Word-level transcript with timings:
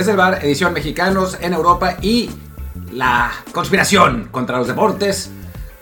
Desde 0.00 0.12
el 0.12 0.16
bar, 0.16 0.42
edición 0.42 0.72
mexicanos 0.72 1.36
en 1.42 1.52
Europa 1.52 1.98
y 2.00 2.30
la 2.90 3.32
conspiración 3.52 4.28
contra 4.30 4.56
los 4.56 4.66
deportes. 4.66 5.30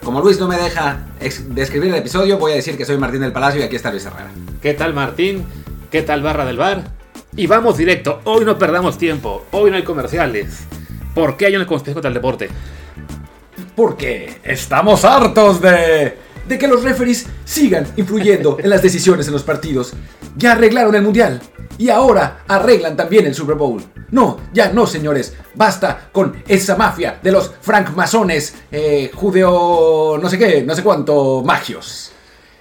Como 0.02 0.20
Luis 0.20 0.40
no 0.40 0.48
me 0.48 0.56
deja 0.56 1.06
describir 1.50 1.90
el 1.90 2.00
episodio, 2.00 2.36
voy 2.36 2.50
a 2.50 2.56
decir 2.56 2.76
que 2.76 2.84
soy 2.84 2.98
Martín 2.98 3.20
del 3.20 3.30
Palacio 3.30 3.60
y 3.60 3.62
aquí 3.62 3.76
está 3.76 3.92
Luis 3.92 4.04
Herrera. 4.04 4.32
¿Qué 4.60 4.74
tal 4.74 4.92
Martín? 4.92 5.46
¿Qué 5.88 6.02
tal 6.02 6.22
Barra 6.22 6.44
del 6.44 6.56
Bar? 6.56 6.82
Y 7.36 7.46
vamos 7.46 7.76
directo, 7.76 8.20
hoy 8.24 8.44
no 8.44 8.58
perdamos 8.58 8.98
tiempo, 8.98 9.46
hoy 9.52 9.70
no 9.70 9.76
hay 9.76 9.84
comerciales. 9.84 10.64
¿Por 11.14 11.36
qué 11.36 11.46
hay 11.46 11.54
una 11.54 11.68
conspiración 11.68 11.94
contra 11.94 12.08
el 12.08 12.14
deporte? 12.14 12.48
Porque 13.76 14.40
estamos 14.42 15.04
hartos 15.04 15.60
de 15.60 16.18
de 16.48 16.58
que 16.58 16.68
los 16.68 16.82
referees 16.82 17.26
sigan 17.44 17.86
influyendo 17.96 18.56
en 18.60 18.70
las 18.70 18.82
decisiones 18.82 19.26
en 19.26 19.34
los 19.34 19.42
partidos. 19.42 19.92
Ya 20.36 20.52
arreglaron 20.52 20.94
el 20.94 21.02
Mundial 21.02 21.40
y 21.78 21.90
ahora 21.90 22.44
arreglan 22.48 22.96
también 22.96 23.26
el 23.26 23.34
Super 23.34 23.56
Bowl. 23.56 23.82
No, 24.10 24.40
ya 24.52 24.72
no, 24.72 24.86
señores. 24.86 25.36
Basta 25.54 26.08
con 26.12 26.42
esa 26.48 26.76
mafia 26.76 27.18
de 27.22 27.32
los 27.32 27.52
francmasones, 27.60 28.54
eh, 28.72 29.10
judeo, 29.14 30.18
no 30.20 30.28
sé 30.28 30.38
qué, 30.38 30.62
no 30.62 30.74
sé 30.74 30.82
cuánto, 30.82 31.42
magios. 31.44 32.12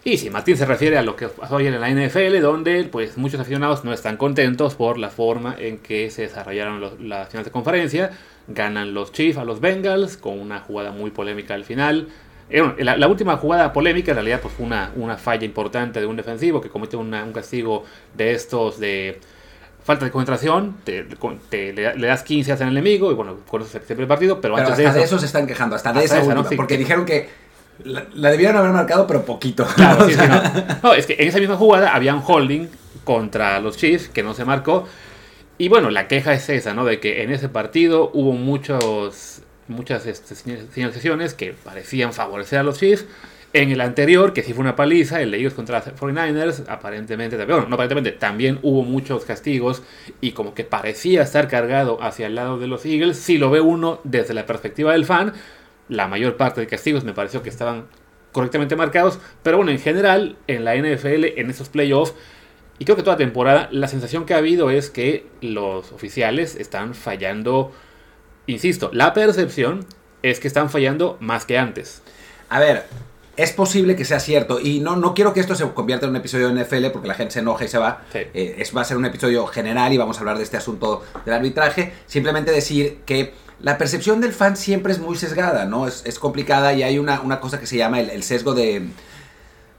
Y 0.04 0.18
si 0.18 0.30
Martín 0.30 0.56
se 0.56 0.66
refiere 0.66 0.98
a 0.98 1.02
lo 1.02 1.18
que 1.18 1.28
pasó 1.28 1.58
ayer 1.58 1.74
en 1.74 1.82
la 1.82 1.90
NFL, 1.90 2.40
donde 2.40 2.86
pues 2.86 3.18
muchos 3.18 3.42
aficionados 3.42 3.84
no 3.84 3.92
están 3.92 4.16
contentos 4.16 4.76
por 4.76 4.98
la 4.98 5.10
forma 5.10 5.54
en 5.60 5.80
que 5.80 6.10
se 6.12 6.22
desarrollaron 6.22 6.80
las 7.10 7.28
finales 7.28 7.46
de 7.46 7.52
conferencia. 7.52 8.12
Ganan 8.48 8.94
los 8.94 9.12
Chiefs 9.12 9.38
a 9.38 9.44
los 9.44 9.60
Bengals 9.60 10.16
con 10.16 10.40
una 10.40 10.62
jugada 10.62 10.92
muy 10.92 11.12
polémica 11.12 11.56
al 11.56 11.66
final. 11.66 12.08
La, 12.50 13.08
última 13.08 13.38
jugada 13.38 13.74
polémica 13.74 14.12
en 14.12 14.18
realidad 14.18 14.40
pues, 14.42 14.54
fue 14.54 14.66
una, 14.66 14.92
una 14.96 15.18
falla 15.18 15.46
importante 15.46 16.00
de 16.00 16.06
un 16.06 16.16
defensivo 16.16 16.62
que 16.62 16.70
comete 16.70 16.96
un 16.96 17.12
castigo 17.34 17.84
de 18.16 18.32
estos 18.32 18.80
de 18.80 19.20
falta 19.84 20.04
de 20.04 20.12
concentración, 20.12 20.76
te, 20.84 21.06
le, 21.72 22.08
das 22.08 22.24
15 22.24 22.52
al 22.52 22.62
enemigo 22.64 23.10
y 23.10 23.16
bueno, 23.16 23.38
con 23.48 23.62
eso 23.62 23.72
se 23.72 23.80
pierde 23.80 24.02
el 24.02 24.08
partido, 24.10 24.42
pero, 24.42 24.58
antes 24.58 24.74
hasta 24.74 24.92
de 24.92 25.04
eso, 25.04 25.18
se 25.18 25.26
están 25.26 25.48
quejando, 25.48 25.78
hasta 25.78 25.94
de 25.94 26.04
esa, 26.04 26.22
porque 26.58 26.78
dijeron 26.78 27.06
que 27.06 27.30
la, 27.86 28.32
debieron 28.32 28.58
haber 28.58 28.72
marcado 28.72 29.08
pero 29.08 29.24
poquito. 29.24 29.66
Claro, 29.76 30.06
no. 30.84 30.94
es 30.94 31.06
que 31.06 31.16
en 31.18 31.30
esa 31.30 31.40
misma 31.40 31.56
jugada 31.56 31.96
había 31.96 32.14
un 32.14 32.22
holding 32.26 32.68
contra 33.06 33.62
los 33.62 33.78
Chiefs 33.78 34.10
que 34.10 34.24
no 34.24 34.34
se 34.34 34.44
marcó 34.44 34.90
y 35.58 35.70
bueno, 35.70 35.90
la 35.90 36.08
queja 36.08 36.34
es 36.34 36.50
esa, 36.50 36.74
¿no? 36.74 36.84
De 36.84 37.00
que 37.00 37.24
en 37.24 37.32
ese 37.32 37.48
partido 37.48 38.12
hubo 38.14 38.34
muchos 38.34 39.42
muchas 39.68 40.06
este, 40.06 40.36
señalizaciones 40.36 41.34
que 41.34 41.54
parecían 41.54 42.14
favorecer 42.14 42.60
a 42.60 42.64
los 42.64 42.80
Chiefs. 42.80 43.06
En 43.54 43.72
el 43.72 43.80
anterior, 43.80 44.34
que 44.34 44.44
sí 44.44 44.54
fue 44.54 44.62
una 44.62 44.76
paliza, 44.76 45.22
el 45.22 45.32
de 45.32 45.38
ellos 45.38 45.54
contra 45.54 45.84
49ers, 45.84 46.66
bueno, 47.48 47.66
no 47.68 47.76
aparentemente, 47.76 48.12
también 48.12 48.60
hubo 48.62 48.84
muchos 48.84 49.24
castigos 49.24 49.84
y 50.20 50.34
como 50.34 50.54
que 50.54 50.66
parecía 50.66 51.24
estar 51.24 51.48
cargado 51.48 52.04
hacia 52.04 52.28
el 52.28 52.36
lado 52.36 52.60
de 52.60 52.68
los 52.68 52.86
Eagles. 52.86 53.18
Si 53.18 53.38
lo 53.38 53.50
ve 53.50 53.62
uno 53.62 54.02
desde 54.04 54.34
la 54.34 54.46
perspectiva 54.46 54.92
del 54.92 55.06
fan, 55.06 55.34
la 55.88 56.08
mayor 56.08 56.36
parte 56.36 56.60
de 56.60 56.68
castigos 56.68 57.06
me 57.06 57.14
pareció 57.14 57.42
que 57.42 57.50
estaban 57.50 57.86
correctamente 58.34 58.76
marcados, 58.76 59.20
pero 59.44 59.58
bueno, 59.58 59.72
en 59.72 59.80
general, 59.80 60.38
en 60.48 60.66
la 60.66 60.76
NFL, 60.76 61.40
en 61.40 61.50
esos 61.50 61.70
playoffs, 61.70 62.14
y 62.80 62.86
creo 62.86 62.96
que 62.96 63.04
toda 63.04 63.18
temporada, 63.18 63.70
la 63.72 63.88
sensación 63.88 64.26
que 64.26 64.34
ha 64.34 64.38
habido 64.38 64.70
es 64.70 64.90
que 64.90 65.26
los 65.42 65.92
oficiales 65.92 66.56
están 66.56 66.94
fallando 66.94 67.72
insisto, 68.48 68.90
la 68.94 69.14
percepción 69.14 69.86
es 70.24 70.40
que 70.40 70.48
están 70.48 70.70
fallando 70.70 71.18
más 71.20 71.46
que 71.46 71.58
antes. 71.58 72.02
A 72.50 72.60
ver, 72.60 72.86
es 73.38 73.52
posible 73.52 73.96
que 73.96 74.04
sea 74.04 74.20
cierto. 74.20 74.60
Y 74.60 74.80
no, 74.80 74.96
no 74.96 75.14
quiero 75.14 75.34
que 75.34 75.40
esto 75.40 75.56
se 75.56 75.70
convierta 75.72 76.06
en 76.06 76.12
un 76.12 76.16
episodio 76.18 76.50
de 76.50 76.64
NFL 76.64 76.88
porque 76.92 77.08
la 77.08 77.14
gente 77.14 77.34
se 77.34 77.40
enoja 77.40 77.66
y 77.66 77.68
se 77.68 77.78
va. 77.78 78.02
Eh, 78.14 78.56
es, 78.58 78.76
va 78.76 78.82
a 78.82 78.84
ser 78.84 78.98
un 78.98 79.06
episodio 79.06 79.46
general 79.46 79.94
y 79.94 79.98
vamos 79.98 80.18
a 80.18 80.22
hablar 80.22 80.38
de 80.38 80.44
este 80.44 80.58
asunto 80.58 81.04
del 81.24 81.36
arbitraje. 81.36 81.94
Simplemente 82.08 82.52
decir 82.52 83.00
que 83.06 83.34
la 83.62 83.78
percepción 83.78 84.22
del 84.22 84.34
fan 84.34 84.58
siempre 84.58 84.92
es 84.92 85.00
muy 85.00 85.16
sesgada, 85.16 85.66
¿no? 85.66 85.88
Es, 85.88 86.20
complicada 86.20 86.74
y 86.74 86.84
hay 86.84 86.98
una, 86.98 87.22
una, 87.22 87.40
cosa 87.40 87.60
que 87.60 87.68
se 87.68 87.78
llama 87.78 88.00
el, 88.00 88.24
sesgo 88.24 88.54
de 88.54 88.88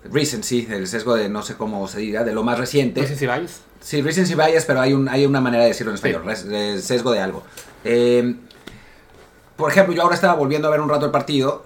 recency, 0.05 0.69
el 0.71 0.87
sesgo 0.87 1.17
de 1.17 1.29
no 1.29 1.43
sé 1.43 1.55
cómo 1.55 1.87
se 1.89 1.99
diga, 1.99 2.23
de 2.23 2.33
lo 2.33 2.45
más 2.45 2.59
reciente. 2.59 3.01
Recency 3.01 3.27
bias. 3.27 3.61
Sí, 3.81 4.03
recency 4.03 4.35
bias, 4.35 4.65
pero 4.65 4.81
hay, 4.81 4.93
un, 4.93 5.09
hay 5.09 5.27
una 5.27 5.41
manera 5.41 5.65
de 5.65 5.71
decirlo 5.71 5.93
en 5.93 5.97
español, 5.97 6.23
el 6.29 6.83
sesgo 6.83 7.13
de 7.13 7.21
algo. 7.21 7.45
Eh, 7.85 8.35
por 9.59 9.73
ejemplo, 9.73 9.93
yo 9.93 10.03
ahora 10.03 10.15
estaba 10.15 10.35
volviendo 10.35 10.69
a 10.69 10.71
ver 10.71 10.81
un 10.81 10.89
rato 10.89 11.05
el 11.05 11.11
partido, 11.11 11.65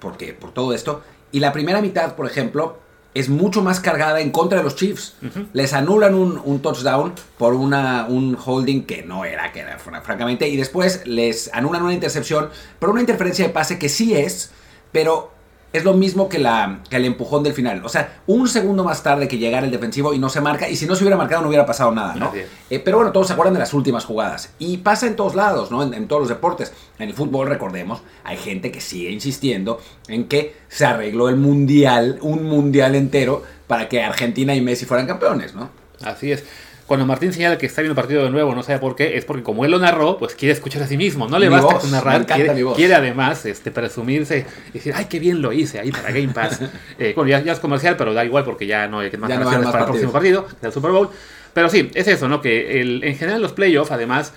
porque, 0.00 0.32
por 0.34 0.52
todo 0.52 0.74
esto, 0.74 1.00
y 1.30 1.38
la 1.38 1.52
primera 1.52 1.80
mitad, 1.80 2.16
por 2.16 2.26
ejemplo, 2.26 2.78
es 3.14 3.28
mucho 3.28 3.62
más 3.62 3.78
cargada 3.78 4.20
en 4.20 4.32
contra 4.32 4.58
de 4.58 4.64
los 4.64 4.74
Chiefs. 4.74 5.14
Les 5.52 5.72
anulan 5.74 6.16
un, 6.16 6.60
touchdown 6.60 7.14
por 7.38 7.54
una, 7.54 8.06
un 8.08 8.36
holding 8.44 8.82
que 8.82 9.04
no 9.04 9.24
era, 9.24 9.52
que 9.52 9.60
era 9.60 9.78
francamente, 9.78 10.48
y 10.48 10.56
después 10.56 11.02
les 11.06 11.54
anulan 11.54 11.84
una 11.84 11.94
intercepción 11.94 12.50
por 12.80 12.90
una 12.90 13.00
interferencia 13.00 13.46
de 13.46 13.52
pase 13.52 13.78
que 13.78 13.88
sí 13.88 14.16
es, 14.16 14.50
pero 14.90 15.33
es 15.74 15.82
lo 15.82 15.92
mismo 15.92 16.28
que, 16.28 16.38
la, 16.38 16.78
el 16.90 17.04
empujón 17.04 17.42
del 17.42 17.52
final. 17.52 17.84
O 17.84 17.88
sea, 17.88 18.22
un 18.28 18.46
segundo 18.46 18.84
más 18.84 19.02
tarde 19.02 19.26
que 19.26 19.38
llegara 19.38 19.66
el 19.66 19.72
defensivo 19.72 20.14
y 20.14 20.20
no 20.20 20.28
se 20.28 20.40
marca. 20.40 20.68
Y 20.68 20.76
si 20.76 20.86
no 20.86 20.94
se 20.94 21.02
hubiera 21.02 21.16
marcado 21.16 21.42
no 21.42 21.48
hubiera 21.48 21.66
pasado 21.66 21.90
nada, 21.90 22.14
¿no? 22.14 22.32
Eh, 22.70 22.78
pero 22.78 22.98
bueno, 22.98 23.10
todos 23.10 23.26
se 23.26 23.32
acuerdan 23.32 23.54
de 23.54 23.58
las 23.58 23.74
últimas 23.74 24.04
jugadas. 24.04 24.54
Y 24.60 24.76
pasa 24.76 25.08
en 25.08 25.16
todos 25.16 25.34
lados, 25.34 25.72
¿no? 25.72 25.82
En, 25.82 26.06
todos 26.06 26.22
los 26.22 26.28
deportes. 26.28 26.72
En 27.00 27.08
el 27.08 27.14
fútbol, 27.14 27.48
recordemos, 27.48 28.02
hay 28.22 28.36
gente 28.36 28.70
que 28.70 28.80
sigue 28.80 29.10
insistiendo 29.10 29.80
en 30.06 30.28
que 30.28 30.54
se 30.68 30.86
arregló 30.86 31.28
el 31.28 31.36
mundial, 31.36 32.20
un 32.22 32.44
mundial 32.44 32.94
entero, 32.94 33.42
para 33.66 33.88
que 33.88 34.00
Argentina 34.00 34.54
y 34.54 34.60
Messi 34.60 34.86
fueran 34.86 35.08
campeones, 35.08 35.56
¿no? 35.56 35.70
Así 36.04 36.30
es. 36.30 36.44
Cuando 36.86 37.06
Martín 37.06 37.32
señala 37.32 37.56
que 37.56 37.64
está 37.66 37.80
viendo 37.80 37.92
el 37.92 37.96
partido 37.96 38.24
de 38.24 38.30
nuevo, 38.30 38.54
no 38.54 38.62
sabe 38.62 38.78
por 38.78 38.94
qué, 38.94 39.16
es 39.16 39.24
porque 39.24 39.42
como 39.42 39.64
él 39.64 39.70
lo 39.70 39.78
narró, 39.78 40.18
pues 40.18 40.34
quiere 40.34 40.52
escuchar 40.52 40.82
a 40.82 40.86
sí 40.86 40.98
mismo. 40.98 41.26
No 41.28 41.38
le 41.38 41.48
basta 41.48 41.78
con 41.78 41.90
narrar, 41.90 42.26
quiere, 42.26 42.94
además 42.94 43.46
este, 43.46 43.70
presumirse 43.70 44.46
y 44.70 44.72
decir, 44.72 44.92
ay, 44.94 45.06
qué 45.06 45.18
bien 45.18 45.40
lo 45.40 45.52
hice 45.52 45.80
ahí 45.80 45.90
para 45.90 46.10
Game 46.10 46.28
Pass. 46.28 46.60
eh, 46.98 47.12
bueno, 47.16 47.30
ya, 47.30 47.52
es 47.52 47.58
comercial, 47.58 47.96
pero 47.96 48.12
da 48.12 48.24
igual 48.24 48.44
porque 48.44 48.66
ya 48.66 48.86
no 48.86 49.00
hay 49.00 49.10
más 49.16 49.30
comerciales 49.30 49.66
para 49.70 49.84
el 49.84 49.86
próximo 49.86 50.12
partido, 50.12 50.46
del 50.60 50.72
Super 50.72 50.90
Bowl. 50.90 51.08
Pero 51.54 51.68
sí, 51.70 51.90
es 51.94 52.06
eso, 52.06 52.28
¿no? 52.28 52.42
Que 52.42 52.80
el, 52.80 53.02
en 53.02 53.16
general 53.16 53.40
los 53.40 53.52
playoffs, 53.52 53.90
además, 53.90 54.34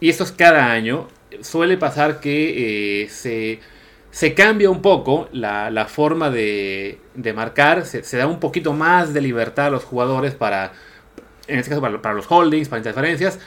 y 0.00 0.08
esto 0.08 0.24
es 0.24 0.32
cada 0.32 0.70
año, 0.72 1.08
suele 1.42 1.76
pasar 1.76 2.20
que 2.20 3.02
eh, 3.02 3.08
se 3.10 3.60
se 4.10 4.34
cambia 4.34 4.70
un 4.70 4.82
poco 4.82 5.28
la, 5.32 5.70
la 5.70 5.86
forma 5.86 6.30
de, 6.30 6.98
de 7.14 7.32
marcar, 7.32 7.86
se, 7.86 8.02
se, 8.02 8.16
da 8.16 8.26
un 8.26 8.40
poquito 8.40 8.72
más 8.72 9.14
de 9.14 9.20
libertad 9.20 9.66
a 9.66 9.70
los 9.70 9.84
jugadores 9.84 10.34
para 10.34 10.72
en 11.50 11.58
este 11.58 11.70
caso 11.70 11.80
para, 11.80 12.14
los 12.14 12.30
holdings, 12.30 12.68
para 12.68 12.78
interferencias. 12.78 13.38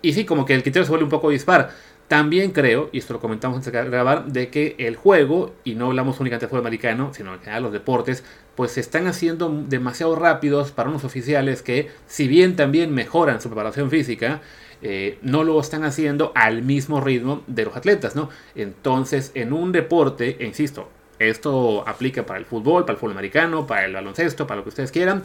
Y 0.00 0.12
sí, 0.12 0.24
como 0.24 0.44
que 0.44 0.54
el 0.54 0.62
criterio 0.62 0.84
se 0.84 0.90
vuelve 0.90 1.04
un 1.04 1.10
poco 1.10 1.30
dispar. 1.30 1.70
También 2.08 2.50
creo, 2.50 2.90
y 2.92 2.98
esto 2.98 3.14
lo 3.14 3.20
comentamos 3.20 3.56
antes 3.56 3.72
de 3.72 3.84
grabar, 3.84 4.26
de 4.26 4.50
que 4.50 4.74
el 4.78 4.96
juego, 4.96 5.54
y 5.64 5.74
no 5.74 5.86
hablamos 5.86 6.20
únicamente 6.20 6.44
del 6.44 6.50
fútbol 6.50 6.66
americano, 6.66 7.14
sino 7.14 7.32
en 7.32 7.40
general 7.40 7.62
los 7.62 7.72
deportes, 7.72 8.22
pues 8.54 8.72
se 8.72 8.80
están 8.80 9.06
haciendo 9.06 9.48
demasiado 9.48 10.14
rápidos 10.14 10.72
para 10.72 10.90
unos 10.90 11.04
oficiales 11.04 11.62
que, 11.62 11.90
si 12.06 12.28
bien 12.28 12.54
también 12.54 12.92
mejoran 12.92 13.40
su 13.40 13.48
preparación 13.48 13.88
física, 13.88 14.42
eh, 14.82 15.18
no 15.22 15.44
lo 15.44 15.58
están 15.60 15.84
haciendo 15.84 16.32
al 16.34 16.62
mismo 16.62 17.00
ritmo 17.00 17.44
de 17.46 17.64
los 17.64 17.76
atletas, 17.76 18.16
¿no? 18.16 18.28
Entonces, 18.54 19.30
en 19.34 19.52
un 19.52 19.72
deporte, 19.72 20.36
e 20.40 20.44
insisto, 20.44 20.88
esto 21.18 21.86
aplica 21.86 22.26
para 22.26 22.40
el 22.40 22.44
fútbol, 22.44 22.84
para 22.84 22.94
el 22.94 22.98
fútbol 22.98 23.12
americano, 23.12 23.66
para 23.66 23.86
el 23.86 23.92
baloncesto, 23.92 24.46
para 24.46 24.58
lo 24.58 24.64
que 24.64 24.70
ustedes 24.70 24.90
quieran, 24.90 25.22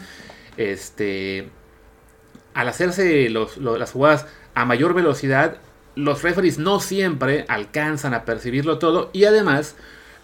este 0.58 1.50
al 2.58 2.70
hacerse 2.70 3.30
las 3.30 3.92
jugadas 3.92 4.26
a 4.56 4.66
mayor 4.66 4.96
velocidad, 4.96 5.58
los 5.94 6.24
referees 6.24 6.58
no 6.58 6.80
siempre 6.80 7.46
alcanzan 7.50 8.16
a 8.16 8.26
percibirlo 8.26 8.80
todo 8.80 9.12
y 9.14 9.26
además 9.26 9.76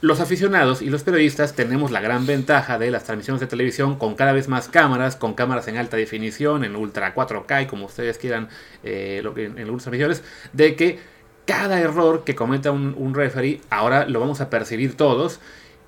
los 0.02 0.20
aficionados 0.20 0.82
y 0.82 0.90
los 0.90 1.04
periodistas 1.04 1.54
tenemos 1.54 1.92
la 1.92 2.02
gran 2.02 2.26
ventaja 2.26 2.80
de 2.80 2.90
las 2.90 3.04
transmisiones 3.04 3.40
de 3.40 3.46
televisión 3.46 4.00
con 4.00 4.16
cada 4.16 4.34
vez 4.34 4.48
más 4.48 4.68
cámaras, 4.68 5.16
con 5.16 5.36
cámaras 5.36 5.68
en 5.68 5.78
alta 5.78 5.96
definición, 5.96 6.64
en 6.64 6.76
ultra 6.76 7.14
4K 7.14 7.64
y 7.64 7.66
como 7.68 7.86
ustedes 7.86 8.18
quieran 8.18 8.50
eh, 8.84 9.22
en, 9.36 9.60
en 9.60 9.68
transmisiones, 9.68 10.24
de 10.54 10.76
que 10.76 11.00
cada 11.46 11.80
error 11.80 12.24
que 12.24 12.34
cometa 12.34 12.72
un 12.72 13.14
referee 13.14 13.62
ahora 13.70 14.08
lo 14.08 14.20
vamos 14.20 14.42
a 14.42 14.50
percibir 14.50 14.98
todos 14.98 15.40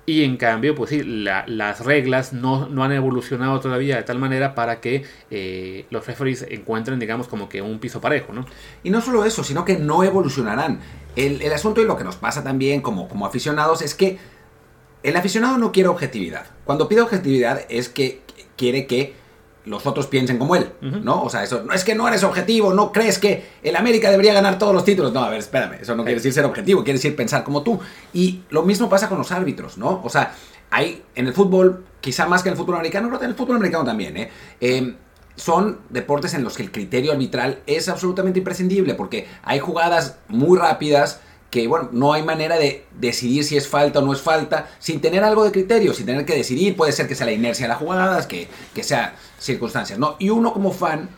y 0.06 0.22
en 0.22 0.36
cambio, 0.36 0.76
pues 0.76 0.90
sí, 0.90 1.02
las 1.02 1.80
reglas 1.84 2.32
no, 2.32 2.68
no, 2.68 2.84
han 2.84 2.92
evolucionado 2.92 3.58
todavía 3.58 3.96
de 3.96 4.04
tal 4.04 4.20
manera 4.20 4.54
para 4.54 4.80
que 4.80 5.04
eh, 5.32 5.84
los 5.90 6.06
referees 6.06 6.46
encuentren, 6.48 7.00
digamos, 7.00 7.26
como 7.26 7.48
que 7.48 7.60
un 7.60 7.80
piso 7.80 8.00
parejo, 8.00 8.32
¿no? 8.32 8.46
Y 8.84 8.90
no 8.90 9.00
solo 9.00 9.24
eso, 9.24 9.42
sino 9.42 9.64
que 9.64 9.76
no 9.76 10.04
evolucionarán. 10.04 10.78
El, 11.16 11.42
el 11.42 11.52
asunto 11.52 11.80
y 11.80 11.86
lo 11.86 11.96
que 11.96 12.04
nos 12.04 12.14
pasa 12.16 12.44
también 12.44 12.82
como, 12.82 13.08
como 13.08 13.26
aficionados 13.26 13.82
es 13.82 13.96
que 13.96 14.18
el 15.02 15.16
aficionado 15.16 15.58
no 15.58 15.72
quiere 15.72 15.88
objetividad. 15.88 16.46
Cuando 16.64 16.88
pide 16.88 17.00
objetividad 17.00 17.62
es 17.68 17.88
que 17.88 18.22
quiere 18.56 18.86
que 18.86 19.14
los 19.66 19.84
otros 19.84 20.06
piensen 20.06 20.38
como 20.38 20.56
él, 20.56 20.72
¿no? 20.80 21.22
O 21.22 21.28
sea, 21.28 21.42
eso 21.42 21.62
no 21.64 21.72
es 21.72 21.84
que 21.84 21.94
no 21.94 22.06
eres 22.08 22.22
objetivo, 22.22 22.72
no 22.72 22.92
crees 22.92 23.18
que 23.18 23.44
el 23.62 23.76
América 23.76 24.10
debería 24.10 24.32
ganar 24.32 24.58
todos 24.58 24.72
los 24.72 24.84
títulos. 24.84 25.12
No, 25.12 25.24
a 25.24 25.28
ver, 25.28 25.40
espérame, 25.40 25.78
eso 25.80 25.94
no 25.94 26.04
quiere 26.04 26.16
decir 26.16 26.32
ser 26.32 26.44
objetivo, 26.44 26.84
quiere 26.84 26.98
decir 26.98 27.14
pensar 27.14 27.44
como 27.44 27.62
tú. 27.62 27.78
Y 28.12 28.42
lo 28.50 28.62
mismo 28.62 28.88
pasa 28.88 29.08
con 29.08 29.18
los 29.18 29.32
árbitros, 29.32 29.76
¿no? 29.76 30.00
O 30.04 30.08
sea, 30.08 30.32
hay 30.70 31.02
en 31.14 31.26
el 31.26 31.34
fútbol, 31.34 31.84
quizá 32.00 32.26
más 32.26 32.42
que 32.42 32.48
en 32.48 32.54
el 32.54 32.58
fútbol 32.58 32.76
americano, 32.76 33.08
pero 33.08 33.22
en 33.22 33.30
el 33.30 33.36
fútbol 33.36 33.56
americano 33.56 33.84
también, 33.84 34.16
¿eh? 34.16 34.30
eh 34.60 34.94
son 35.36 35.80
deportes 35.90 36.32
en 36.32 36.42
los 36.42 36.56
que 36.56 36.62
el 36.62 36.72
criterio 36.72 37.12
arbitral 37.12 37.60
es 37.66 37.88
absolutamente 37.88 38.38
imprescindible, 38.38 38.94
porque 38.94 39.28
hay 39.42 39.58
jugadas 39.58 40.16
muy 40.28 40.58
rápidas 40.58 41.20
que, 41.50 41.66
bueno, 41.68 41.88
no 41.92 42.12
hay 42.12 42.22
manera 42.22 42.58
de 42.58 42.86
decidir 42.98 43.44
si 43.44 43.56
es 43.56 43.68
falta 43.68 44.00
o 44.00 44.02
no 44.02 44.12
es 44.12 44.20
falta, 44.20 44.68
sin 44.78 45.00
tener 45.00 45.22
algo 45.24 45.44
de 45.44 45.52
criterio, 45.52 45.94
sin 45.94 46.06
tener 46.06 46.24
que 46.24 46.34
decidir, 46.34 46.76
puede 46.76 46.92
ser 46.92 47.06
que 47.08 47.14
sea 47.14 47.26
la 47.26 47.32
inercia 47.32 47.64
de 47.66 47.68
las 47.68 47.78
jugadas, 47.78 48.26
que, 48.26 48.48
que 48.74 48.82
sea 48.82 49.14
circunstancias, 49.38 49.98
¿no? 49.98 50.16
Y 50.18 50.30
uno 50.30 50.52
como 50.52 50.72
fan 50.72 51.08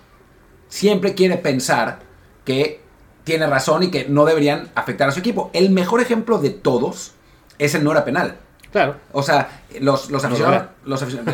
siempre 0.69 1.15
quiere 1.15 1.37
pensar 1.39 2.01
que 2.45 2.81
tiene 3.25 3.47
razón 3.47 3.83
y 3.83 3.91
que 3.91 4.07
no 4.09 4.25
deberían 4.25 4.71
afectar 4.75 5.09
a 5.09 5.13
su 5.13 5.21
equipo. 5.21 5.51
El 5.53 5.71
mejor 5.71 6.01
ejemplo 6.01 6.39
de 6.39 6.51
todos 6.51 7.13
es 7.59 7.75
el 7.75 7.85
no 7.85 7.93
era 7.93 8.05
penal. 8.05 8.37
Claro. 8.73 8.97
O 9.13 9.23
sea, 9.23 9.63
los, 9.81 10.11
los 10.11 10.25
aficionados. 10.25 10.71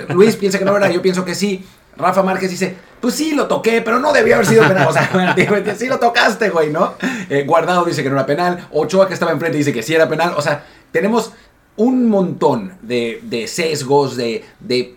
Luis 0.09 0.37
piensa 0.37 0.59
que 0.59 0.65
no 0.65 0.77
era, 0.77 0.91
yo 0.91 1.03
pienso 1.03 1.25
que 1.25 1.35
sí. 1.35 1.65
Rafa 1.97 2.23
Márquez 2.23 2.51
dice, 2.51 2.77
pues 3.01 3.15
sí, 3.15 3.35
lo 3.35 3.47
toqué, 3.47 3.83
pero 3.83 3.99
no 4.01 4.13
debió 4.13 4.35
haber 4.37 4.47
sido 4.47 4.63
penal. 4.69 4.89
O 4.89 4.93
sea, 4.93 5.35
sí 5.77 5.87
lo 5.87 5.99
tocaste, 5.99 6.51
güey, 6.51 6.71
¿no? 6.71 6.95
Eh, 7.29 7.45
Guardado 7.47 7.85
dice 7.85 8.03
que 8.03 8.11
no 8.11 8.17
era 8.17 8.27
penal. 8.27 8.67
Ochoa, 8.73 9.09
que 9.09 9.15
estaba 9.15 9.33
enfrente, 9.33 9.59
dice 9.59 9.73
que 9.73 9.83
sí 9.83 9.95
era 9.95 10.09
penal. 10.09 10.35
O 10.37 10.43
sea, 10.43 10.65
tenemos 10.93 11.33
un 11.77 12.09
montón 12.09 12.75
de, 12.83 13.21
de 13.23 13.47
sesgos, 13.47 14.17
de, 14.17 14.45
de 14.61 14.97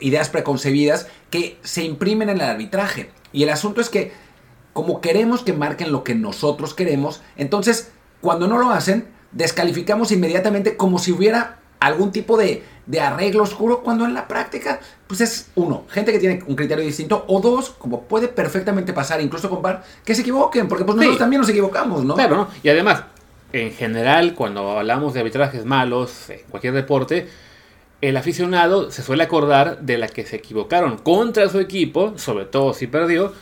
ideas 0.00 0.28
preconcebidas 0.28 1.08
que 1.30 1.58
se 1.62 1.82
imprimen 1.84 2.28
en 2.28 2.36
el 2.36 2.48
arbitraje. 2.48 3.10
Y 3.32 3.42
el 3.42 3.50
asunto 3.50 3.80
es 3.80 3.88
que, 3.88 4.12
como 4.72 5.00
queremos 5.00 5.42
que 5.42 5.52
marquen 5.52 5.92
lo 5.92 6.04
que 6.04 6.14
nosotros 6.14 6.74
queremos, 6.74 7.22
entonces, 7.36 7.90
cuando 8.20 8.46
no 8.46 8.58
lo 8.58 8.70
hacen, 8.70 9.08
descalificamos 9.32 10.12
inmediatamente 10.12 10.76
como 10.76 10.98
si 10.98 11.12
hubiera 11.12 11.58
algún 11.80 12.12
tipo 12.12 12.36
de, 12.36 12.62
arreglo 13.00 13.42
oscuro, 13.42 13.82
cuando 13.82 14.06
en 14.06 14.14
la 14.14 14.26
práctica, 14.26 14.80
pues 15.06 15.20
es 15.20 15.50
uno, 15.56 15.84
gente 15.90 16.10
que 16.10 16.18
tiene 16.18 16.42
un 16.46 16.56
criterio 16.56 16.84
distinto, 16.84 17.24
o 17.28 17.40
dos, 17.40 17.70
como 17.70 18.02
puede 18.02 18.28
perfectamente 18.28 18.92
pasar, 18.94 19.20
incluso 19.20 19.50
con 19.50 19.60
VAR, 19.60 19.84
que 20.04 20.14
se 20.14 20.22
equivoquen, 20.22 20.68
porque 20.68 20.84
pues 20.84 20.96
nosotros 20.96 21.18
también 21.18 21.40
nos 21.40 21.50
equivocamos, 21.50 22.04
¿no? 22.04 22.14
Claro, 22.14 22.36
¿no? 22.36 22.48
Y 22.62 22.68
además, 22.70 23.04
en 23.52 23.72
general, 23.72 24.34
cuando 24.34 24.78
hablamos 24.78 25.14
de 25.14 25.20
arbitrajes 25.20 25.64
malos 25.64 26.30
en 26.30 26.40
cualquier 26.50 26.72
deporte, 26.72 27.28
el 28.00 28.16
aficionado 28.16 28.90
se 28.90 29.02
suele 29.02 29.24
acordar 29.24 29.80
de 29.80 29.98
la 29.98 30.08
que 30.08 30.24
se 30.24 30.36
equivocaron 30.36 30.98
contra 30.98 31.48
su 31.48 31.58
equipo, 31.58 32.14
sobre 32.16 32.44
todo 32.44 32.72
si 32.72 32.86
perdió, 32.86 33.32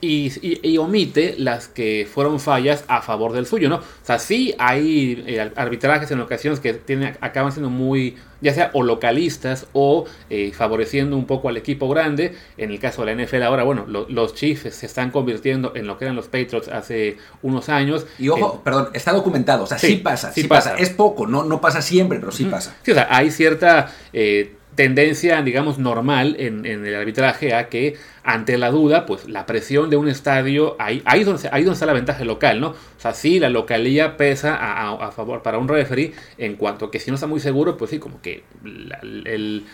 y, 0.00 0.78
omite 0.78 1.34
las 1.38 1.66
que 1.66 2.08
fueron 2.12 2.38
fallas 2.38 2.84
a 2.86 3.02
favor 3.02 3.32
del 3.32 3.46
suyo, 3.46 3.68
¿no? 3.68 3.76
O 3.76 3.82
sea, 4.02 4.18
sí 4.18 4.54
hay 4.58 5.24
eh, 5.26 5.50
arbitrajes 5.56 6.10
en 6.12 6.20
ocasiones 6.20 6.60
que 6.60 6.74
tienen, 6.74 7.16
acaban 7.20 7.50
siendo 7.50 7.68
muy, 7.68 8.16
ya 8.40 8.54
sea 8.54 8.70
o 8.74 8.84
localistas 8.84 9.66
o 9.72 10.04
eh, 10.30 10.52
favoreciendo 10.52 11.16
un 11.16 11.26
poco 11.26 11.48
al 11.48 11.56
equipo 11.56 11.88
grande. 11.88 12.36
En 12.56 12.70
el 12.70 12.78
caso 12.78 13.04
de 13.04 13.14
la 13.14 13.24
NFL 13.24 13.42
ahora, 13.42 13.64
bueno, 13.64 13.86
los 13.86 14.34
Chiefs 14.34 14.72
se 14.74 14.86
están 14.86 15.10
convirtiendo 15.10 15.72
en 15.74 15.88
lo 15.88 15.98
que 15.98 16.04
eran 16.04 16.14
los 16.14 16.26
Patriots 16.26 16.68
hace 16.68 17.16
unos 17.42 17.68
años. 17.68 18.06
Y 18.18 18.28
ojo, 18.28 18.62
perdón, 18.62 18.90
está 18.94 19.12
documentado, 19.12 19.64
o 19.64 19.66
sea, 19.66 19.78
sí, 19.78 19.96
pasa, 19.96 20.32
sí, 20.32 20.44
pasa. 20.44 20.76
Es 20.76 20.90
poco, 20.90 21.26
no, 21.26 21.42
no 21.42 21.60
pasa 21.60 21.82
siempre, 21.82 22.20
pero 22.20 22.30
sí 22.30 22.44
pasa. 22.44 22.76
Sí, 22.82 22.92
o 22.92 22.94
sea, 22.94 23.08
hay 23.10 23.30
cierta... 23.30 23.92
Eh, 24.12 24.54
tendencia, 24.78 25.42
digamos, 25.42 25.78
normal 25.78 26.36
en, 26.38 26.64
el 26.64 26.94
arbitraje 26.94 27.52
a 27.52 27.68
que 27.68 27.96
ante 28.22 28.56
la 28.58 28.70
duda, 28.70 29.06
pues 29.06 29.28
la 29.28 29.44
presión 29.44 29.90
de 29.90 29.96
un 29.96 30.08
estadio, 30.08 30.76
ahí, 30.78 31.02
ahí, 31.04 31.24
donde, 31.24 31.48
ahí 31.50 31.64
donde 31.64 31.74
está 31.74 31.84
la 31.84 31.94
ventaja 31.94 32.24
local, 32.24 32.60
¿no? 32.60 32.68
O 32.68 32.76
sea, 32.96 33.12
sí, 33.12 33.40
la 33.40 33.48
localía 33.48 34.16
pesa 34.16 34.56
a, 34.56 35.10
favor 35.10 35.42
para 35.42 35.58
un 35.58 35.66
referee 35.66 36.12
en 36.36 36.54
cuanto 36.54 36.92
que 36.92 37.00
si 37.00 37.10
no 37.10 37.16
está 37.16 37.26
muy 37.26 37.40
seguro, 37.40 37.76
pues 37.76 37.90
sí, 37.90 37.98
como 37.98 38.22
que 38.22 38.44
el, 38.62 39.64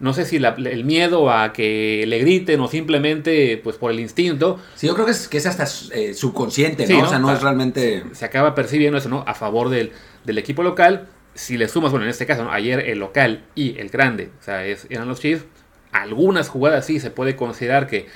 no 0.00 0.14
sé 0.14 0.24
si 0.24 0.36
el 0.36 0.84
miedo 0.84 1.30
a 1.30 1.52
que 1.52 2.06
le 2.06 2.18
griten 2.20 2.58
o 2.60 2.68
simplemente 2.68 3.60
pues 3.62 3.76
por 3.76 3.90
el 3.90 4.00
instinto. 4.00 4.58
Sí, 4.74 4.86
yo 4.86 4.94
creo 4.94 5.04
que 5.04 5.12
es, 5.12 5.28
que 5.28 5.36
es 5.36 5.44
hasta 5.44 5.64
eh, 5.94 6.14
subconsciente, 6.14 6.86
¿no? 6.86 7.02
O 7.02 7.08
sea, 7.08 7.18
no 7.18 7.30
es 7.30 7.42
realmente... 7.42 8.04
Se, 8.12 8.24
acaba 8.24 8.54
percibiendo 8.54 8.96
eso, 8.96 9.10
¿no? 9.10 9.22
A 9.26 9.34
favor 9.34 9.68
del, 9.68 9.92
del 10.24 10.38
equipo 10.38 10.62
local 10.62 11.08
si 11.36 11.56
le 11.56 11.68
sumas, 11.68 11.92
bueno, 11.92 12.04
en 12.04 12.10
este 12.10 12.26
caso, 12.26 12.50
ayer 12.50 12.80
el 12.80 12.98
local 12.98 13.44
y 13.54 13.78
el 13.78 13.88
grande, 13.90 14.30
o 14.40 14.42
sea, 14.42 14.66
eran 14.66 15.06
los 15.06 15.20
Chiefs, 15.20 15.44
algunas 15.92 16.48
jugadas 16.48 16.86
sí 16.86 16.98
se 16.98 17.10
puede 17.10 17.36
considerar 17.36 17.86
que, 17.86 18.06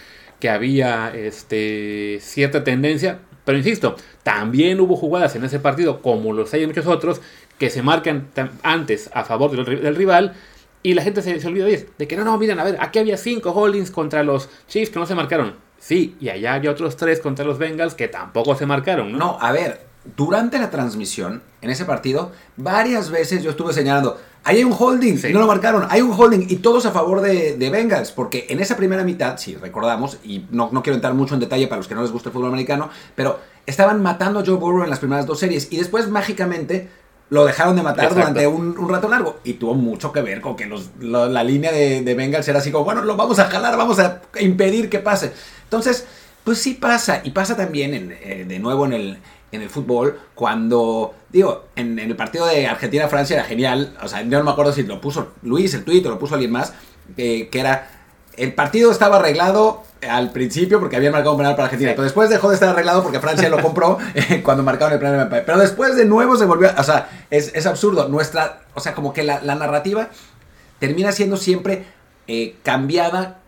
que 0.41 0.51
había 0.51 1.13
este, 1.15 2.19
cierta 2.21 2.65
tendencia, 2.65 3.21
pero 3.45 3.59
insisto, 3.59 3.97
también 4.23 4.81
hubo 4.81 4.97
jugadas 4.97 5.35
en 5.37 5.45
ese 5.45 5.61
partido, 5.61 6.03
como 6.03 6.33
los 6.33 6.53
hay 6.55 6.63
en 6.63 6.69
muchos 6.69 6.87
otros, 6.87 7.21
que 7.59 7.71
se 7.71 7.83
marcan 7.83 8.29
antes 8.63 9.11
a 9.13 9.25
favor 9.25 9.51
del, 9.51 9.97
rival. 9.97 10.35
Y 10.83 10.95
la 10.95 11.03
gente 11.03 11.21
se, 11.21 11.47
olvida 11.47 11.67
de, 11.67 12.09
que 12.09 12.17
no, 12.17 12.25
no, 12.25 12.39
miren, 12.39 12.59
a 12.59 12.65
ver, 12.65 12.79
aquí 12.81 12.99
había 12.99 13.19
cinco 13.19 13.51
holdings 13.51 13.91
contra 13.91 14.23
los 14.23 14.49
Chiefs 14.67 14.91
que 14.91 14.99
no 14.99 15.07
se 15.07 15.15
marcaron. 15.15 15.57
Sí, 15.79 16.17
y 16.21 16.31
allá 16.31 16.55
había 16.55 16.71
otros 16.71 16.97
tres 16.97 17.21
contra 17.21 17.45
los 17.45 17.59
Bengals 17.59 17.95
que 17.95 18.09
tampoco 18.09 18.55
se 18.55 18.67
marcaron. 18.67 19.13
No 19.13 19.39
a 19.41 19.53
ver, 19.53 19.90
durante 20.17 20.59
la 20.59 20.71
transmisión, 20.71 21.43
en 21.61 21.71
ese 21.71 21.85
partido, 21.85 22.33
varias 22.57 23.11
veces 23.11 23.43
yo 23.43 23.51
estuve 23.51 23.73
señalando, 23.73 24.19
ahí 24.45 24.59
hay 24.59 24.65
un 24.65 24.75
holding, 24.77 25.19
y 25.29 25.33
no 25.33 25.41
lo 25.41 25.47
marcaron, 25.47 25.87
hay 25.91 26.01
un 26.01 26.13
holding, 26.13 26.47
y 26.49 26.57
todos 26.57 26.87
a 26.87 26.91
favor 26.91 27.21
de, 27.21 27.57
de, 27.57 27.71
Bengals, 27.71 28.11
porque 28.11 28.47
en 28.49 28.61
esa 28.61 28.77
primera 28.77 29.05
mitad, 29.05 29.37
si 29.37 29.57
recordamos, 29.57 30.19
y 30.25 30.47
no, 30.51 30.71
no 30.73 30.83
quiero 30.83 30.95
entrar 30.95 31.15
mucho 31.15 31.35
en 31.35 31.41
detalle 31.41 31.67
para 31.67 31.79
los 31.79 31.89
que 31.89 31.95
no 31.95 32.03
les 32.03 32.11
gusta 32.11 32.31
el 32.31 32.33
fútbol 32.33 32.49
americano, 32.49 32.89
pero 33.15 33.41
estaban 33.67 34.03
matando 34.03 34.41
a 34.41 34.45
Joe 34.45 34.57
Burrow 34.57 34.85
en 34.85 34.91
las 34.91 35.01
primeras 35.01 35.27
dos 35.27 35.39
series, 35.39 35.71
y 35.71 35.77
después 35.77 36.09
mágicamente 36.09 36.89
lo 37.29 37.45
dejaron 37.45 37.77
de 37.77 37.83
matar 37.83 38.13
durante 38.13 38.47
un, 38.47 38.89
rato 38.89 39.09
largo. 39.09 39.39
Y 39.45 39.53
tuvo 39.53 39.75
mucho 39.75 40.11
que 40.11 40.21
ver 40.21 40.41
con 40.41 40.57
que 40.57 40.67
los, 40.67 40.91
la 40.99 41.45
línea 41.45 41.71
de, 41.71 42.03
de 42.03 42.15
Bengals 42.15 42.49
era 42.49 42.59
así 42.59 42.73
como, 42.73 42.85
bueno, 42.85 43.03
lo 43.03 43.17
vamos 43.17 43.39
a 43.39 43.45
jalar, 43.45 43.77
vamos 43.77 44.01
a 44.01 44.23
impedir 44.41 44.91
que 44.91 44.99
pase. 44.99 45.33
Entonces, 45.63 46.07
pues 46.43 46.59
sí 46.59 46.75
pasa, 46.75 47.21
y 47.23 47.31
pasa 47.31 47.57
también 47.57 47.95
en, 47.95 48.13
eh, 48.21 48.45
de 48.49 48.59
nuevo 48.59 48.87
en 48.87 48.93
el, 48.93 49.19
en 49.53 49.63
el 49.63 49.71
fútbol 49.71 50.19
cuando, 50.35 51.15
digo, 51.31 51.67
en, 51.77 51.99
el 51.99 52.17
partido 52.17 52.47
de 52.47 52.67
Argentina-Francia 52.67 53.37
era 53.37 53.45
genial, 53.45 53.97
o 54.03 54.09
sea, 54.09 54.23
yo 54.23 54.39
no 54.39 54.45
me 54.45 54.51
acuerdo 54.51 54.73
si 54.73 54.83
lo 54.83 55.01
puso 55.01 55.33
Luis, 55.43 55.75
el 55.75 55.85
tuit, 55.85 56.05
o 56.07 56.11
lo 56.11 56.19
puso 56.19 56.35
alguien 56.35 56.53
más, 56.53 56.73
que 57.17 57.49
era, 57.53 57.91
el 58.37 58.55
partido 58.55 58.91
estaba 58.91 59.17
arreglado 59.17 59.83
al 60.09 60.31
principio 60.31 60.81
porque 60.81 60.97
habían 60.97 61.13
marcado 61.13 61.33
un 61.33 61.39
penal 61.39 61.55
para 61.55 61.65
Argentina, 61.65 61.93
pero 61.93 62.05
después 62.05 62.31
dejó 62.31 62.49
de 62.49 62.55
estar 62.55 62.71
arreglado 62.71 63.03
porque 63.03 63.21
Francia 63.21 63.49
lo 63.49 63.61
compró 63.61 63.99
eh, 64.15 64.43
cuando 64.43 64.63
marcaron 64.63 64.95
el 64.95 64.99
penal 64.99 65.29
Pero 65.29 65.59
después 65.59 65.97
de 65.97 66.05
nuevo 66.05 66.37
se 66.37 66.47
volvió, 66.47 66.71
o 66.77 66.83
sea, 66.83 67.27
es, 67.31 67.67
absurdo, 67.67 68.09
nuestra, 68.09 68.63
o 68.75 68.81
sea, 68.81 68.95
como 68.95 69.13
que 69.13 69.23
la, 69.23 69.41
narrativa 69.41 70.09
termina 70.79 71.13
siendo 71.13 71.37
siempre 71.37 71.85
eh, 72.27 72.57
cambiada 72.63 73.41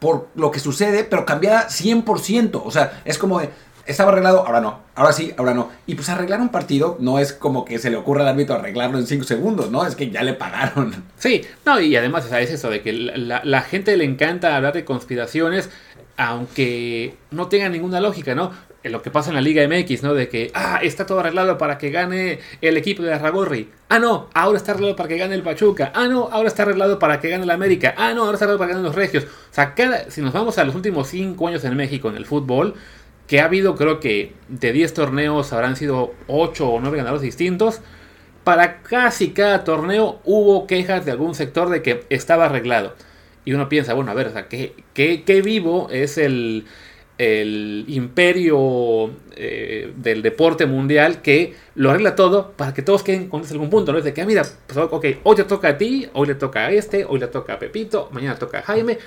por 0.00 0.28
lo 0.34 0.50
que 0.50 0.60
sucede, 0.60 1.04
pero 1.04 1.24
cambiada 1.24 1.68
100%. 1.68 2.60
O 2.62 2.70
sea, 2.70 3.00
es 3.06 3.16
como 3.16 3.40
estaba 3.86 4.12
arreglado, 4.12 4.46
ahora 4.46 4.60
no, 4.60 4.80
ahora 4.94 5.12
sí, 5.12 5.34
ahora 5.36 5.54
no. 5.54 5.70
Y 5.86 5.94
pues 5.94 6.08
arreglar 6.08 6.40
un 6.40 6.48
partido 6.48 6.96
no 7.00 7.18
es 7.18 7.32
como 7.32 7.64
que 7.64 7.78
se 7.78 7.90
le 7.90 7.96
ocurra 7.96 8.22
al 8.22 8.28
árbitro 8.28 8.54
arreglarlo 8.54 8.98
en 8.98 9.06
5 9.06 9.24
segundos, 9.24 9.70
¿no? 9.70 9.86
Es 9.86 9.96
que 9.96 10.10
ya 10.10 10.22
le 10.22 10.34
pagaron. 10.34 11.04
Sí, 11.16 11.42
no, 11.64 11.80
y 11.80 11.96
además 11.96 12.30
es 12.30 12.50
eso 12.50 12.70
de 12.70 12.82
que 12.82 12.92
la, 12.92 13.62
gente 13.62 13.96
le 13.96 14.04
encanta 14.04 14.56
hablar 14.56 14.74
de 14.74 14.84
conspiraciones, 14.84 15.70
aunque 16.16 17.16
no 17.30 17.48
tenga 17.48 17.68
ninguna 17.68 18.00
lógica, 18.00 18.34
¿no? 18.34 18.52
lo 18.90 19.00
que 19.00 19.10
pasa 19.10 19.30
en 19.30 19.36
la 19.36 19.40
Liga 19.40 19.66
MX, 19.66 20.02
¿no? 20.02 20.12
De 20.12 20.28
que, 20.28 20.50
ah, 20.54 20.78
está 20.82 21.06
todo 21.06 21.20
arreglado 21.20 21.56
para 21.56 21.78
que 21.78 21.90
gane 21.90 22.40
el 22.60 22.76
equipo 22.76 23.02
de 23.02 23.14
Arragorri. 23.14 23.70
Ah, 23.88 23.98
no, 23.98 24.28
ahora 24.34 24.58
está 24.58 24.72
arreglado 24.72 24.94
para 24.94 25.08
que 25.08 25.16
gane 25.16 25.34
el 25.34 25.42
Pachuca. 25.42 25.90
Ah, 25.94 26.06
no, 26.06 26.28
ahora 26.30 26.48
está 26.48 26.64
arreglado 26.64 26.98
para 26.98 27.18
que 27.18 27.30
gane 27.30 27.44
el 27.44 27.50
América. 27.50 27.94
Ah, 27.96 28.12
no, 28.12 28.24
ahora 28.24 28.34
está 28.34 28.44
arreglado 28.44 28.58
para 28.58 28.68
que 28.68 28.74
gane 28.74 28.86
los 28.86 28.94
Regios. 28.94 29.24
O 29.24 29.54
sea, 29.54 29.74
si 30.08 30.20
nos 30.20 30.34
vamos 30.34 30.58
a 30.58 30.64
los 30.64 30.74
últimos 30.74 31.08
5 31.08 31.48
años 31.48 31.64
en 31.64 31.74
México 31.76 32.10
en 32.10 32.16
el 32.16 32.26
fútbol, 32.26 32.74
que 33.26 33.40
ha 33.40 33.46
habido 33.46 33.74
creo 33.74 34.00
que 34.00 34.32
de 34.48 34.72
10 34.72 34.94
torneos 34.94 35.52
habrán 35.52 35.76
sido 35.76 36.14
8 36.26 36.68
o 36.68 36.80
9 36.80 36.96
ganadores 36.98 37.22
distintos. 37.22 37.80
Para 38.44 38.82
casi 38.82 39.30
cada 39.30 39.64
torneo 39.64 40.20
hubo 40.24 40.66
quejas 40.66 41.06
de 41.06 41.12
algún 41.12 41.34
sector 41.34 41.70
de 41.70 41.82
que 41.82 42.04
estaba 42.10 42.46
arreglado. 42.46 42.94
Y 43.46 43.52
uno 43.52 43.68
piensa, 43.68 43.94
bueno, 43.94 44.10
a 44.10 44.14
ver, 44.14 44.28
o 44.28 44.32
sea, 44.32 44.48
¿qué, 44.48 44.74
qué, 44.94 45.42
vivo 45.42 45.88
es 45.90 46.18
el, 46.18 46.64
el 47.18 47.84
imperio 47.88 49.10
eh, 49.36 49.92
del 49.96 50.22
deporte 50.22 50.66
mundial 50.66 51.22
que 51.22 51.54
lo 51.74 51.90
arregla 51.90 52.16
todo 52.16 52.52
para 52.52 52.72
que 52.74 52.82
todos 52.82 53.02
queden 53.02 53.28
con 53.28 53.42
algún 53.44 53.70
punto, 53.70 53.92
¿no? 53.92 53.98
Es 53.98 54.04
de 54.04 54.14
que, 54.14 54.22
ah, 54.22 54.26
mira, 54.26 54.44
pues, 54.66 54.78
ok, 54.78 55.06
hoy 55.24 55.36
te 55.36 55.44
toca 55.44 55.68
a 55.68 55.78
ti, 55.78 56.08
hoy 56.14 56.26
le 56.26 56.34
toca 56.34 56.66
a 56.66 56.70
este, 56.70 57.04
hoy 57.04 57.20
le 57.20 57.28
toca 57.28 57.54
a 57.54 57.58
Pepito, 57.58 58.08
mañana 58.12 58.38
toca 58.38 58.58
a 58.58 58.62
Jaime, 58.62 58.98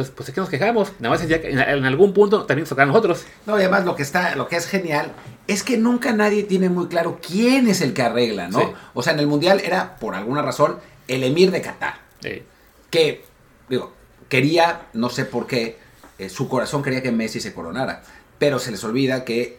entonces, 0.00 0.14
pues 0.16 0.28
es 0.28 0.34
que 0.34 0.40
nos 0.40 0.48
quejamos. 0.48 0.92
Nada 0.98 1.14
más 1.14 1.24
en, 1.28 1.84
algún 1.84 2.12
punto 2.12 2.44
también 2.44 2.66
toca 2.66 2.82
a 2.82 2.86
nosotros. 2.86 3.24
No, 3.46 3.58
y 3.58 3.62
además 3.62 3.84
lo 3.84 3.94
que 3.94 4.02
está, 4.02 4.34
lo 4.34 4.48
que 4.48 4.56
es 4.56 4.66
genial 4.66 5.12
es 5.46 5.62
que 5.62 5.76
nunca 5.76 6.12
nadie 6.12 6.44
tiene 6.44 6.68
muy 6.68 6.88
claro 6.88 7.18
quién 7.20 7.68
es 7.68 7.80
el 7.82 7.92
que 7.92 8.02
arregla, 8.02 8.48
¿no? 8.48 8.72
O 8.94 9.02
sea, 9.02 9.12
en 9.12 9.20
el 9.20 9.26
mundial 9.26 9.60
era, 9.62 9.96
por 9.96 10.14
alguna 10.14 10.42
razón, 10.42 10.78
el 11.08 11.22
emir 11.22 11.50
de 11.50 11.60
Qatar. 11.60 12.00
Que, 12.90 13.24
digo, 13.68 13.92
quería, 14.28 14.88
no 14.94 15.10
sé 15.10 15.24
por 15.24 15.46
qué, 15.46 15.78
eh, 16.18 16.28
su 16.28 16.48
corazón 16.48 16.82
quería 16.82 17.02
que 17.02 17.12
Messi 17.12 17.40
se 17.40 17.52
coronara. 17.52 18.02
Pero 18.38 18.58
se 18.58 18.70
les 18.70 18.82
olvida 18.84 19.24
que 19.24 19.58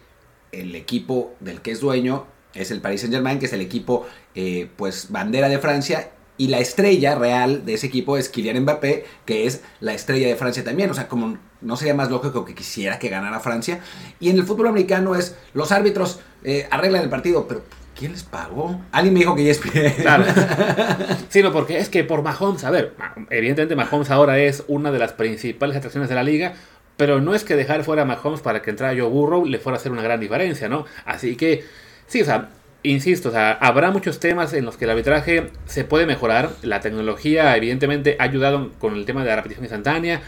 el 0.51 0.75
equipo 0.75 1.35
del 1.39 1.61
que 1.61 1.71
es 1.71 1.79
dueño 1.79 2.25
es 2.53 2.71
el 2.71 2.81
Paris 2.81 3.01
Saint 3.01 3.13
Germain, 3.13 3.39
que 3.39 3.45
es 3.45 3.53
el 3.53 3.61
equipo, 3.61 4.07
eh, 4.35 4.69
pues, 4.75 5.11
bandera 5.11 5.49
de 5.49 5.59
Francia 5.59 6.11
y 6.41 6.47
la 6.47 6.57
estrella 6.57 7.13
real 7.13 7.65
de 7.67 7.75
ese 7.75 7.85
equipo 7.85 8.17
es 8.17 8.27
Kylian 8.27 8.63
Mbappé, 8.63 9.05
que 9.27 9.45
es 9.45 9.61
la 9.79 9.93
estrella 9.93 10.25
de 10.27 10.35
Francia 10.35 10.63
también. 10.63 10.89
O 10.89 10.95
sea, 10.95 11.07
como 11.07 11.37
no 11.61 11.77
sería 11.77 11.93
más 11.93 12.09
lógico 12.09 12.45
que 12.45 12.55
quisiera 12.55 12.97
que 12.97 13.09
ganara 13.09 13.39
Francia. 13.39 13.79
Y 14.19 14.31
en 14.31 14.37
el 14.37 14.43
fútbol 14.43 14.69
americano 14.69 15.13
es 15.13 15.35
los 15.53 15.71
árbitros 15.71 16.19
eh, 16.43 16.67
arreglan 16.71 17.03
el 17.03 17.11
partido, 17.11 17.47
pero 17.47 17.61
¿quién 17.95 18.13
les 18.13 18.23
pagó? 18.23 18.81
Alguien 18.91 19.13
me 19.13 19.19
dijo 19.19 19.35
que 19.35 19.51
ESPN. 19.51 20.01
Claro. 20.01 20.25
sí, 21.29 21.43
no, 21.43 21.53
porque 21.53 21.77
es 21.77 21.89
que 21.89 22.03
por 22.03 22.23
Mahomes, 22.23 22.63
a 22.63 22.71
ver, 22.71 22.95
evidentemente 23.29 23.75
Mahomes 23.75 24.09
ahora 24.09 24.39
es 24.39 24.63
una 24.67 24.91
de 24.91 24.97
las 24.97 25.13
principales 25.13 25.77
atracciones 25.77 26.09
de 26.09 26.15
la 26.15 26.23
liga, 26.23 26.55
pero 26.97 27.21
no 27.21 27.35
es 27.35 27.43
que 27.43 27.55
dejar 27.55 27.83
fuera 27.83 28.01
a 28.01 28.05
Mahomes 28.05 28.41
para 28.41 28.63
que 28.63 28.71
entrara 28.71 28.99
Joe 28.99 29.07
Burrow 29.07 29.45
le 29.45 29.59
fuera 29.59 29.77
a 29.77 29.79
hacer 29.79 29.91
una 29.91 30.01
gran 30.01 30.19
diferencia, 30.19 30.67
¿no? 30.67 30.85
Así 31.05 31.35
que, 31.35 31.65
sí, 32.07 32.23
o 32.23 32.25
sea, 32.25 32.49
insisto, 32.83 33.29
o 33.29 33.31
sea, 33.31 33.51
habrá 33.53 33.91
muchos 33.91 34.19
temas 34.19 34.53
en 34.53 34.65
los 34.65 34.77
que 34.77 34.85
el 34.85 34.91
arbitraje 34.91 35.51
se 35.65 35.83
puede 35.83 36.05
mejorar. 36.05 36.51
La 36.63 36.79
tecnología, 36.79 37.55
evidentemente, 37.55 38.15
ha 38.19 38.23
ayudado 38.23 38.71
con 38.79 38.95
el 38.95 39.05
tema 39.05 39.21
de 39.23 39.29
la 39.29 39.35
repetición 39.37 39.65
instantánea. 39.65 40.21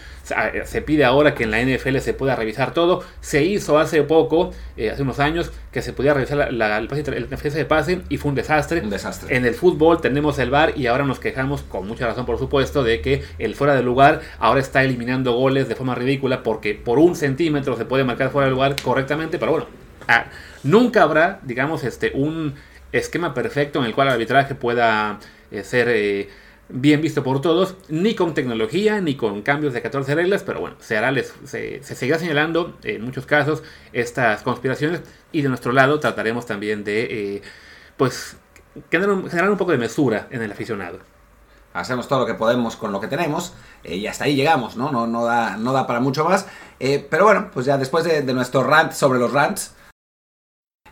Se 0.65 0.81
pide 0.81 1.03
ahora 1.03 1.35
que 1.35 1.43
en 1.43 1.51
la 1.51 1.61
NFL 1.61 1.97
se 1.97 2.13
pueda 2.13 2.35
revisar 2.35 2.73
todo. 2.73 3.03
Se 3.21 3.43
hizo 3.43 3.79
hace 3.79 4.03
poco, 4.03 4.51
eh, 4.77 4.91
hace 4.91 5.01
unos 5.01 5.19
años, 5.19 5.51
que 5.71 5.81
se 5.81 5.93
podía 5.93 6.13
revisar 6.13 6.53
la, 6.53 6.77
el, 6.77 6.87
de 6.87 7.65
pase 7.65 8.01
y 8.09 8.17
fue 8.17 8.29
un 8.29 8.35
desastre. 8.35 8.81
Un 8.81 8.89
desastre. 8.89 9.35
En 9.35 9.45
el 9.45 9.55
fútbol 9.55 9.99
tenemos 10.01 10.37
el 10.39 10.49
VAR 10.49 10.77
y 10.77 10.87
ahora 10.87 11.05
nos 11.05 11.19
quejamos, 11.19 11.63
con 11.63 11.87
mucha 11.87 12.05
razón, 12.05 12.25
por 12.25 12.37
supuesto, 12.37 12.83
de 12.83 13.01
que 13.01 13.23
el 13.39 13.55
fuera 13.55 13.75
de 13.75 13.83
lugar 13.83 14.21
ahora 14.39 14.59
está 14.59 14.83
eliminando 14.83 15.33
goles 15.33 15.67
de 15.67 15.75
forma 15.75 15.95
ridícula 15.95 16.43
porque 16.43 16.73
por 16.75 16.99
un 16.99 17.15
centímetro 17.15 17.75
se 17.75 17.85
puede 17.85 18.03
marcar 18.03 18.29
fuera 18.29 18.45
de 18.45 18.51
lugar 18.51 18.75
correctamente, 18.81 19.39
pero 19.39 19.51
bueno. 19.51 19.67
Ah, 20.07 20.25
Nunca 20.63 21.03
habrá, 21.03 21.39
digamos, 21.43 21.83
este, 21.83 22.11
un 22.15 22.55
esquema 22.93 23.33
perfecto 23.33 23.79
en 23.79 23.85
el 23.85 23.93
cual 23.93 24.07
el 24.07 24.13
arbitraje 24.13 24.55
pueda 24.55 25.19
eh, 25.51 25.63
ser 25.63 25.89
eh, 25.89 26.29
bien 26.69 27.01
visto 27.01 27.23
por 27.23 27.41
todos, 27.41 27.75
ni 27.89 28.15
con 28.15 28.33
tecnología, 28.33 29.01
ni 29.01 29.15
con 29.15 29.41
cambios 29.41 29.73
de 29.73 29.81
14 29.81 30.15
reglas, 30.15 30.43
pero 30.43 30.61
bueno, 30.61 30.77
se, 30.79 30.95
hará, 30.95 31.13
se, 31.43 31.83
seguirá 31.83 32.19
señalando 32.19 32.77
en 32.83 33.03
muchos 33.03 33.25
casos 33.25 33.63
estas 33.91 34.43
conspiraciones 34.43 35.01
y 35.31 35.41
de 35.41 35.49
nuestro 35.49 35.73
lado 35.73 35.99
trataremos 35.99 36.45
también 36.45 36.83
de, 36.83 37.35
eh, 37.35 37.41
pues, 37.97 38.37
generar 38.89 39.49
un, 39.49 39.57
poco 39.57 39.71
de 39.71 39.77
mesura 39.77 40.27
en 40.31 40.41
el 40.41 40.51
aficionado 40.51 40.99
hacemos 41.73 42.07
todo 42.07 42.19
lo 42.19 42.25
que 42.27 42.35
podemos 42.35 42.75
con 42.75 42.91
lo 42.91 42.99
que 42.99 43.07
tenemos 43.07 43.53
y 43.83 44.05
hasta 44.05 44.25
ahí 44.25 44.35
llegamos, 44.35 44.77
¿no? 44.77 44.91
No, 44.91 45.07
no, 45.07 45.25
da, 45.25 45.57
no 45.57 45.73
da 45.73 45.87
para 45.87 45.99
mucho 45.99 46.23
más. 46.23 46.45
pero 46.77 47.25
bueno, 47.25 47.49
pues 47.51 47.65
ya 47.65 47.79
después 47.79 48.03
de, 48.03 48.21
de, 48.21 48.33
nuestro 48.35 48.63
rant 48.63 48.91
sobre 48.91 49.17
los 49.17 49.33
rants, 49.33 49.73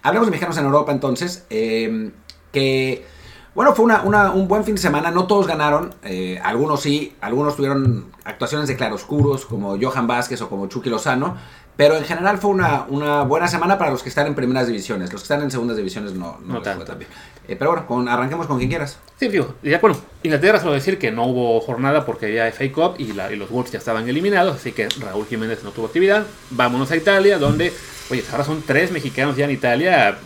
Hablemos 0.03 0.27
de 0.27 0.31
mexicanos 0.31 0.57
en 0.57 0.65
Europa 0.65 0.91
entonces, 0.91 1.45
em, 1.49 2.11
que 2.51 3.05
bueno, 3.53 3.75
fue 3.75 3.85
un 3.85 4.47
buen 4.47 4.63
fin 4.63 4.75
de 4.75 4.81
semana, 4.81 5.11
no 5.11 5.27
todos 5.27 5.45
ganaron, 5.45 5.93
eh, 6.03 6.39
algunos 6.41 6.81
sí, 6.81 7.13
algunos 7.19 7.57
tuvieron 7.57 8.05
actuaciones 8.23 8.69
de 8.69 8.77
claroscuros 8.77 9.45
como 9.45 9.77
Johan 9.77 10.07
Vázquez 10.07 10.41
o 10.41 10.47
como 10.47 10.67
Chucky 10.67 10.89
Lozano, 10.89 11.35
pero 11.75 11.97
en 11.97 12.05
general 12.05 12.37
fue 12.37 12.51
una, 12.51 12.85
una, 12.87 13.23
buena 13.23 13.49
semana 13.49 13.77
para 13.77 13.91
los 13.91 14.03
que 14.03 14.09
están 14.09 14.27
en 14.27 14.35
primeras 14.35 14.67
divisiones, 14.67 15.11
los 15.11 15.21
que 15.21 15.25
están 15.25 15.41
en 15.41 15.51
segundas 15.51 15.75
divisiones 15.75 16.13
no, 16.13 16.39
no, 16.45 16.61
tanto. 16.61 16.85
Fue 16.85 17.05
eh, 17.49 17.55
pero 17.57 17.71
bueno, 17.71 17.87
con, 17.87 18.07
arranquemos 18.07 18.47
con 18.47 18.57
quien 18.57 18.69
quieras. 18.69 18.99
Sí, 19.19 19.27
digo, 19.27 19.55
ya, 19.63 19.79
bueno, 19.79 19.97
Inglaterra 20.23 20.59
solo 20.59 20.71
decir 20.71 20.97
que 20.97 21.11
no 21.11 21.25
hubo 21.25 21.59
jornada 21.59 22.05
porque 22.05 22.27
había 22.27 22.49
FA 22.53 22.71
Cup 22.71 22.95
y, 22.99 23.11
y 23.11 23.35
los 23.35 23.49
Wolves 23.49 23.71
ya 23.71 23.79
estaban 23.79 24.07
eliminados, 24.07 24.55
así 24.55 24.71
que 24.71 24.87
Raúl 24.99 25.25
Jiménez 25.25 25.61
no 25.65 25.71
tuvo 25.71 25.87
actividad. 25.87 26.25
Vámonos 26.51 26.89
a 26.91 26.95
Italia, 26.95 27.37
donde 27.37 27.73
Oye, 28.11 28.23
ahora 28.31 28.43
son 28.43 28.61
tres 28.61 28.91
mexicanos 28.91 29.37
ya 29.37 29.45
en 29.45 29.51
Italia. 29.51 30.17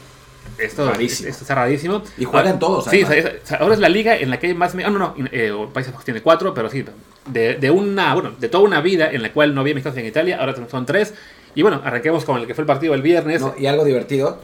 Esto, 0.57 0.91
esto 0.93 1.27
está 1.27 1.55
rarísimo. 1.55 2.01
Y 2.17 2.25
juegan 2.25 2.57
todos. 2.57 2.85
Sí, 2.85 3.03
ahora 3.59 3.73
es 3.73 3.79
la 3.79 3.89
liga 3.89 4.17
en 4.17 4.29
la 4.29 4.39
que 4.39 4.47
hay 4.47 4.53
más. 4.55 4.73
Ah, 4.75 4.89
no, 4.89 4.97
no, 4.97 5.15
eh, 5.31 5.53
Países 5.71 5.91
Bajos 5.91 6.05
tiene 6.05 6.21
cuatro, 6.21 6.53
pero 6.53 6.69
sí, 6.69 6.83
de, 7.27 7.55
de, 7.55 7.71
una, 7.71 8.13
bueno, 8.13 8.31
de 8.39 8.49
toda 8.49 8.63
una 8.63 8.81
vida 8.81 9.11
en 9.11 9.21
la 9.21 9.31
cual 9.31 9.53
no 9.53 9.61
había 9.61 9.75
mexicanos 9.75 9.99
en 9.99 10.05
Italia, 10.05 10.37
ahora 10.39 10.55
son 10.69 10.85
tres. 10.85 11.13
Y 11.53 11.61
bueno, 11.61 11.81
arranquemos 11.83 12.25
con 12.25 12.39
el 12.39 12.47
que 12.47 12.55
fue 12.55 12.63
el 12.63 12.67
partido 12.67 12.93
el 12.93 13.01
viernes. 13.01 13.43
y 13.57 13.67
algo 13.67 13.83
divertido, 13.85 14.41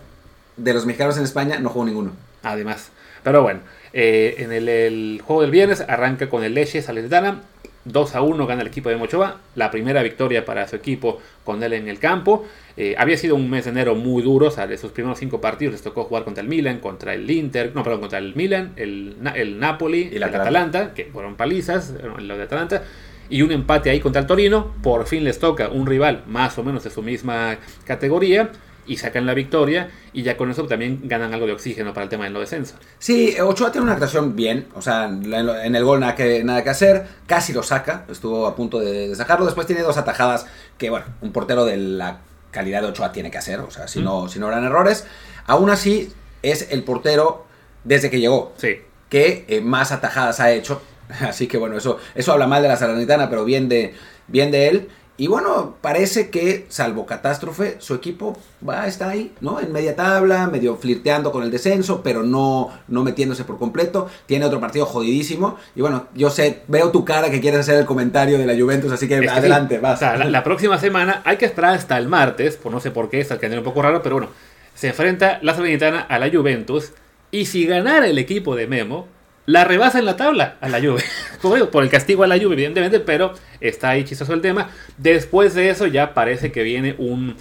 de 0.57 0.73
los 0.73 0.85
mexicanos 0.85 1.17
en 1.17 1.23
España 1.23 1.59
no 1.59 1.69
jugó 1.69 1.85
ninguno. 1.85 2.11
Además. 2.43 2.91
Pero 3.23 3.41
bueno, 3.41 3.61
eh, 3.93 4.35
en 4.37 4.51
el, 4.51 4.69
el, 4.69 5.21
juego 5.23 5.41
del 5.41 5.51
viernes 5.51 5.81
arranca 5.81 6.29
con 6.29 6.43
el 6.43 6.53
Leche 6.53 6.81
Salernitana. 6.81 7.41
2 7.85 8.15
a 8.15 8.21
1 8.21 8.47
gana 8.47 8.61
el 8.61 8.67
equipo 8.67 8.89
de 8.89 8.97
Mochoa, 8.97 9.37
la 9.55 9.71
primera 9.71 10.03
victoria 10.03 10.45
para 10.45 10.67
su 10.67 10.75
equipo 10.75 11.19
con 11.43 11.63
él 11.63 11.73
en 11.73 11.87
el 11.87 11.99
campo. 11.99 12.45
Eh, 12.77 12.95
había 12.97 13.17
sido 13.17 13.35
un 13.35 13.49
mes 13.49 13.65
de 13.65 13.71
enero 13.71 13.95
muy 13.95 14.23
duro, 14.23 14.47
o 14.47 14.51
sea, 14.51 14.67
de 14.67 14.77
sus 14.77 14.91
primeros 14.91 15.19
cinco 15.19 15.41
partidos 15.41 15.73
les 15.73 15.81
tocó 15.81 16.03
jugar 16.03 16.23
contra 16.23 16.41
el 16.41 16.49
Milan, 16.49 16.79
contra 16.79 17.13
el 17.13 17.29
Inter, 17.29 17.71
no, 17.75 17.83
perdón, 17.83 18.01
contra 18.01 18.19
el 18.19 18.35
Milan, 18.35 18.73
el, 18.75 19.17
el 19.35 19.59
Napoli 19.59 20.09
y 20.11 20.15
el 20.15 20.23
Atalanta, 20.23 20.93
que 20.93 21.05
fueron 21.05 21.35
palizas, 21.35 21.93
los 22.19 22.37
de 22.37 22.43
Atalanta, 22.43 22.83
y 23.29 23.41
un 23.41 23.51
empate 23.51 23.89
ahí 23.89 23.99
contra 23.99 24.21
el 24.21 24.27
Torino. 24.27 24.73
Por 24.83 25.05
fin 25.07 25.23
les 25.23 25.39
toca 25.39 25.69
un 25.69 25.87
rival 25.87 26.23
más 26.27 26.57
o 26.57 26.63
menos 26.63 26.83
de 26.83 26.89
su 26.89 27.01
misma 27.01 27.57
categoría 27.85 28.51
y 28.85 28.97
sacan 28.97 29.25
la 29.25 29.33
victoria 29.33 29.89
y 30.13 30.23
ya 30.23 30.37
con 30.37 30.49
eso 30.51 30.65
también 30.65 31.01
ganan 31.03 31.33
algo 31.33 31.45
de 31.45 31.53
oxígeno 31.53 31.93
para 31.93 32.05
el 32.05 32.09
tema 32.09 32.25
del 32.25 32.33
no 32.33 32.39
descenso. 32.39 32.75
Sí, 32.99 33.35
Ochoa 33.39 33.71
tiene 33.71 33.83
una 33.83 33.93
actuación 33.93 34.35
bien, 34.35 34.67
o 34.75 34.81
sea, 34.81 35.05
en 35.05 35.75
el 35.75 35.83
gol 35.83 35.99
nada 35.99 36.15
que, 36.15 36.43
nada 36.43 36.63
que 36.63 36.69
hacer, 36.69 37.07
casi 37.27 37.53
lo 37.53 37.63
saca, 37.63 38.05
estuvo 38.09 38.47
a 38.47 38.55
punto 38.55 38.79
de, 38.79 39.15
sacarlo, 39.15 39.45
después 39.45 39.67
tiene 39.67 39.81
dos 39.81 39.97
atajadas 39.97 40.47
que, 40.77 40.89
bueno, 40.89 41.05
un 41.21 41.31
portero 41.31 41.65
de 41.65 41.77
la 41.77 42.19
calidad 42.51 42.81
de 42.81 42.87
Ochoa 42.87 43.11
tiene 43.11 43.31
que 43.31 43.37
hacer, 43.37 43.59
o 43.59 43.71
sea, 43.71 43.87
si, 43.87 44.01
no, 44.01 44.27
si 44.27 44.39
no 44.39 44.47
eran 44.47 44.63
errores, 44.63 45.05
aún 45.45 45.69
así 45.69 46.11
es 46.41 46.67
el 46.71 46.83
portero 46.83 47.45
desde 47.83 48.09
que 48.09 48.19
llegó. 48.19 48.53
Sí. 48.57 48.81
Que 49.09 49.45
eh, 49.47 49.61
más 49.61 49.91
atajadas 49.91 50.39
ha 50.39 50.51
hecho. 50.51 50.81
Así 51.21 51.47
que 51.47 51.57
bueno, 51.57 51.77
eso, 51.77 51.99
eso 52.15 52.31
habla 52.31 52.47
mal 52.47 52.61
de 52.61 52.69
la 52.69 52.77
Salernitana, 52.77 53.29
pero 53.29 53.43
bien 53.43 53.67
de, 53.67 53.93
bien 54.27 54.51
de 54.51 54.69
él. 54.69 54.89
Y 55.21 55.27
bueno, 55.27 55.75
parece 55.81 56.31
que, 56.31 56.65
salvo 56.69 57.05
catástrofe, 57.05 57.75
su 57.77 57.93
equipo 57.93 58.35
va, 58.67 58.87
está 58.87 59.09
ahí, 59.09 59.31
¿no? 59.39 59.59
En 59.59 59.71
media 59.71 59.95
tabla, 59.95 60.47
medio 60.47 60.77
flirteando 60.77 61.31
con 61.31 61.43
el 61.43 61.51
descenso, 61.51 62.01
pero 62.01 62.23
no, 62.23 62.71
no 62.87 63.03
metiéndose 63.03 63.43
por 63.43 63.59
completo. 63.59 64.09
Tiene 64.25 64.45
otro 64.45 64.59
partido 64.59 64.87
jodidísimo. 64.87 65.57
Y 65.75 65.81
bueno, 65.81 66.07
yo 66.15 66.31
sé, 66.31 66.63
veo 66.67 66.89
tu 66.89 67.05
cara 67.05 67.29
que 67.29 67.39
quieres 67.39 67.59
hacer 67.59 67.77
el 67.77 67.85
comentario 67.85 68.39
de 68.39 68.47
la 68.47 68.59
Juventus, 68.59 68.91
así 68.91 69.07
que, 69.07 69.17
adelante, 69.17 69.77
vas. 69.77 70.01
la, 70.01 70.43
próxima 70.43 70.79
semana 70.79 71.21
hay 71.23 71.37
que 71.37 71.45
esperar 71.45 71.75
hasta 71.75 71.99
el 71.99 72.07
martes, 72.07 72.57
por 72.57 72.71
no 72.71 72.79
sé 72.79 72.89
por 72.89 73.07
qué, 73.11 73.19
es 73.19 73.29
el 73.29 73.37
que 73.37 73.45
un 73.45 73.63
poco 73.63 73.83
raro, 73.83 74.01
pero 74.01 74.15
bueno, 74.15 74.29
se 74.73 74.87
enfrenta 74.87 75.37
la 75.43 75.53
Salernitana 75.53 76.01
a 76.01 76.17
la 76.17 76.31
Juventus. 76.31 76.93
Y 77.29 77.45
si 77.45 77.67
ganara 77.67 78.07
el 78.07 78.17
equipo 78.17 78.55
de 78.55 78.65
Memo, 78.65 79.05
la 79.45 79.63
rebasa 79.63 79.99
en 79.99 80.05
la 80.05 80.15
tabla 80.15 80.57
a 80.61 80.69
la 80.69 80.79
Juve. 80.79 81.03
por 81.71 81.83
el 81.83 81.89
castigo 81.89 82.23
a 82.23 82.27
la 82.27 82.37
Juve, 82.37 82.53
evidentemente, 82.53 82.99
pero 82.99 83.33
está 83.59 83.89
ahí 83.89 84.03
chistoso 84.03 84.33
el 84.33 84.41
tema. 84.41 84.69
Después 84.97 85.53
de 85.53 85.69
eso 85.69 85.87
ya 85.87 86.13
parece 86.13 86.51
que 86.51 86.63
viene 86.63 86.95
un, 86.97 87.35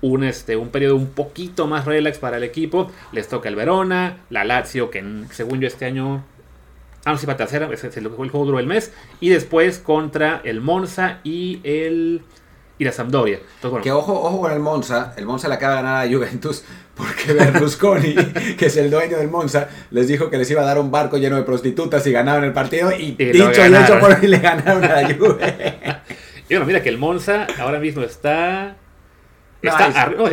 un, 0.00 0.24
este, 0.24 0.56
un 0.56 0.70
periodo 0.70 0.96
un 0.96 1.10
poquito 1.10 1.66
más 1.66 1.84
relax 1.84 2.18
para 2.18 2.36
el 2.36 2.44
equipo. 2.44 2.90
Les 3.12 3.28
toca 3.28 3.48
el 3.48 3.56
Verona, 3.56 4.18
la 4.30 4.44
Lazio, 4.44 4.90
que 4.90 5.04
según 5.30 5.60
yo 5.60 5.68
este 5.68 5.84
año... 5.84 6.24
Ah, 7.04 7.12
no, 7.12 7.18
sí, 7.18 7.26
para 7.26 7.36
tercera, 7.36 7.68
ese 7.72 7.88
es 7.88 7.96
el, 7.96 8.06
el 8.06 8.12
juego 8.12 8.44
duró 8.44 8.58
el 8.60 8.66
mes. 8.66 8.92
Y 9.20 9.30
después 9.30 9.78
contra 9.78 10.40
el 10.44 10.60
Monza 10.60 11.18
y 11.24 11.60
el 11.64 12.22
y 12.78 12.84
la 12.84 12.92
Sampdoria. 12.92 13.38
Que 13.82 13.92
ojo, 13.92 14.12
ojo 14.12 14.40
con 14.40 14.52
el 14.52 14.58
Monza. 14.58 15.14
El 15.16 15.26
Monza 15.26 15.48
le 15.48 15.54
acaba 15.54 15.76
de 15.76 15.82
ganar 15.82 16.06
a 16.06 16.10
Juventus 16.10 16.64
porque 16.94 17.32
Berlusconi, 17.32 18.14
que 18.58 18.66
es 18.66 18.76
el 18.76 18.90
dueño 18.90 19.18
del 19.18 19.28
Monza, 19.28 19.68
les 19.90 20.08
dijo 20.08 20.30
que 20.30 20.38
les 20.38 20.50
iba 20.50 20.62
a 20.62 20.64
dar 20.64 20.78
un 20.78 20.90
barco 20.90 21.16
lleno 21.16 21.36
de 21.36 21.42
prostitutas 21.42 22.02
si 22.02 22.12
ganaban 22.12 22.44
el 22.44 22.52
partido 22.52 22.92
y, 22.92 23.12
dicho 23.12 23.50
y 23.66 23.74
hecho 23.74 23.98
por 23.98 24.12
ahí 24.12 24.26
le 24.26 24.38
ganaron 24.38 24.84
a 24.84 25.00
la 25.00 25.14
Juve. 25.14 25.74
y 26.48 26.54
bueno, 26.54 26.66
mira 26.66 26.82
que 26.82 26.88
el 26.88 26.98
Monza 26.98 27.46
ahora 27.58 27.78
mismo 27.78 28.02
está... 28.02 28.76
Está, 29.62 29.86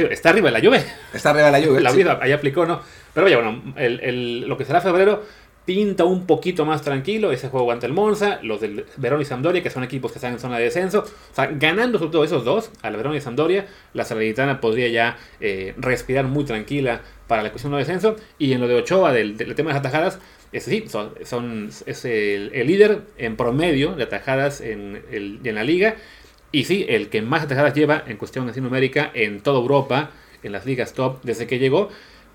está, 0.10 0.30
arriba 0.32 0.50
de 0.50 0.60
la 0.60 0.60
Juve. 0.60 0.84
Está 1.14 1.30
arriba 1.30 1.52
de 1.52 1.60
la 1.60 1.68
Juve. 1.68 1.82
La 1.82 1.92
vida 1.92 2.18
ahí 2.20 2.32
aplicó, 2.32 2.66
¿no? 2.66 2.82
Pero 3.14 3.26
vaya, 3.26 3.38
bueno, 3.38 3.62
el, 3.76 4.00
el, 4.00 4.48
lo 4.48 4.58
que 4.58 4.66
será 4.66 4.82
febrero 4.82 5.24
pinta 5.70 6.04
un 6.04 6.26
poquito 6.26 6.66
más 6.66 6.82
tranquilo 6.82 7.32
ese 7.32 7.48
juego 7.48 7.72
ante 7.72 7.86
el 7.86 7.94
Monza, 7.94 8.40
los 8.42 8.60
del 8.60 8.88
Verón 8.98 9.22
y 9.22 9.26
Sampdoria, 9.26 9.62
que 9.62 9.70
son 9.70 9.84
equipos 9.84 10.12
que 10.12 10.18
están 10.18 10.34
en 10.34 10.40
zona 10.40 10.58
de 10.58 10.64
descenso. 10.64 11.02
O 11.02 11.36
sea, 11.36 11.46
ganando 11.46 12.00
sobre 12.00 12.12
todo 12.12 12.24
esos 12.24 12.44
dos, 12.44 12.72
al 12.82 12.96
Verón 12.96 13.16
y 13.16 13.22
Sampdoria, 13.22 13.68
la 13.94 14.04
Salernitana 14.04 14.62
podría 14.62 14.88
ya 14.88 15.18
eh, 15.40 15.76
respirar 15.78 16.26
muy 16.26 16.44
tranquila 16.44 17.02
para 17.28 17.44
la 17.44 17.52
cuestión 17.52 17.72
de 17.74 17.78
descenso. 17.78 18.16
Y 18.40 18.54
en 18.54 18.62
lo 18.62 18.68
de 18.68 18.78
Ochoa, 18.78 19.14
del, 19.14 19.38
tema 19.38 19.54
de 19.54 19.64
las 19.66 19.78
atajadas, 19.78 20.18
es, 20.52 20.64
sí, 20.64 20.86
son, 20.88 21.70
es 21.86 22.04
el, 22.04 22.50
líder 22.66 23.02
en 23.20 23.36
promedio 23.36 23.92
de 23.92 24.06
atajadas 24.06 24.62
en, 24.62 25.04
en 25.12 25.54
la 25.54 25.64
liga. 25.64 25.98
Y 26.52 26.64
sí, 26.64 26.88
el 26.90 27.10
que 27.10 27.22
más 27.22 27.44
atajadas 27.44 27.76
lleva 27.76 28.04
en 28.08 28.18
cuestión 28.18 28.50
así 28.50 28.60
numérica 28.60 29.12
en 29.14 29.40
toda 29.42 29.60
Europa, 29.60 30.10
en 30.42 30.52
las 30.52 30.66
ligas 30.66 30.94
top, 30.94 31.20
desde 31.22 31.46
que 31.46 31.60
llegó 31.60 31.90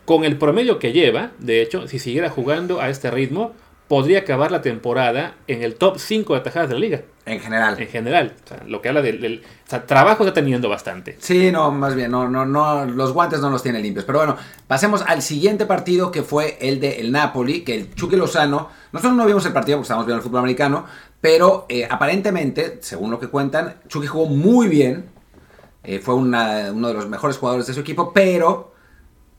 con 0.05 0.25
el 0.25 0.37
promedio 0.37 0.79
que 0.79 0.93
lleva, 0.93 1.33
de 1.39 1.63
hecho, 1.63 1.89
si 1.89 1.99
siguiera 1.99 2.31
jugando 2.31 2.81
a 2.81 2.89
este 2.89 3.11
ritmo, 3.11 3.53
podría 3.89 4.21
acabar 4.21 4.51
la 4.51 4.63
temporada 4.63 5.37
en 5.47 5.63
el 5.63 5.77
top 5.77 5.99
5 5.99 6.33
de 6.33 6.41
atajadas 6.41 6.69
de 6.69 6.75
la 6.75 6.81
liga. 6.81 7.03
En 7.27 7.41
general. 7.41 7.81
En 7.81 7.89
general. 7.89 8.35
lo 8.67 8.83
que 8.83 8.89
habla 8.89 9.01
del, 9.01 9.43
o 9.45 9.71
sea, 9.71 9.87
trabajo 9.87 10.25
está 10.25 10.35
teniendo 10.35 10.69
bastante. 10.69 11.17
Sí, 11.21 11.51
no, 11.51 11.71
más 11.71 11.95
bien, 11.95 12.11
no, 12.11 12.29
no, 12.29 12.45
no, 12.45 12.85
los 12.85 13.13
guantes 13.13 13.41
no 13.41 13.51
los 13.51 13.63
tiene 13.63 13.81
limpios. 13.81 14.05
Pero 14.05 14.19
bueno, 14.19 14.37
pasemos 14.67 15.03
al 15.07 15.23
siguiente 15.23 15.65
partido 15.65 16.11
que 16.11 16.23
fue 16.23 16.59
el 16.61 16.81
de 16.81 17.01
el 17.01 17.13
Napoli, 17.13 17.63
que 17.63 17.75
el 17.75 17.95
Chucky 17.95 18.17
Lozano, 18.17 18.69
nosotros 18.93 19.17
no 19.17 19.27
vimos 19.27 19.45
el 19.47 19.53
partido 19.53 19.79
porque 19.79 19.85
estábamos 19.85 20.07
viendo 20.07 20.19
el 20.19 20.23
fútbol 20.23 20.41
americano, 20.41 20.85
pero 21.21 21.65
eh, 21.69 21.87
aparentemente, 21.91 22.79
según 22.83 23.11
lo 23.11 23.19
que 23.19 23.29
cuentan, 23.29 23.77
Chucky 23.89 24.07
jugó 24.07 24.27
muy 24.27 24.69
bien, 24.69 25.07
eh, 25.83 25.99
fue 25.99 26.15
uno 26.15 26.89
de 26.89 26.95
los 26.95 27.09
mejores 27.09 27.39
jugadores 27.39 27.67
de 27.67 27.75
su 27.75 27.81
equipo, 27.81 28.13
pero 28.13 28.74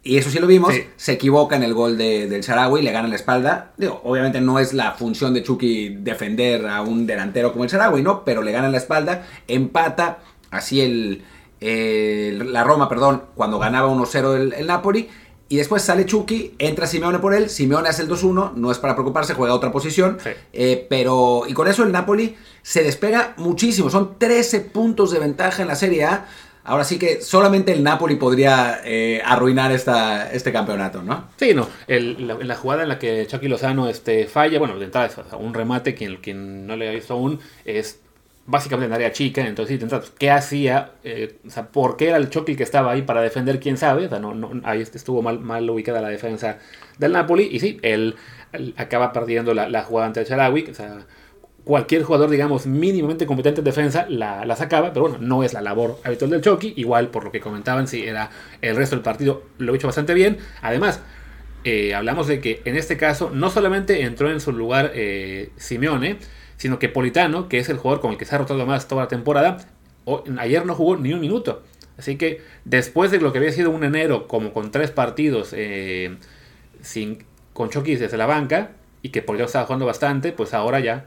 y 0.07 0.17
eso 0.17 0.29
sí 0.29 0.37
lo 0.37 0.45
vimos, 0.45 0.71
se 0.97 1.13
equivoca 1.13 1.55
en 1.55 1.63
el 1.63 1.73
gol 1.73 1.97
de, 1.97 2.29
del 2.29 2.43
Sarawi, 2.43 2.83
le 2.83 2.91
gana 2.91 3.07
la 3.07 3.15
espalda. 3.15 3.71
Digo, 3.75 4.01
obviamente 4.03 4.39
no 4.39 4.59
es 4.59 4.71
la 4.71 4.91
función 4.91 5.33
de 5.33 5.41
Chucky 5.41 5.95
defender 5.95 6.67
a 6.67 6.83
un 6.83 7.07
delantero 7.07 7.51
como 7.51 7.63
el 7.63 7.71
Sarawi, 7.71 8.03
¿no? 8.03 8.23
Pero 8.23 8.43
le 8.43 8.51
gana 8.51 8.69
la 8.69 8.77
espalda, 8.77 9.25
empata, 9.47 10.19
así 10.51 10.79
el, 10.79 11.23
la 11.59 12.63
Roma, 12.63 12.87
perdón, 12.87 13.23
cuando 13.33 13.57
ganaba 13.57 13.89
1-0 13.89 14.35
el, 14.35 14.53
el, 14.53 14.67
Napoli. 14.67 15.09
Y 15.49 15.57
después 15.57 15.81
sale 15.81 16.05
Chucky, 16.05 16.53
entra 16.59 16.85
Simeone 16.85 17.17
por 17.17 17.33
él, 17.33 17.49
Simeone 17.49 17.89
hace 17.89 18.03
el 18.03 18.09
2-1, 18.09 18.53
no 18.53 18.71
es 18.71 18.77
para 18.77 18.93
preocuparse, 18.93 19.33
juega 19.33 19.55
otra 19.55 19.71
posición. 19.71 20.19
Eh, 20.53 20.85
pero, 20.87 21.45
y 21.47 21.53
con 21.53 21.67
eso 21.67 21.81
el 21.81 21.91
Napoli 21.91 22.35
se 22.61 22.83
despega 22.83 23.33
muchísimo, 23.37 23.89
son 23.89 24.19
13 24.19 24.61
puntos 24.61 25.09
de 25.09 25.17
ventaja 25.17 25.63
en 25.63 25.67
la 25.67 25.75
Serie 25.75 26.05
A 26.05 26.27
Ahora 26.65 26.83
sí 26.83 26.97
que 26.97 27.21
solamente 27.21 27.71
el 27.71 27.83
Napoli 27.83 28.15
podría 28.15 28.81
eh, 28.83 29.21
arruinar 29.23 29.71
esta, 29.71 30.31
este 30.31 30.51
campeonato, 30.51 31.03
¿no? 31.03 31.29
Sí, 31.37 31.53
no. 31.53 31.69
El, 31.87 32.27
la, 32.27 32.55
jugada 32.55 32.83
en 32.83 32.89
la 32.89 32.97
que 32.97 33.27
Chucky 33.27 33.47
Lozano 33.47 33.87
este, 33.87 34.25
falla, 34.25 34.57
bueno, 34.57 34.79
de 34.79 34.85
entrada 34.85 35.05
es 35.05 35.15
un 35.37 35.53
remate, 35.53 35.93
quien, 35.93 36.17
quien 36.17 36.65
no 36.65 36.75
le 36.75 36.89
ha 36.89 36.91
visto 36.91 37.13
aún, 37.13 37.39
es 37.65 37.99
básicamente 38.47 38.87
en 38.87 38.93
área 38.93 39.11
chica. 39.11 39.45
Entonces, 39.45 39.79
de 39.79 40.01
¿qué 40.17 40.31
hacía? 40.31 40.93
Eh, 41.03 41.37
o 41.45 41.51
sea, 41.51 41.67
¿por 41.67 41.97
qué 41.97 42.07
era 42.07 42.17
el 42.17 42.31
Chucky 42.31 42.55
que 42.55 42.63
estaba 42.63 42.91
ahí 42.91 43.03
para 43.03 43.21
defender? 43.21 43.59
¿Quién 43.59 43.77
sabe? 43.77 44.07
O 44.07 44.09
sea, 44.09 44.19
no, 44.19 44.33
no, 44.33 44.61
ahí 44.63 44.81
estuvo 44.81 45.21
mal, 45.21 45.39
mal 45.39 45.69
ubicada 45.69 46.01
la 46.01 46.09
defensa 46.09 46.57
del 46.97 47.11
Napoli. 47.11 47.47
Y 47.51 47.59
sí, 47.59 47.77
él, 47.83 48.15
acaba 48.77 49.13
perdiendo 49.13 49.53
la, 49.53 49.69
la 49.69 49.83
jugada 49.83 50.07
ante 50.07 50.21
el 50.21 50.25
Charawi. 50.25 50.65
O 50.71 50.73
sea, 50.73 51.05
cualquier 51.65 52.03
jugador, 52.03 52.29
digamos, 52.29 52.67
mínimamente 52.67 53.25
competente 53.25 53.59
en 53.59 53.65
defensa 53.65 54.05
la, 54.07 54.55
sacaba, 54.55 54.93
pero 54.93 55.09
bueno, 55.09 55.17
no 55.19 55.43
es 55.43 55.51
la 55.51 55.61
labor 55.61 55.99
habitual 56.03 56.31
del 56.31 56.41
Chucky. 56.41 56.73
Igual, 56.77 57.09
por 57.09 57.25
lo 57.25 57.31
que 57.31 57.41
comentaban, 57.41 57.87
si 57.87 58.05
era 58.05 58.29
el 58.61 58.75
resto 58.77 58.95
del 58.95 59.03
partido, 59.03 59.43
lo 59.57 59.73
ha 59.73 59.75
hecho 59.75 59.87
bastante 59.87 60.13
bien. 60.13 60.37
Además, 60.61 61.01
eh, 61.65 61.95
hablamos 61.95 62.27
de 62.27 62.39
que 62.39 62.61
en 62.65 62.77
este 62.77 62.95
caso 62.95 63.31
no 63.33 63.49
solamente 63.49 64.03
entró 64.03 64.31
en 64.31 64.39
su 64.39 64.53
lugar 64.53 64.91
eh, 64.93 65.49
Simeone, 65.57 66.19
sino 66.55 66.79
que 66.79 66.87
Politano, 66.87 67.49
que 67.49 67.57
es 67.57 67.67
el 67.67 67.77
jugador 67.77 67.99
con 67.99 68.11
el 68.11 68.17
que 68.17 68.25
se 68.25 68.35
ha 68.35 68.37
rotado 68.37 68.63
más 68.65 68.87
toda 68.87 69.03
la 69.03 69.07
temporada, 69.07 69.57
ayer 70.37 70.65
no 70.65 70.75
jugó 70.75 70.95
ni 70.95 71.13
un 71.13 71.19
minuto. 71.19 71.63
Así 71.97 72.17
que 72.17 72.41
después 72.63 73.09
de 73.09 73.19
lo 73.19 73.33
que 73.33 73.39
había 73.39 73.51
sido 73.51 73.71
un 73.71 73.83
enero 73.83 74.27
como 74.27 74.53
con 74.53 74.69
tres 74.69 74.91
partidos 74.91 75.53
eh, 75.53 76.17
sin, 76.81 77.23
con 77.53 77.69
Chucky 77.69 77.95
desde 77.95 78.17
la 78.17 78.27
banca 78.27 78.71
y 79.01 79.09
que 79.09 79.23
Politano 79.23 79.47
estaba 79.47 79.65
jugando 79.65 79.85
bastante, 79.87 80.31
pues 80.31 80.53
ahora 80.53 80.79
ya 80.79 81.05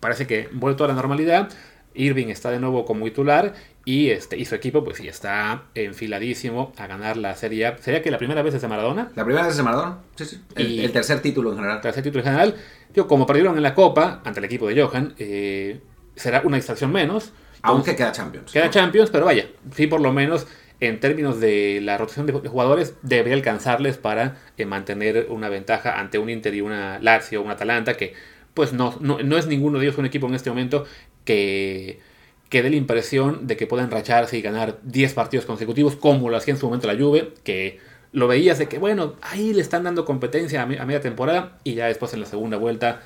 parece 0.00 0.26
que 0.26 0.48
vuelto 0.52 0.84
a 0.84 0.88
la 0.88 0.94
normalidad. 0.94 1.48
Irving 1.94 2.28
está 2.28 2.50
de 2.50 2.60
nuevo 2.60 2.84
como 2.84 3.06
titular 3.06 3.54
y, 3.84 4.10
este, 4.10 4.36
y 4.36 4.44
su 4.44 4.54
equipo 4.54 4.84
pues 4.84 4.98
sí 4.98 5.08
está 5.08 5.62
enfiladísimo 5.74 6.72
a 6.76 6.86
ganar 6.86 7.16
la 7.16 7.34
Serie 7.34 7.66
A. 7.66 7.78
¿Sería 7.78 8.02
que 8.02 8.10
la 8.10 8.18
primera 8.18 8.42
vez 8.42 8.54
es 8.54 8.62
de 8.62 8.68
Maradona? 8.68 9.10
La 9.14 9.24
primera 9.24 9.44
vez 9.44 9.52
es 9.52 9.56
de 9.56 9.62
Maradona, 9.62 9.98
sí, 10.14 10.24
sí. 10.24 10.42
El, 10.56 10.92
tercer 10.92 11.22
título 11.22 11.50
en 11.52 11.56
general. 11.56 11.80
Tercer 11.80 12.02
título 12.02 12.20
en 12.20 12.26
general. 12.26 12.54
Yo, 12.94 13.06
como 13.06 13.26
perdieron 13.26 13.56
en 13.56 13.62
la 13.62 13.74
Copa 13.74 14.20
ante 14.24 14.40
el 14.40 14.44
equipo 14.44 14.68
de 14.68 14.82
Johan, 14.82 15.14
eh, 15.18 15.80
será 16.14 16.42
una 16.44 16.56
distracción 16.56 16.92
menos. 16.92 17.32
Aunque 17.62 17.96
queda 17.96 18.12
Champions. 18.12 18.52
Queda 18.52 18.70
Champions, 18.70 19.10
pero 19.10 19.24
vaya, 19.24 19.48
sí 19.74 19.86
por 19.86 20.00
lo 20.00 20.12
menos 20.12 20.46
en 20.80 21.00
términos 21.00 21.40
de 21.40 21.80
la 21.82 21.96
rotación 21.96 22.26
de 22.26 22.32
jugadores 22.32 22.94
debería 23.02 23.34
alcanzarles 23.34 23.96
para 23.96 24.36
eh, 24.58 24.66
mantener 24.66 25.28
una 25.30 25.48
ventaja 25.48 25.98
ante 25.98 26.18
un 26.18 26.28
Inter 26.28 26.54
y 26.54 26.60
una 26.60 26.98
Lazio, 26.98 27.40
un 27.40 27.50
Atalanta 27.50 27.96
que 27.96 28.14
pues 28.56 28.72
no, 28.72 28.96
no, 29.00 29.36
es 29.36 29.46
ninguno 29.46 29.78
de 29.78 29.84
ellos 29.84 29.98
un 29.98 30.06
equipo 30.06 30.26
en 30.26 30.34
este 30.34 30.48
momento 30.48 30.86
que, 31.26 32.00
que 32.48 32.62
dé 32.62 32.70
la 32.70 32.76
impresión 32.76 33.46
de 33.46 33.54
que 33.58 33.66
pueda 33.66 33.84
enracharse 33.84 34.38
y 34.38 34.40
ganar 34.40 34.78
10 34.82 35.12
partidos 35.12 35.44
consecutivos, 35.44 35.94
como 35.94 36.30
lo 36.30 36.38
hacía 36.38 36.54
en 36.54 36.58
su 36.58 36.64
momento 36.64 36.86
la 36.86 36.98
Juve, 36.98 37.34
que 37.44 37.80
lo 38.12 38.28
veías 38.28 38.58
de 38.58 38.66
que, 38.66 38.78
bueno, 38.78 39.12
ahí 39.20 39.52
le 39.52 39.60
están 39.60 39.84
dando 39.84 40.06
competencia 40.06 40.62
a, 40.62 40.66
media 40.66 41.02
temporada 41.02 41.58
y 41.64 41.74
ya 41.74 41.86
después 41.86 42.14
en 42.14 42.20
la 42.20 42.26
segunda 42.26 42.56
vuelta 42.56 43.02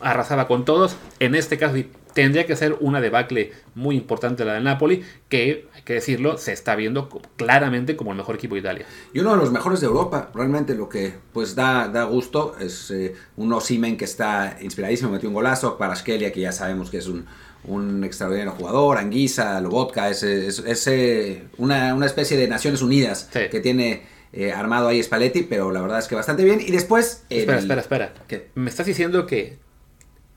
arrasaba 0.00 0.48
con 0.48 0.64
todos. 0.64 0.96
En 1.20 1.36
este 1.36 1.58
caso 1.58 1.76
tendría 2.14 2.46
que 2.46 2.56
ser 2.56 2.76
una 2.80 3.00
debacle 3.00 3.52
muy 3.74 3.96
importante 3.96 4.44
la 4.44 4.54
del 4.54 4.64
Napoli, 4.64 5.02
que, 5.28 5.68
hay 5.74 5.82
que 5.82 5.94
decirlo, 5.94 6.38
se 6.38 6.52
está 6.52 6.76
viendo 6.76 7.08
claramente 7.36 7.96
como 7.96 8.12
el 8.12 8.16
mejor 8.16 8.36
equipo 8.36 8.54
de 8.54 8.60
Italia. 8.60 8.86
Y 9.12 9.20
uno 9.20 9.32
de 9.32 9.36
los 9.36 9.52
mejores 9.52 9.80
de 9.80 9.86
Europa, 9.86 10.30
realmente 10.34 10.74
lo 10.74 10.88
que 10.88 11.14
pues 11.32 11.54
da, 11.54 11.88
da 11.88 12.04
gusto 12.04 12.56
es 12.60 12.90
eh, 12.90 13.14
un 13.36 13.52
Osimen 13.52 13.96
que 13.96 14.04
está 14.04 14.58
inspiradísimo, 14.60 15.10
metió 15.10 15.28
un 15.28 15.34
golazo, 15.34 15.78
para 15.78 15.96
Skelia 15.96 16.32
que 16.32 16.40
ya 16.40 16.52
sabemos 16.52 16.90
que 16.90 16.98
es 16.98 17.06
un, 17.06 17.26
un 17.64 18.04
extraordinario 18.04 18.52
jugador, 18.52 18.98
Anguisa, 18.98 19.60
Lobotka, 19.60 20.10
es, 20.10 20.22
es, 20.22 20.86
eh, 20.86 21.44
una, 21.58 21.94
una, 21.94 22.06
especie 22.06 22.36
de 22.36 22.48
Naciones 22.48 22.82
Unidas 22.82 23.30
que 23.32 23.60
tiene 23.60 24.02
eh, 24.32 24.52
armado 24.52 24.88
ahí 24.88 25.02
Spalletti, 25.02 25.42
pero 25.42 25.70
la 25.70 25.80
verdad 25.80 25.98
es 25.98 26.08
que 26.08 26.14
bastante 26.14 26.44
bien. 26.44 26.60
Y 26.60 26.70
después... 26.70 27.24
espera, 27.28 27.58
espera, 27.58 27.80
espera. 27.80 28.14
¿Me 28.54 28.70
estás 28.70 28.86
diciendo 28.86 29.26
que 29.26 29.58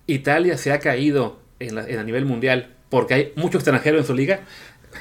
Italia 0.08 0.58
se 0.58 0.72
ha 0.72 0.80
caído 0.80 1.40
en, 1.60 1.78
a 1.78 2.04
nivel 2.04 2.26
mundial 2.26 2.76
porque 2.90 3.14
hay 3.14 3.34
mucho 3.36 3.58
extranjero 3.58 3.98
en 3.98 4.06
su 4.06 4.14
liga. 4.14 4.42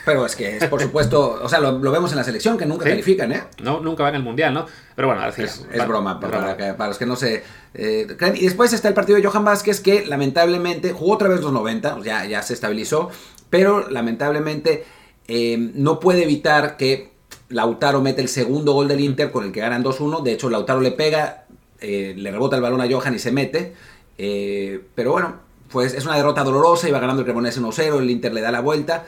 Pero 0.04 0.26
es 0.26 0.34
que 0.34 0.56
es, 0.56 0.66
por 0.66 0.82
supuesto, 0.82 1.38
o 1.42 1.48
sea, 1.48 1.60
lo, 1.60 1.78
vemos 1.78 2.10
en 2.10 2.18
la 2.18 2.24
selección, 2.24 2.58
que 2.58 2.66
nunca 2.66 2.84
califican, 2.84 3.32
¿eh? 3.32 3.42
No, 3.62 3.80
nunca 3.80 4.02
van 4.02 4.16
al 4.16 4.22
Mundial, 4.22 4.52
¿no? 4.52 4.66
Pero 4.96 5.08
bueno, 5.08 5.26
es, 5.28 5.38
es, 5.38 5.86
broma, 5.86 6.18
para, 6.18 6.88
los 6.88 6.98
que 6.98 7.06
no 7.06 7.16
se 7.16 7.42
eh, 7.74 8.06
creen. 8.18 8.36
Y 8.36 8.40
después 8.40 8.72
está 8.72 8.88
el 8.88 8.94
partido 8.94 9.16
de 9.16 9.24
Johan 9.24 9.44
Vázquez, 9.44 9.80
que 9.80 10.04
lamentablemente 10.04 10.92
jugó 10.92 11.14
otra 11.14 11.28
vez 11.28 11.40
los 11.40 11.52
90, 11.52 12.00
ya, 12.02 12.24
ya 12.24 12.42
se 12.42 12.54
estabilizó, 12.54 13.10
pero 13.50 13.88
lamentablemente 13.88 14.84
eh, 15.28 15.56
no 15.74 16.00
puede 16.00 16.24
evitar 16.24 16.76
que 16.76 17.12
Lautaro 17.48 18.02
mete 18.02 18.20
el 18.20 18.28
segundo 18.28 18.72
gol 18.72 18.88
del 18.88 19.00
Inter 19.00 19.30
con 19.30 19.44
el 19.44 19.52
que 19.52 19.60
ganan 19.60 19.84
2-1. 19.84 20.22
De 20.22 20.32
hecho, 20.32 20.50
Lautaro 20.50 20.80
le 20.80 20.90
pega, 20.90 21.44
eh, 21.80 22.14
le 22.16 22.30
rebota 22.32 22.56
el 22.56 22.62
balón 22.62 22.80
a 22.80 22.90
Johan 22.90 23.14
y 23.14 23.20
se 23.20 23.30
mete. 23.30 23.74
pero 24.16 25.12
bueno, 25.12 25.43
pues 25.74 25.92
es 25.92 26.04
una 26.04 26.14
derrota 26.14 26.44
dolorosa, 26.44 26.88
iba 26.88 27.00
ganando 27.00 27.22
el 27.22 27.26
Cremonese 27.26 27.60
1-0, 27.60 27.98
el 27.98 28.08
Inter 28.08 28.32
le 28.32 28.40
da 28.40 28.52
la 28.52 28.60
vuelta, 28.60 29.06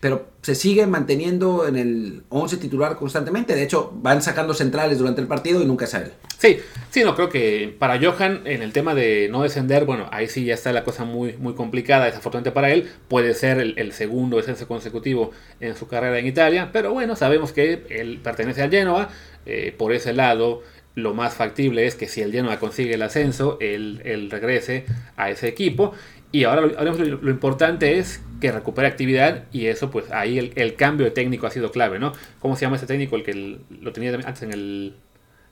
pero 0.00 0.26
se 0.42 0.56
sigue 0.56 0.84
manteniendo 0.84 1.68
en 1.68 1.76
el 1.76 2.22
11 2.28 2.56
titular 2.56 2.96
constantemente. 2.96 3.54
De 3.54 3.62
hecho, 3.62 3.92
van 3.94 4.20
sacando 4.20 4.52
centrales 4.52 4.98
durante 4.98 5.20
el 5.20 5.28
partido 5.28 5.62
y 5.62 5.64
nunca 5.64 5.86
sale. 5.86 6.10
Sí, 6.36 6.58
sí, 6.90 7.04
no 7.04 7.14
creo 7.14 7.28
que 7.28 7.72
para 7.78 8.00
Johan 8.00 8.42
en 8.46 8.62
el 8.62 8.72
tema 8.72 8.96
de 8.96 9.28
no 9.30 9.44
descender, 9.44 9.84
bueno, 9.84 10.08
ahí 10.10 10.26
sí 10.26 10.44
ya 10.44 10.54
está 10.54 10.72
la 10.72 10.82
cosa 10.82 11.04
muy, 11.04 11.36
muy 11.36 11.54
complicada, 11.54 12.06
desafortunadamente 12.06 12.50
para 12.50 12.70
él. 12.70 12.90
Puede 13.06 13.32
ser 13.34 13.60
el, 13.60 13.92
segundo 13.92 14.38
descenso 14.38 14.66
consecutivo 14.66 15.30
en 15.60 15.76
su 15.76 15.86
carrera 15.86 16.18
en 16.18 16.26
Italia, 16.26 16.70
pero 16.72 16.92
bueno, 16.92 17.14
sabemos 17.14 17.52
que 17.52 17.86
él 17.90 18.18
pertenece 18.24 18.60
al 18.60 18.70
Genoa, 18.70 19.08
eh, 19.46 19.72
por 19.78 19.92
ese 19.92 20.12
lado 20.12 20.62
lo 20.98 21.14
más 21.14 21.34
factible 21.34 21.86
es 21.86 21.94
que 21.94 22.08
si 22.08 22.22
el 22.22 22.32
Genoa 22.32 22.58
consigue 22.58 22.94
el 22.94 23.02
ascenso, 23.02 23.56
él, 23.60 24.28
regrese 24.30 24.84
a 25.16 25.30
ese 25.30 25.48
equipo. 25.48 25.94
Y 26.32 26.44
ahora 26.44 26.62
lo, 26.62 27.30
importante 27.30 27.98
es 27.98 28.20
que 28.40 28.52
recupere 28.52 28.86
actividad 28.88 29.44
y 29.50 29.66
eso 29.66 29.90
pues 29.90 30.10
ahí 30.12 30.52
el, 30.54 30.74
cambio 30.74 31.06
de 31.06 31.12
técnico 31.12 31.46
ha 31.46 31.50
sido 31.50 31.70
clave, 31.70 31.98
¿no? 31.98 32.12
¿Cómo 32.40 32.56
se 32.56 32.62
llama 32.62 32.76
ese 32.76 32.86
técnico? 32.86 33.16
El 33.16 33.22
que 33.22 33.58
lo 33.80 33.92
tenía 33.92 34.12
antes 34.12 34.42
en 34.42 34.52
el 34.52 34.94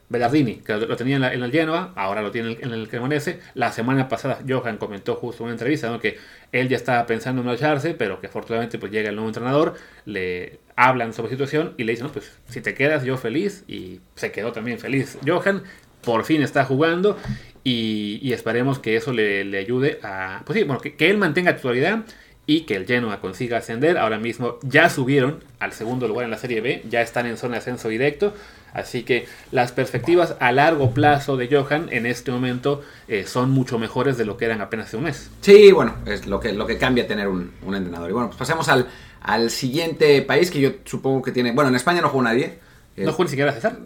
Bellardini, 0.09 0.57
que 0.57 0.75
lo 0.75 0.97
tenía 0.97 1.17
en, 1.17 1.43
el 1.43 1.51
Genoa, 1.51 1.93
ahora 1.97 2.23
lo 2.23 2.31
tiene 2.31 2.59
en 2.61 2.73
el 2.73 2.89
Cremonese. 2.89 3.41
La 3.55 3.73
semana 3.73 4.09
pasada 4.09 4.41
Johan 4.47 4.77
comentó 4.77 5.15
justo 5.15 5.45
en 5.45 5.47
una 5.47 5.53
entrevista 5.55 5.99
que 6.01 6.19
él 6.53 6.69
ya 6.69 6.77
estaba 6.77 7.07
pensando 7.07 7.41
en 7.41 7.47
marcharse, 7.47 7.95
pero 7.95 8.21
que 8.21 8.27
afortunadamente 8.27 8.79
pues 8.79 8.93
llega 8.93 9.09
el 9.09 9.15
nuevo 9.15 9.29
entrenador, 9.29 9.75
le 10.05 10.59
hablan 10.77 11.13
sobre 11.13 11.31
situación 11.31 11.75
y 11.77 11.85
le 11.85 11.93
dicen, 11.93 12.09
pues 12.11 12.39
si 12.49 12.61
te 12.61 12.75
quedas 12.75 13.05
yo 13.05 13.17
feliz 13.17 13.65
y 13.67 14.01
se 14.15 14.31
quedó 14.31 14.53
también 14.53 14.79
feliz 14.79 15.19
Johan, 15.27 15.63
por 16.03 16.25
fin 16.25 16.43
está 16.43 16.65
jugando 16.65 17.19
y, 17.65 18.33
esperemos 18.33 18.79
que 18.79 18.95
eso 18.95 19.13
le, 19.13 19.59
ayude 19.59 19.99
a, 20.05 20.43
pues 20.47 20.57
sí, 20.57 20.65
bueno, 20.65 20.81
que, 20.81 20.95
él 21.11 21.19
mantenga 21.19 21.57
titularidad 21.57 22.05
y 22.47 22.61
que 22.61 22.77
el 22.77 22.87
Genoa 22.87 23.21
consiga 23.21 23.59
ascender. 23.59 23.99
Ahora 23.99 24.19
mismo 24.19 24.61
ya 24.63 24.89
subieron 24.89 25.43
al 25.59 25.73
segundo 25.73 26.07
lugar 26.07 26.27
en 26.27 26.31
la 26.31 26.39
Serie 26.39 26.61
B, 26.61 26.85
ya 26.89 27.01
están 27.01 27.27
en 27.27 27.37
zona 27.37 27.55
de 27.55 27.59
ascenso 27.59 27.89
directo. 27.89 28.33
Así 28.73 29.03
que 29.03 29.27
las 29.51 29.73
perspectivas 29.73 30.37
a 30.39 30.53
largo 30.53 30.93
plazo 30.93 31.37
de 31.37 31.49
Johan 31.49 31.89
en 31.91 32.07
este 32.07 32.31
momento 32.31 32.83
eh, 33.09 33.25
son 33.27 33.51
mucho 33.51 33.79
mejores 33.79 34.17
de 34.17 34.27
lo 34.27 34.37
que 34.37 34.45
eran 34.45 34.61
apenas 34.61 34.87
hace 34.87 34.99
un 34.99 35.05
mes. 35.05 35.31
Sí, 35.41 35.73
bueno, 35.73 35.97
es 36.07 36.27
lo 36.27 36.39
que, 36.39 36.53
lo 36.53 36.67
que 36.67 36.79
cambia 36.79 37.07
tener 37.07 37.27
un, 37.27 37.53
entrenador. 37.65 38.11
Y 38.11 38.13
bueno, 38.13 38.29
pues 38.29 38.39
pasemos 38.39 38.69
al, 38.69 38.87
al 39.27 39.51
siguiente 39.51 40.23
país 40.23 40.51
que 40.53 40.61
yo 40.61 40.71
supongo 40.85 41.21
que 41.21 41.33
tiene. 41.33 41.53
Bueno, 41.53 41.69
en 41.69 41.77
España 41.77 42.01
no 42.01 42.09
jugó 42.09 42.23
nadie. 42.23 42.61
¿No 42.97 43.11
jugó 43.13 43.25
ni 43.25 43.31
siquiera 43.31 43.53
César? 43.53 43.77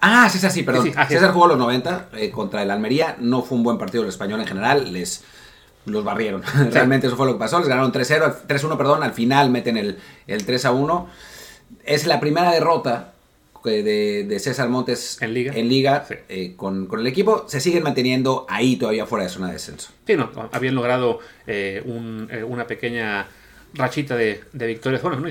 Ah, 0.00 0.28
César 0.30 0.50
sí, 0.52 0.62
perdón. 0.62 0.92
Ah, 0.94 1.08
César 1.08 1.32
jugó 1.32 1.48
los 1.48 1.58
90 1.58 2.10
eh, 2.12 2.30
contra 2.30 2.62
el 2.62 2.70
Almería. 2.70 3.16
No 3.18 3.42
fue 3.42 3.56
un 3.56 3.64
buen 3.64 3.78
partido 3.78 4.04
el 4.04 4.10
español 4.10 4.40
en 4.40 4.46
general. 4.46 4.92
Les 4.92 5.24
los 5.86 6.04
barrieron. 6.04 6.42
Realmente 6.70 7.06
eso 7.06 7.16
fue 7.16 7.26
lo 7.26 7.32
que 7.32 7.38
pasó. 7.38 7.58
Les 7.58 7.68
ganaron 7.68 7.90
3-0, 7.90 8.46
3-1, 8.46 8.76
perdón. 8.76 9.02
Al 9.02 9.14
final 9.14 9.50
meten 9.50 9.78
el, 9.78 9.98
el 10.26 10.46
3-1. 10.46 11.06
Es 11.84 12.06
la 12.06 12.20
primera 12.20 12.52
derrota 12.52 13.14
de, 13.64 14.24
de, 14.24 14.38
César 14.40 14.68
Montes 14.68 15.20
en 15.22 15.32
Liga, 15.32 15.52
en 15.54 15.68
Liga 15.68 16.04
eh, 16.28 16.54
con, 16.54 16.86
con, 16.86 17.00
el 17.00 17.06
equipo. 17.06 17.46
Se 17.48 17.60
siguen 17.60 17.82
manteniendo 17.82 18.46
ahí 18.48 18.76
todavía 18.76 19.06
fuera 19.06 19.24
de 19.24 19.30
zona 19.30 19.46
de 19.46 19.54
descenso. 19.54 19.90
Sí, 20.06 20.16
no, 20.16 20.30
habían 20.52 20.74
logrado 20.74 21.20
eh, 21.46 21.82
un, 21.84 22.28
eh, 22.30 22.44
una 22.44 22.66
pequeña 22.66 23.26
rachita 23.74 24.16
de, 24.16 24.40
de 24.52 24.66
victorias. 24.66 25.02
Bueno, 25.02 25.22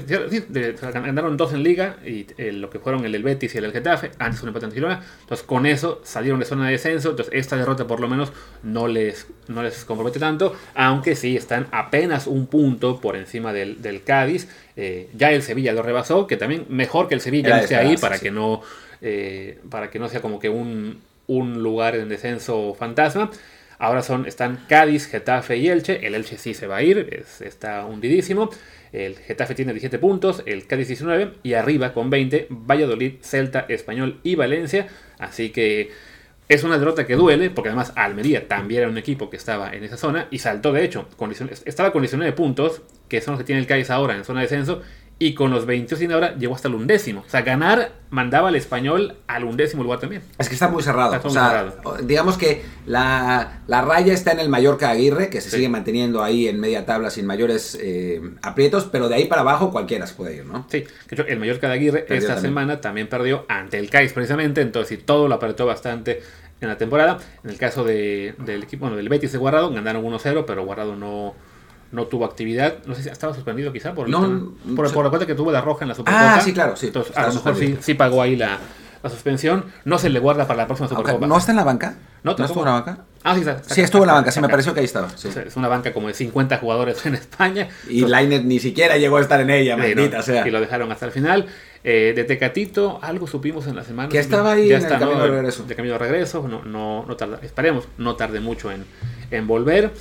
ganaron 0.94 1.38
dos 1.38 1.54
en 1.54 1.64
liga 1.64 1.98
y 2.06 2.26
eh, 2.38 2.52
lo 2.52 2.70
que 2.70 2.80
fueron 2.80 3.06
el 3.06 3.12
del 3.12 3.24
Betis 3.24 3.54
y 3.54 3.58
el 3.58 3.64
del 3.66 3.74
Getafe, 3.74 4.12
antes 4.20 4.42
un 4.42 4.50
empate 4.50 4.66
en 4.66 4.72
Girona. 4.72 5.04
Entonces 5.22 5.46
con 5.46 5.66
eso 5.66 6.02
salieron 6.04 6.40
de 6.40 6.46
zona 6.46 6.66
de 6.66 6.74
descenso. 6.74 7.12
Entonces 7.12 7.34
esta 7.36 7.56
derrota 7.56 7.86
por 7.86 8.00
lo 8.00 8.08
menos 8.08 8.32
no 8.64 8.88
les, 8.88 9.28
no 9.48 9.64
les 9.64 9.86
compromete 9.86 10.20
tanto, 10.20 10.56
aunque 10.76 11.16
sí 11.16 11.38
están 11.38 11.68
apenas 11.72 12.28
un 12.28 12.48
punto 12.48 13.00
por 13.00 13.16
encima 13.16 13.54
del, 13.54 13.82
del 13.82 14.04
Cádiz. 14.04 14.48
Eh, 14.76 15.10
ya 15.14 15.32
el 15.32 15.44
Sevilla 15.44 15.74
lo 15.74 15.84
rebasó, 15.84 16.28
que 16.28 16.38
también 16.38 16.66
mejor 16.70 17.08
que 17.08 17.16
el 17.16 17.22
Sevilla 17.22 17.60
esté 17.60 17.76
ahí 17.76 17.98
para 17.98 18.20
que 18.20 18.32
no 18.32 18.62
eh, 19.02 19.60
para 19.70 19.90
que 19.90 20.00
no 20.00 20.08
sea 20.10 20.22
como 20.22 20.40
que 20.40 20.50
un, 20.50 21.02
un 21.28 21.62
lugar 21.62 21.96
en 21.96 22.10
descenso 22.10 22.74
fantasma. 22.74 23.30
Ahora 23.82 24.04
son, 24.04 24.28
están 24.28 24.60
Cádiz, 24.70 25.08
Getafe 25.08 25.58
y 25.58 25.68
Elche. 25.68 26.06
El 26.06 26.14
Elche 26.14 26.38
sí 26.38 26.54
se 26.54 26.68
va 26.68 26.76
a 26.78 26.84
ir, 26.84 27.26
está 27.40 27.84
hundidísimo. 27.84 28.52
El 28.94 29.18
Getafe 29.18 29.56
tiene 29.56 29.74
17 29.74 29.98
puntos, 29.98 30.44
el 30.46 30.68
Cádiz 30.68 30.90
19 30.90 31.32
y 31.42 31.56
arriba 31.56 31.92
con 31.92 32.12
20 32.12 32.46
Valladolid, 32.52 33.16
Celta, 33.24 33.66
Español 33.70 34.20
y 34.22 34.36
Valencia. 34.36 34.86
Así 35.18 35.50
que 35.50 35.90
es 36.48 36.64
una 36.64 36.78
derrota 36.78 37.08
que 37.08 37.16
duele, 37.16 37.50
porque 37.50 37.70
además 37.70 37.92
Almería 37.96 38.48
también 38.48 38.82
era 38.82 38.90
un 38.92 39.00
equipo 39.00 39.32
que 39.32 39.38
estaba 39.38 39.74
en 39.74 39.84
esa 39.84 39.98
zona 39.98 40.28
y 40.30 40.38
saltó 40.38 40.72
de 40.74 40.86
hecho. 40.86 41.08
Estaba 41.66 41.92
con 41.92 42.04
19 42.04 42.34
puntos, 42.34 42.84
que 43.10 43.20
son 43.20 43.32
los 43.32 43.40
que 43.40 43.46
tiene 43.46 43.62
el 43.62 43.68
Cádiz 43.68 43.90
ahora 43.90 44.16
en 44.16 44.26
zona 44.26 44.42
de 44.42 44.46
descenso, 44.46 44.84
y 45.22 45.36
con 45.36 45.52
los 45.52 45.68
22 45.68 46.00
sin 46.00 46.12
ahora 46.14 46.36
llegó 46.36 46.56
hasta 46.56 46.68
el 46.68 46.74
undécimo. 46.74 47.22
O 47.22 47.30
sea, 47.30 47.44
ganar 47.44 47.92
mandaba 48.10 48.48
al 48.48 48.56
español 48.56 49.18
al 49.28 49.44
undécimo 49.44 49.84
lugar 49.84 50.00
también. 50.00 50.24
Es 50.40 50.48
que 50.48 50.56
está 50.56 50.68
muy 50.68 50.82
cerrado. 50.82 51.16
o 51.24 51.30
sea, 51.30 51.76
digamos 52.02 52.40
que 52.40 52.64
la, 52.88 53.62
raya 53.68 54.14
está 54.14 54.32
en 54.32 54.40
el 54.40 54.50
Mallorca 54.50 54.90
Aguirre, 54.90 55.30
que 55.30 55.40
se 55.40 55.52
sigue 55.52 55.70
manteniendo 55.70 56.24
ahí 56.24 56.48
en 56.48 56.60
media 56.60 56.88
tabla 56.88 57.12
sin 57.12 57.28
mayores 57.28 57.78
eh, 57.80 58.20
aprietos, 58.42 58.90
pero 58.92 59.10
de 59.10 59.16
ahí 59.16 59.26
para 59.26 59.42
abajo 59.42 59.70
cualquiera 59.70 60.08
se 60.08 60.16
puede 60.16 60.38
ir, 60.38 60.46
¿no? 60.48 60.66
Sí, 60.72 60.86
el 61.28 61.40
Mallorca 61.40 61.68
de 61.68 61.74
Aguirre 61.76 62.06
esta 62.10 62.40
semana 62.40 62.82
también 62.82 63.08
perdió 63.08 63.46
ante 63.48 63.78
el 63.78 63.92
CAIS 63.92 64.14
precisamente, 64.14 64.62
entonces 64.62 64.98
sí, 64.98 65.04
todo 65.06 65.28
lo 65.28 65.36
apretó 65.36 65.68
bastante 65.68 66.24
en 66.62 66.68
la 66.68 66.80
temporada. 66.80 67.20
En 67.44 67.52
el 67.52 67.58
caso 67.60 67.84
del 67.84 68.64
equipo, 68.64 68.86
bueno, 68.86 68.98
del 68.98 69.08
Betis 69.08 69.32
de 69.34 69.38
Guardado, 69.38 69.70
ganaron 69.70 70.04
1-0, 70.04 70.46
pero 70.48 70.66
Guardado 70.66 70.96
no 70.96 71.36
no 71.92 72.06
tuvo 72.06 72.26
actividad. 72.26 72.78
No 72.86 72.96
sé 72.96 73.04
si 73.04 73.10
estaba 73.10 73.34
suspendido 73.34 73.72
quizá 73.72 73.94
por, 73.94 74.10
por, 74.76 75.04
la 75.04 75.10
cuenta 75.10 75.26
que 75.26 75.36
tuvo 75.36 75.52
la 75.52 75.62
roja 75.62 75.84
en 75.84 75.90
la 75.90 75.96
Supercopa. 75.96 76.36
Ah, 76.36 76.42
sí, 76.42 76.54
claro, 76.54 76.76
sí. 76.76 76.88
Entonces, 76.88 77.16
a 77.16 77.28
lo 77.28 77.34
mejor 77.34 77.56
sí, 77.82 77.94
pagó 77.94 78.22
ahí 78.22 78.36
la, 78.36 78.60
suspensión. 79.10 79.66
No 79.86 79.98
se 79.98 80.10
le 80.10 80.20
guarda 80.20 80.48
para 80.48 80.58
la 80.58 80.68
próxima 80.68 80.88
Supercopa. 80.88 81.28
¿No 81.28 81.38
está 81.38 81.52
en 81.52 81.58
la 81.58 81.64
banca? 81.64 81.96
¿No, 82.24 82.32
estuvo 82.32 82.60
en 82.60 82.66
la 82.66 82.72
banca? 82.72 82.98
Ah, 83.24 83.36
sí, 83.36 83.42
está, 83.42 83.62
sí 83.64 83.82
estuvo 83.82 84.04
en 84.04 84.08
la 84.08 84.14
banca, 84.14 84.32
sí, 84.32 84.42
me 84.42 84.50
pareció 84.50 84.74
que 84.74 84.80
ahí 84.80 84.86
estaba. 84.86 85.10
Es 85.14 85.56
una 85.56 85.68
banca 85.68 85.94
como 85.94 86.08
de 86.08 86.14
50 86.14 86.58
jugadores 86.58 87.06
en 87.06 87.16
España. 87.16 87.68
Y 87.90 88.06
Lainet 88.06 88.44
ni 88.44 88.60
siquiera 88.60 88.98
llegó 88.98 89.18
a 89.18 89.22
estar 89.22 89.40
en 89.42 89.50
ella, 89.50 89.78
maldita 89.78 90.22
sea. 90.22 90.48
Y 90.48 90.52
lo 90.52 90.60
dejaron 90.60 90.92
hasta 90.92 91.06
el 91.06 91.12
final. 91.12 91.48
Eh, 91.84 92.14
de 92.16 92.24
Tecatito, 92.26 93.00
algo 93.02 93.26
supimos 93.26 93.66
en 93.66 93.76
la 93.76 93.84
semana. 93.84 94.08
Que 94.08 94.20
estaba 94.20 94.52
ahí 94.52 94.72
en 94.72 94.84
el 94.84 94.88
camino 94.88 95.20
de 95.20 95.28
regreso. 95.28 95.64
De 95.64 95.76
camino 95.76 95.94
de 95.94 96.00
regreso, 96.00 96.48
no, 96.48 96.64
no, 96.64 97.06
no 97.08 97.16
tarda, 97.16 97.40
esperemos, 97.42 97.88
no 97.98 98.16
tarde 98.16 98.40
mucho 98.40 98.72
en, 98.72 98.86
en 99.32 99.48
volver. 99.48 99.92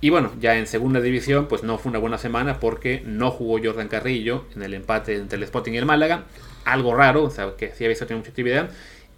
Y 0.00 0.10
bueno, 0.10 0.32
ya 0.40 0.56
en 0.56 0.66
segunda 0.66 1.00
división, 1.00 1.46
pues 1.46 1.62
no 1.62 1.76
fue 1.76 1.90
una 1.90 1.98
buena 1.98 2.16
semana 2.16 2.58
porque 2.58 3.02
no 3.04 3.30
jugó 3.30 3.58
Jordan 3.62 3.88
Carrillo 3.88 4.46
en 4.56 4.62
el 4.62 4.74
empate 4.74 5.16
entre 5.16 5.36
el 5.36 5.42
Sporting 5.42 5.72
y 5.72 5.76
el 5.76 5.86
Málaga. 5.86 6.24
Algo 6.64 6.94
raro, 6.94 7.24
o 7.24 7.30
sea, 7.30 7.54
que 7.56 7.72
sí 7.74 7.84
había 7.84 7.96
tenido 7.98 8.18
mucha 8.18 8.30
actividad. 8.30 8.70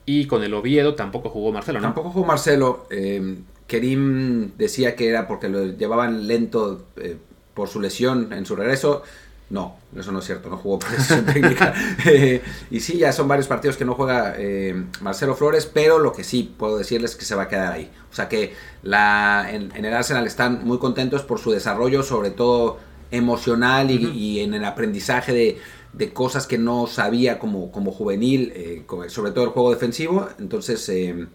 Y 0.04 0.26
con 0.26 0.42
el 0.42 0.52
Oviedo 0.54 0.94
tampoco 0.94 1.28
jugó 1.28 1.52
Marcelo, 1.52 1.78
¿no? 1.78 1.86
Tampoco 1.86 2.10
jugó 2.10 2.26
Marcelo. 2.26 2.86
Eh, 2.90 3.36
Kerim 3.68 4.56
decía 4.58 4.96
que 4.96 5.08
era 5.08 5.28
porque 5.28 5.48
lo 5.48 5.64
llevaban 5.66 6.26
lento 6.26 6.88
eh, 6.96 7.16
por 7.54 7.68
su 7.68 7.80
lesión 7.80 8.32
en 8.32 8.44
su 8.44 8.56
regreso. 8.56 9.02
No, 9.52 9.76
eso 9.94 10.12
no 10.12 10.20
es 10.20 10.24
cierto, 10.24 10.48
no 10.48 10.56
jugó 10.56 10.78
por 10.78 10.90
decisión 10.90 11.26
técnica. 11.32 11.74
Eh, 12.06 12.42
y 12.70 12.80
sí, 12.80 12.96
ya 12.96 13.12
son 13.12 13.28
varios 13.28 13.46
partidos 13.46 13.76
que 13.76 13.84
no 13.84 13.92
juega 13.92 14.34
eh, 14.38 14.82
Marcelo 15.02 15.36
Flores, 15.36 15.66
pero 15.66 15.98
lo 15.98 16.14
que 16.14 16.24
sí 16.24 16.54
puedo 16.56 16.78
decirles 16.78 17.10
es 17.10 17.16
que 17.18 17.26
se 17.26 17.34
va 17.34 17.42
a 17.42 17.48
quedar 17.48 17.70
ahí. 17.70 17.90
O 18.10 18.14
sea 18.14 18.30
que 18.30 18.54
la, 18.82 19.46
en, 19.52 19.70
el 19.84 19.92
Arsenal 19.92 20.26
están 20.26 20.64
muy 20.64 20.78
contentos 20.78 21.22
por 21.22 21.38
su 21.38 21.50
desarrollo, 21.50 22.02
sobre 22.02 22.30
todo 22.30 22.78
emocional 23.10 23.90
y, 23.90 24.40
en 24.40 24.54
el 24.54 24.64
aprendizaje 24.64 25.60
de, 25.92 26.12
cosas 26.14 26.46
que 26.46 26.56
no 26.56 26.86
sabía 26.86 27.38
como, 27.38 27.70
como 27.70 27.92
juvenil, 27.92 28.54
eh, 28.56 28.86
sobre 29.08 29.32
todo 29.32 29.44
el 29.44 29.50
juego 29.50 29.70
defensivo. 29.70 30.30
Entonces 30.38 30.82
se 30.82 31.28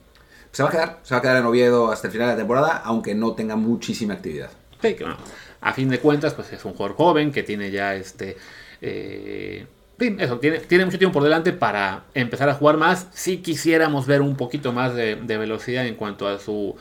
va 0.63 0.69
a 0.69 0.71
quedar, 0.71 0.99
se 1.03 1.13
va 1.13 1.19
a 1.19 1.21
quedar 1.21 1.37
en 1.37 1.45
Oviedo 1.45 1.91
hasta 1.91 2.07
el 2.07 2.13
final 2.13 2.29
de 2.29 2.33
la 2.33 2.39
temporada, 2.39 2.81
aunque 2.83 3.13
no 3.13 3.33
tenga 3.33 3.55
muchísima 3.55 4.15
actividad. 4.15 4.49
Sí, 4.81 4.95
claro 4.95 5.17
a 5.61 5.73
fin 5.73 5.89
de 5.89 5.99
cuentas, 5.99 6.33
pues 6.33 6.51
es 6.53 6.63
un 6.65 6.73
jugador 6.73 6.95
joven 6.95 7.31
que 7.31 7.43
tiene 7.43 7.71
ya 7.71 7.95
este. 7.95 8.37
Eh, 8.81 9.65
eso, 9.99 10.39
tiene, 10.39 10.59
tiene 10.59 10.85
mucho 10.85 10.99
tiempo 10.99 11.15
por 11.15 11.23
delante 11.23 11.53
para 11.53 12.03
empezar 12.13 12.49
a 12.49 12.53
jugar 12.53 12.77
más. 12.77 13.07
Si 13.11 13.37
quisiéramos 13.37 14.05
ver 14.05 14.21
un 14.21 14.35
poquito 14.35 14.71
más 14.71 14.93
de, 14.93 15.15
velocidad 15.15 15.87
en 15.87 15.95
cuanto 15.95 16.27
a 16.27 16.37
su 16.37 16.75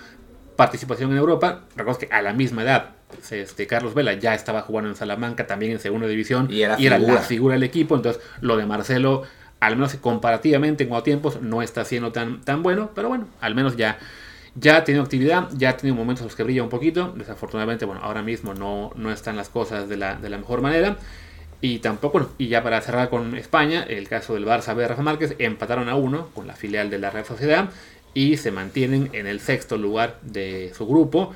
participación 0.57 1.13
en 1.13 1.19
Europa, 1.19 1.65
recuerdo 1.77 2.01
que 2.01 2.09
a 2.11 2.21
la 2.21 2.35
misma 2.35 2.63
edad, 2.63 2.91
este, 3.31 3.67
Carlos 3.67 3.95
Vela 3.95 4.15
ya 4.15 4.35
estaba 4.35 4.63
jugando 4.63 4.91
en 4.91 4.97
Salamanca, 4.97 5.47
también 5.47 5.73
en 5.73 5.81
segunda 5.81 6.07
división, 6.07 6.49
y 6.51 6.63
era, 6.63 6.77
la 6.99 7.19
figura 7.19 7.55
del 7.55 7.63
equipo. 7.63 7.97
Entonces, 7.97 8.23
lo 8.43 8.59
de 8.59 8.67
Marcelo, 8.67 9.23
al 9.61 9.77
menos 9.77 9.95
comparativamente 9.95 10.85
en 10.85 10.91
cuatro 10.91 11.05
tiempos, 11.05 11.41
no 11.41 11.63
está 11.63 11.87
siendo 11.87 12.13
tan, 12.13 12.43
tan 12.43 12.63
bueno, 12.63 12.91
pero 12.95 13.09
bueno, 13.09 13.29
al 13.41 13.55
menos 13.55 13.77
ya 13.77 13.99
ya 14.59 14.79
ha 14.79 14.85
tenido 14.85 15.05
actividad, 15.05 15.49
ya 15.57 15.71
ha 15.71 15.77
tenido 15.77 15.95
momentos 15.95 16.23
en 16.23 16.29
los 16.29 16.37
que 16.37 16.43
brilla 16.43 16.63
un 16.63 16.69
poquito. 16.69 17.13
Desafortunadamente, 17.17 17.85
bueno, 17.85 18.01
ahora 18.03 18.23
mismo 18.23 18.55
no, 18.55 18.91
no 18.97 19.13
están 19.13 19.37
las 19.37 19.49
cosas 19.49 19.89
de 19.89 19.97
la, 19.97 20.17
de 20.17 20.31
la 20.31 20.39
mejor 20.39 20.63
manera. 20.63 20.97
Y 21.61 21.79
tampoco, 21.79 22.31
y 22.39 22.49
ya 22.49 22.63
para 22.63 22.81
cerrar 22.81 23.09
con 23.09 23.37
España, 23.37 23.83
el 23.83 24.09
caso 24.09 24.35
del 24.35 24.45
Barça 24.45 24.75
B 24.75 24.83
de 24.83 24.89
Rafa 24.89 25.03
Márquez, 25.03 25.35
empataron 25.39 25.89
a 25.89 25.95
uno 25.95 26.29
con 26.35 26.47
la 26.47 26.55
filial 26.55 26.91
de 26.91 26.99
la 26.99 27.11
Real 27.11 27.25
Sociedad 27.25 27.71
y 28.15 28.37
se 28.37 28.51
mantienen 28.51 29.11
en 29.13 29.27
el 29.27 29.41
sexto 29.41 29.77
lugar 29.77 30.19
de 30.23 30.73
su 30.77 30.87
grupo. 30.87 31.35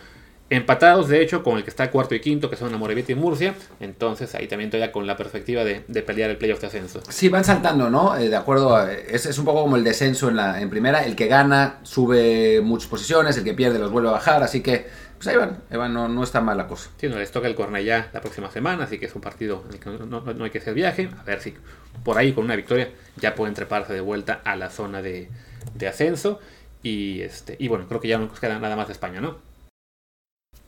Empatados, 0.52 1.06
de 1.06 1.22
hecho, 1.22 1.44
con 1.44 1.58
el 1.58 1.62
que 1.62 1.70
está 1.70 1.92
cuarto 1.92 2.16
y 2.16 2.20
quinto, 2.20 2.50
que 2.50 2.56
son 2.56 2.74
Amorebieta 2.74 3.12
y 3.12 3.14
Murcia. 3.14 3.54
Entonces, 3.78 4.34
ahí 4.34 4.48
también 4.48 4.68
todavía 4.68 4.90
con 4.90 5.06
la 5.06 5.16
perspectiva 5.16 5.62
de, 5.62 5.80
pelear 6.02 6.28
el 6.28 6.38
playoff 6.38 6.60
de 6.60 6.66
ascenso. 6.66 7.00
Sí, 7.08 7.28
van 7.28 7.44
saltando, 7.44 7.88
¿no? 7.88 8.16
Eh, 8.16 8.28
de 8.28 8.34
acuerdo, 8.34 8.84
es, 8.88 9.26
es, 9.26 9.38
un 9.38 9.44
poco 9.44 9.62
como 9.62 9.76
el 9.76 9.84
descenso 9.84 10.28
en, 10.28 10.34
la, 10.34 10.60
en 10.60 10.68
primera. 10.68 11.04
El 11.04 11.14
que 11.14 11.28
gana 11.28 11.78
sube 11.84 12.60
muchas 12.62 12.88
posiciones, 12.88 13.36
el 13.36 13.44
que 13.44 13.54
pierde 13.54 13.78
los 13.78 13.92
vuelve 13.92 14.08
a 14.08 14.12
bajar. 14.12 14.42
Así 14.42 14.60
que, 14.60 14.88
pues 15.18 15.28
ahí 15.28 15.36
van, 15.36 15.94
no, 15.94 16.08
no, 16.08 16.24
está 16.24 16.40
mal 16.40 16.56
la 16.56 16.66
cosa. 16.66 16.90
Sí, 16.96 17.08
no, 17.08 17.16
les 17.16 17.30
toca 17.30 17.46
el 17.46 17.54
Cornellá 17.54 18.08
la 18.12 18.20
próxima 18.20 18.50
semana, 18.50 18.84
así 18.84 18.98
que 18.98 19.06
es 19.06 19.14
un 19.14 19.20
partido 19.20 19.62
en 19.68 19.74
el 19.74 19.78
que 19.78 19.88
no, 20.04 20.20
no, 20.20 20.44
hay 20.44 20.50
que 20.50 20.58
hacer 20.58 20.74
viaje. 20.74 21.10
A 21.16 21.22
ver 21.22 21.40
si 21.40 21.54
por 22.02 22.18
ahí 22.18 22.32
con 22.32 22.44
una 22.44 22.56
victoria 22.56 22.90
ya 23.18 23.36
pueden 23.36 23.54
treparse 23.54 23.92
de 23.92 24.00
vuelta 24.00 24.40
a 24.44 24.56
la 24.56 24.68
zona 24.68 25.00
de, 25.00 25.28
de 25.74 25.86
ascenso. 25.86 26.40
Y, 26.82 27.20
este, 27.20 27.54
y 27.60 27.68
bueno, 27.68 27.86
creo 27.86 28.00
que 28.00 28.08
ya 28.08 28.18
no 28.18 28.26
nos 28.26 28.40
queda 28.40 28.58
nada 28.58 28.74
más 28.74 28.88
de 28.88 28.94
España, 28.94 29.20
¿no? 29.20 29.48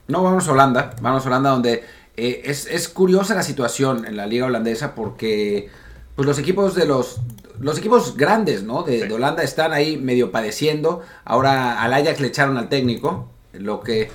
No, 0.08 0.22
vamos 0.22 0.48
a 0.48 0.52
Holanda. 0.52 0.94
Vamos 1.00 1.24
a 1.24 1.28
Holanda 1.28 1.50
donde 1.50 1.84
eh, 2.16 2.42
es, 2.44 2.88
curiosa 2.88 3.34
la 3.34 3.42
situación 3.42 4.04
en 4.04 4.16
la 4.16 4.26
liga 4.26 4.46
holandesa 4.46 4.94
porque 4.94 5.70
pues 6.14 6.26
los 6.26 6.38
equipos 6.38 6.74
de 6.74 6.84
los 6.84 7.20
los 7.58 7.78
equipos 7.78 8.16
grandes 8.16 8.64
¿no? 8.64 8.82
de, 8.82 9.10
Holanda 9.12 9.42
están 9.42 9.72
ahí 9.72 9.96
medio 9.96 10.32
padeciendo. 10.32 11.00
Ahora 11.24 11.80
al 11.80 11.92
Ajax 11.92 12.20
le 12.20 12.28
echaron 12.28 12.58
al 12.58 12.68
técnico, 12.68 13.28
lo 13.52 13.80
que 13.80 14.10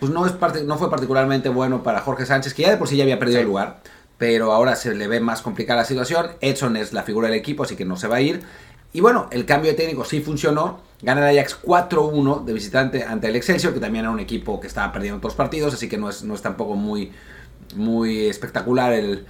pues 0.00 0.12
no, 0.12 0.26
es 0.26 0.32
parte, 0.32 0.64
no 0.64 0.78
fue 0.78 0.90
particularmente 0.90 1.48
bueno 1.48 1.82
para 1.82 2.00
Jorge 2.00 2.26
Sánchez, 2.26 2.54
que 2.54 2.62
ya 2.62 2.70
de 2.70 2.76
por 2.76 2.88
sí 2.88 2.96
ya 2.96 3.04
había 3.04 3.18
perdido 3.18 3.40
el 3.40 3.46
lugar, 3.46 3.80
pero 4.18 4.52
ahora 4.52 4.76
se 4.76 4.94
le 4.94 5.08
ve 5.08 5.20
más 5.20 5.42
complicada 5.42 5.80
la 5.80 5.86
situación. 5.86 6.32
Edson 6.40 6.76
es 6.76 6.92
la 6.92 7.02
figura 7.02 7.28
del 7.28 7.38
equipo, 7.38 7.64
así 7.64 7.76
que 7.76 7.84
no 7.84 7.96
se 7.96 8.08
va 8.08 8.16
a 8.16 8.20
ir. 8.20 8.42
Y 8.92 9.00
bueno, 9.00 9.28
el 9.30 9.46
cambio 9.46 9.70
de 9.70 9.76
técnico 9.76 10.04
sí 10.04 10.20
funcionó. 10.20 10.80
Gana 11.02 11.30
el 11.30 11.38
Ajax 11.38 11.58
4-1 11.62 12.44
de 12.44 12.52
visitante 12.52 13.04
ante 13.04 13.28
el 13.28 13.36
Excelsior, 13.36 13.72
que 13.72 13.80
también 13.80 14.04
era 14.04 14.12
un 14.12 14.20
equipo 14.20 14.60
que 14.60 14.66
estaba 14.66 14.92
perdiendo 14.92 15.20
los 15.22 15.34
partidos, 15.34 15.74
así 15.74 15.88
que 15.88 15.96
no 15.96 16.10
es, 16.10 16.22
no 16.22 16.34
es 16.34 16.42
tampoco 16.42 16.74
muy, 16.74 17.12
muy 17.74 18.26
espectacular 18.26 18.92
el, 18.92 19.24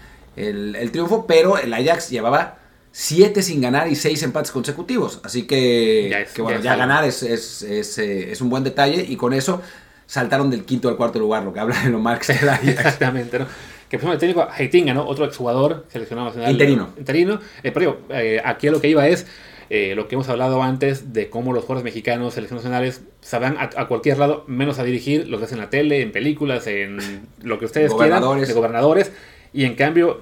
triunfo, 0.91 1.27
pero 1.27 1.59
el 1.59 1.73
Ajax 1.73 2.11
llevaba 2.11 2.59
7 2.93 3.41
sin 3.43 3.61
ganar 3.61 3.89
y 3.89 3.95
6 3.95 4.23
empates 4.25 4.51
consecutivos, 4.51 5.21
así 5.23 5.47
que, 5.47 6.27
bueno, 6.39 6.61
ya, 6.61 6.75
ganar 6.75 7.05
es, 7.05 7.23
es, 7.23 7.63
eh, 7.63 8.33
es, 8.33 8.41
un 8.41 8.51
buen 8.51 8.65
detalle 8.65 9.05
y 9.09 9.17
con 9.17 9.33
eso 9.33 9.63
saltaron 10.07 10.51
del 10.51 10.65
quinto 10.65 10.89
al 10.89 10.97
cuarto 10.97 11.21
lugar, 11.21 11.45
lo 11.45 11.53
que 11.53 11.61
habla 11.61 11.81
de 11.83 11.91
lo 11.91 12.01
mal 12.01 12.19
que 12.19 12.33
Exactamente, 12.71 13.39
¿no? 13.39 13.47
que 13.91 13.99
pusimos 13.99 14.15
el 14.15 14.21
técnico 14.21 14.49
Heitinga, 14.57 14.95
¿no? 14.95 15.05
Otro 15.05 15.25
exjugador 15.25 15.85
seleccionado 15.89 16.29
nacional. 16.29 16.53
Interino. 16.53 16.91
Interino. 16.97 17.41
Eh, 17.61 17.73
pero 17.73 18.03
eh, 18.11 18.41
aquí 18.43 18.71
lo 18.71 18.81
que 18.81 18.87
iba 18.87 19.07
es 19.09 19.27
eh, 19.71 19.95
lo 19.95 20.09
que 20.09 20.17
hemos 20.17 20.29
hablado 20.29 20.63
antes 20.63 21.13
de 21.13 21.31
cómo 21.31 21.53
los 21.53 21.65
jugadores 21.65 21.85
mexicanos, 21.85 22.35
seleccionados 22.35 22.65
nacionales, 22.65 23.03
van 23.41 23.57
a, 23.59 23.87
cualquier 23.87 24.19
lado 24.19 24.45
menos 24.47 24.79
a 24.79 24.85
dirigir, 24.85 25.29
los 25.29 25.41
ves 25.41 25.53
en 25.53 25.59
la 25.59 25.71
tele, 25.71 26.03
en 26.03 26.13
películas, 26.13 26.67
en 26.67 26.99
lo 27.43 27.59
que 27.59 27.65
ustedes 27.65 27.95
quieran, 27.95 28.23
de 28.41 28.53
gobernadores. 28.53 29.13
Y 29.53 29.65
en 29.65 29.75
cambio, 29.75 30.21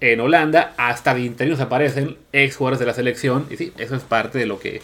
en 0.00 0.20
Holanda, 0.20 0.74
hasta 0.76 1.14
de 1.14 1.22
interinos 1.22 1.60
aparecen 1.60 2.16
ex 2.32 2.56
jugadores 2.56 2.78
de 2.78 2.86
la 2.86 2.94
selección. 2.94 3.46
Y 3.50 3.56
sí, 3.56 3.72
eso 3.78 3.96
es 3.96 4.02
parte 4.02 4.38
de 4.38 4.46
lo 4.46 4.60
que 4.60 4.82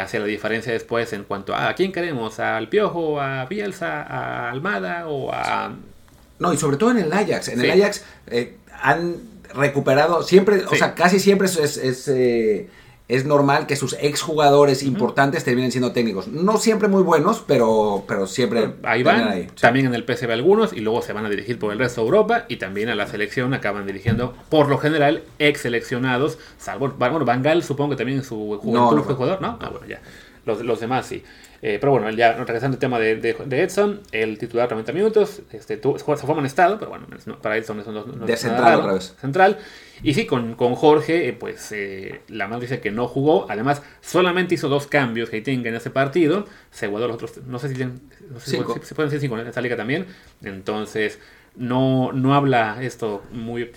hace 0.00 0.18
la 0.18 0.24
diferencia 0.24 0.72
después 0.72 1.12
en 1.12 1.24
cuanto 1.24 1.54
a, 1.54 1.68
a 1.68 1.74
quién 1.74 1.92
queremos, 1.92 2.40
al 2.40 2.68
Piojo, 2.68 3.20
a 3.20 3.44
Bielsa, 3.44 4.02
a 4.02 4.50
Almada 4.50 5.06
o 5.06 5.30
a 5.30 5.74
no, 6.38 6.52
y 6.52 6.56
sobre 6.56 6.76
todo 6.76 6.90
en 6.90 6.98
el 6.98 7.12
Ajax. 7.12 7.48
En 7.48 7.60
el 7.60 7.70
Ajax 7.70 8.04
eh, 8.26 8.56
han 8.80 9.16
recuperado, 9.54 10.22
siempre, 10.22 10.64
o 10.64 10.74
sea, 10.74 10.94
casi 10.94 11.20
siempre 11.20 11.46
es, 11.46 11.56
es, 11.56 12.08
eh, 12.08 12.68
es 13.06 13.26
normal 13.26 13.66
que 13.66 13.76
sus 13.76 13.94
exjugadores 14.00 14.82
importantes 14.82 15.44
terminen 15.44 15.70
siendo 15.70 15.92
técnicos. 15.92 16.28
No 16.28 16.56
siempre 16.56 16.88
muy 16.88 17.02
buenos, 17.02 17.44
pero, 17.46 18.04
pero 18.08 18.26
siempre 18.26 18.74
ahí 18.82 19.02
van. 19.02 19.48
También 19.60 19.86
en 19.86 19.94
el 19.94 20.04
PSV 20.04 20.30
algunos 20.30 20.72
y 20.72 20.80
luego 20.80 21.02
se 21.02 21.12
van 21.12 21.26
a 21.26 21.28
dirigir 21.30 21.58
por 21.58 21.72
el 21.72 21.78
resto 21.78 22.00
de 22.00 22.06
Europa 22.06 22.46
y 22.48 22.56
también 22.56 22.88
a 22.88 22.94
la 22.94 23.06
selección 23.06 23.52
acaban 23.52 23.86
dirigiendo, 23.86 24.34
por 24.48 24.68
lo 24.68 24.78
general, 24.78 25.22
ex 25.38 25.60
seleccionados, 25.60 26.38
salvo, 26.56 26.94
bueno, 26.98 27.24
Van 27.24 27.42
Gaal 27.42 27.62
supongo 27.62 27.90
que 27.90 27.96
también 27.96 28.18
en 28.18 28.24
su 28.24 28.58
juventud 28.62 29.02
fue 29.02 29.14
jugador, 29.14 29.42
¿no? 29.42 29.58
Ah, 29.60 29.68
bueno, 29.68 29.86
ya. 29.86 30.00
Los, 30.46 30.62
los 30.62 30.80
demás 30.80 31.06
sí. 31.06 31.22
Eh, 31.62 31.78
pero 31.80 31.92
bueno, 31.92 32.10
ya 32.10 32.32
regresando 32.32 32.74
al 32.74 32.78
tema 32.78 32.98
de, 32.98 33.16
de, 33.16 33.62
Edson, 33.62 34.00
el 34.12 34.36
titular 34.36 34.70
90 34.70 34.92
minutos, 34.92 35.40
este, 35.50 35.80
se 35.80 36.04
fue 36.04 36.32
amonestado, 36.32 36.78
pero 36.78 36.90
bueno, 36.90 37.06
para 37.40 37.56
Edson 37.56 37.80
eso 37.80 37.90
no, 37.90 38.04
no 38.04 38.26
de 38.26 38.36
central 38.36 38.80
otra 38.80 38.92
vez. 38.92 39.14
Central. 39.18 39.58
Y 40.02 40.14
sí, 40.14 40.26
con, 40.26 40.54
con 40.54 40.74
Jorge, 40.74 41.28
eh, 41.28 41.32
pues 41.32 41.70
eh, 41.72 42.20
la 42.28 42.48
mano 42.48 42.60
dice 42.60 42.80
que 42.80 42.90
no 42.90 43.06
jugó. 43.06 43.46
Además, 43.50 43.82
solamente 44.00 44.54
hizo 44.54 44.68
dos 44.68 44.86
cambios 44.86 45.32
Heiting 45.32 45.66
en 45.66 45.74
ese 45.74 45.90
partido. 45.90 46.46
Se 46.70 46.86
guardó 46.88 47.08
los 47.08 47.16
otros, 47.16 47.38
no 47.46 47.58
sé 47.58 47.74
si, 47.74 47.84
no 47.84 48.40
sé 48.40 48.50
si, 48.50 48.56
se 48.82 48.94
pueden 48.94 49.10
decir 49.10 49.20
cinco 49.20 49.38
en 49.38 49.46
esta 49.46 49.60
liga 49.60 49.76
también. 49.76 50.06
Entonces, 50.42 51.18
no, 51.56 52.12
no 52.12 52.34
habla 52.34 52.78
esto 52.82 53.22
muy 53.30 53.70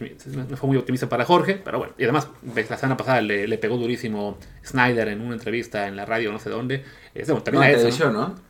no 0.49 0.57
fue 0.57 0.67
muy 0.67 0.77
optimista 0.77 1.07
para 1.07 1.25
Jorge, 1.25 1.61
pero 1.63 1.77
bueno, 1.77 1.93
y 1.97 2.03
además 2.03 2.27
la 2.43 2.77
semana 2.77 2.97
pasada 2.97 3.21
le, 3.21 3.47
le, 3.47 3.57
pegó 3.59 3.77
durísimo 3.77 4.39
Snyder 4.65 5.09
en 5.09 5.21
una 5.21 5.35
entrevista 5.35 5.87
en 5.87 5.95
la 5.95 6.05
radio, 6.05 6.31
no 6.31 6.39
sé 6.39 6.49
dónde. 6.49 6.83
Es, 7.13 7.27
bueno, 7.27 7.43
también 7.43 7.71
no, 7.71 7.87
Edson, 7.87 8.13
¿no? 8.13 8.47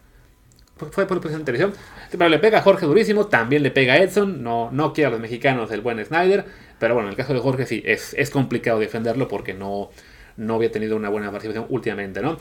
Fue 0.91 1.07
por 1.07 1.23
la 1.25 1.39
televisión. 1.39 1.73
Pero 2.11 2.29
le 2.29 2.39
pega 2.39 2.59
a 2.59 2.61
Jorge 2.61 2.85
durísimo, 2.85 3.25
también 3.25 3.63
le 3.63 3.71
pega 3.71 3.93
a 3.93 3.97
Edson, 3.97 4.43
no, 4.43 4.69
no 4.71 4.93
quiere 4.93 5.07
a 5.07 5.11
los 5.11 5.19
mexicanos 5.19 5.71
el 5.71 5.81
buen 5.81 6.03
Snyder, 6.05 6.45
pero 6.79 6.93
bueno, 6.93 7.09
en 7.09 7.13
el 7.13 7.17
caso 7.17 7.33
de 7.33 7.39
Jorge 7.39 7.65
sí, 7.65 7.81
es, 7.85 8.13
es 8.13 8.29
complicado 8.29 8.79
defenderlo 8.79 9.27
porque 9.27 9.53
no, 9.53 9.89
no 10.37 10.55
había 10.55 10.71
tenido 10.71 10.95
una 10.95 11.09
buena 11.09 11.31
participación 11.31 11.65
últimamente, 11.69 12.21
¿no? 12.21 12.37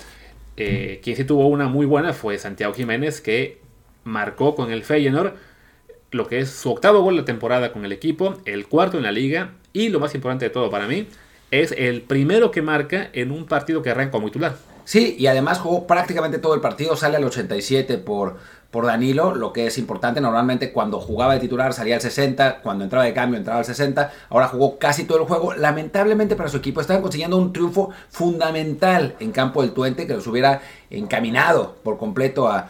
Eh, 0.57 1.01
quien 1.03 1.17
sí 1.17 1.25
tuvo 1.25 1.47
una 1.49 1.69
muy 1.69 1.87
buena 1.87 2.13
fue 2.13 2.39
Santiago 2.39 2.73
Jiménez, 2.73 3.21
que 3.21 3.61
marcó 4.05 4.55
con 4.55 4.71
el 4.71 4.85
Feyenoord 4.85 5.35
lo 6.13 6.27
que 6.29 6.39
es 6.39 6.51
su 6.51 6.71
octavo 6.71 7.03
gol 7.03 7.17
de 7.17 7.23
temporada 7.25 7.73
con 7.73 7.85
el 7.85 7.93
equipo, 7.93 8.39
el 8.45 8.67
cuarto 8.69 8.97
en 8.97 9.03
la 9.03 9.13
liga 9.13 9.53
y 9.73 9.89
lo 9.89 10.01
más 10.01 10.15
importante 10.15 10.47
de 10.47 10.51
todo 10.51 10.71
para 10.71 10.87
mí, 10.87 11.09
es 11.51 11.73
el 11.73 12.03
primero 12.03 12.51
que 12.51 12.63
marca 12.63 13.11
en 13.13 13.31
un 13.31 13.47
partido 13.47 13.83
que 13.83 13.91
arranca 13.91 14.13
como 14.13 14.29
titular. 14.29 14.57
Sí, 14.85 15.17
y 15.19 15.27
además 15.27 15.59
jugó 15.59 15.87
prácticamente 15.87 16.39
todo 16.39 16.55
el 16.55 16.61
partido, 16.61 16.97
sale 16.97 17.17
al 17.17 17.25
87 17.25 17.99
por, 17.99 18.39
por 18.71 18.87
Danilo, 18.87 19.35
lo 19.35 19.53
que 19.53 19.67
es 19.67 19.79
importante. 19.79 20.21
Normalmente 20.21 20.73
cuando 20.73 21.01
jugaba 21.01 21.35
de 21.35 21.41
titular 21.41 21.73
salía 21.73 21.97
al 21.97 22.01
60, 22.01 22.61
cuando 22.63 22.85
entraba 22.85 23.05
de 23.05 23.15
cambio 23.15 23.39
entraba 23.39 23.61
al 23.61 23.65
60. 23.65 24.11
Ahora 24.29 24.49
jugó 24.49 24.79
casi 24.79 25.05
todo 25.05 25.19
el 25.19 25.25
juego. 25.25 25.55
Lamentablemente 25.55 26.37
para 26.37 26.49
su 26.49 26.59
equipo 26.59 26.81
estaban 26.81 27.03
consiguiendo 27.03 27.37
un 27.37 27.53
triunfo 27.53 27.91
fundamental 28.11 29.15
en 29.21 29.33
campo 29.33 29.63
del 29.63 29.73
Tuente 29.73 30.07
que 30.07 30.15
los 30.15 30.27
hubiera 30.27 30.61
encaminado 30.91 31.77
por 31.83 31.99
completo 31.99 32.49
a, 32.49 32.69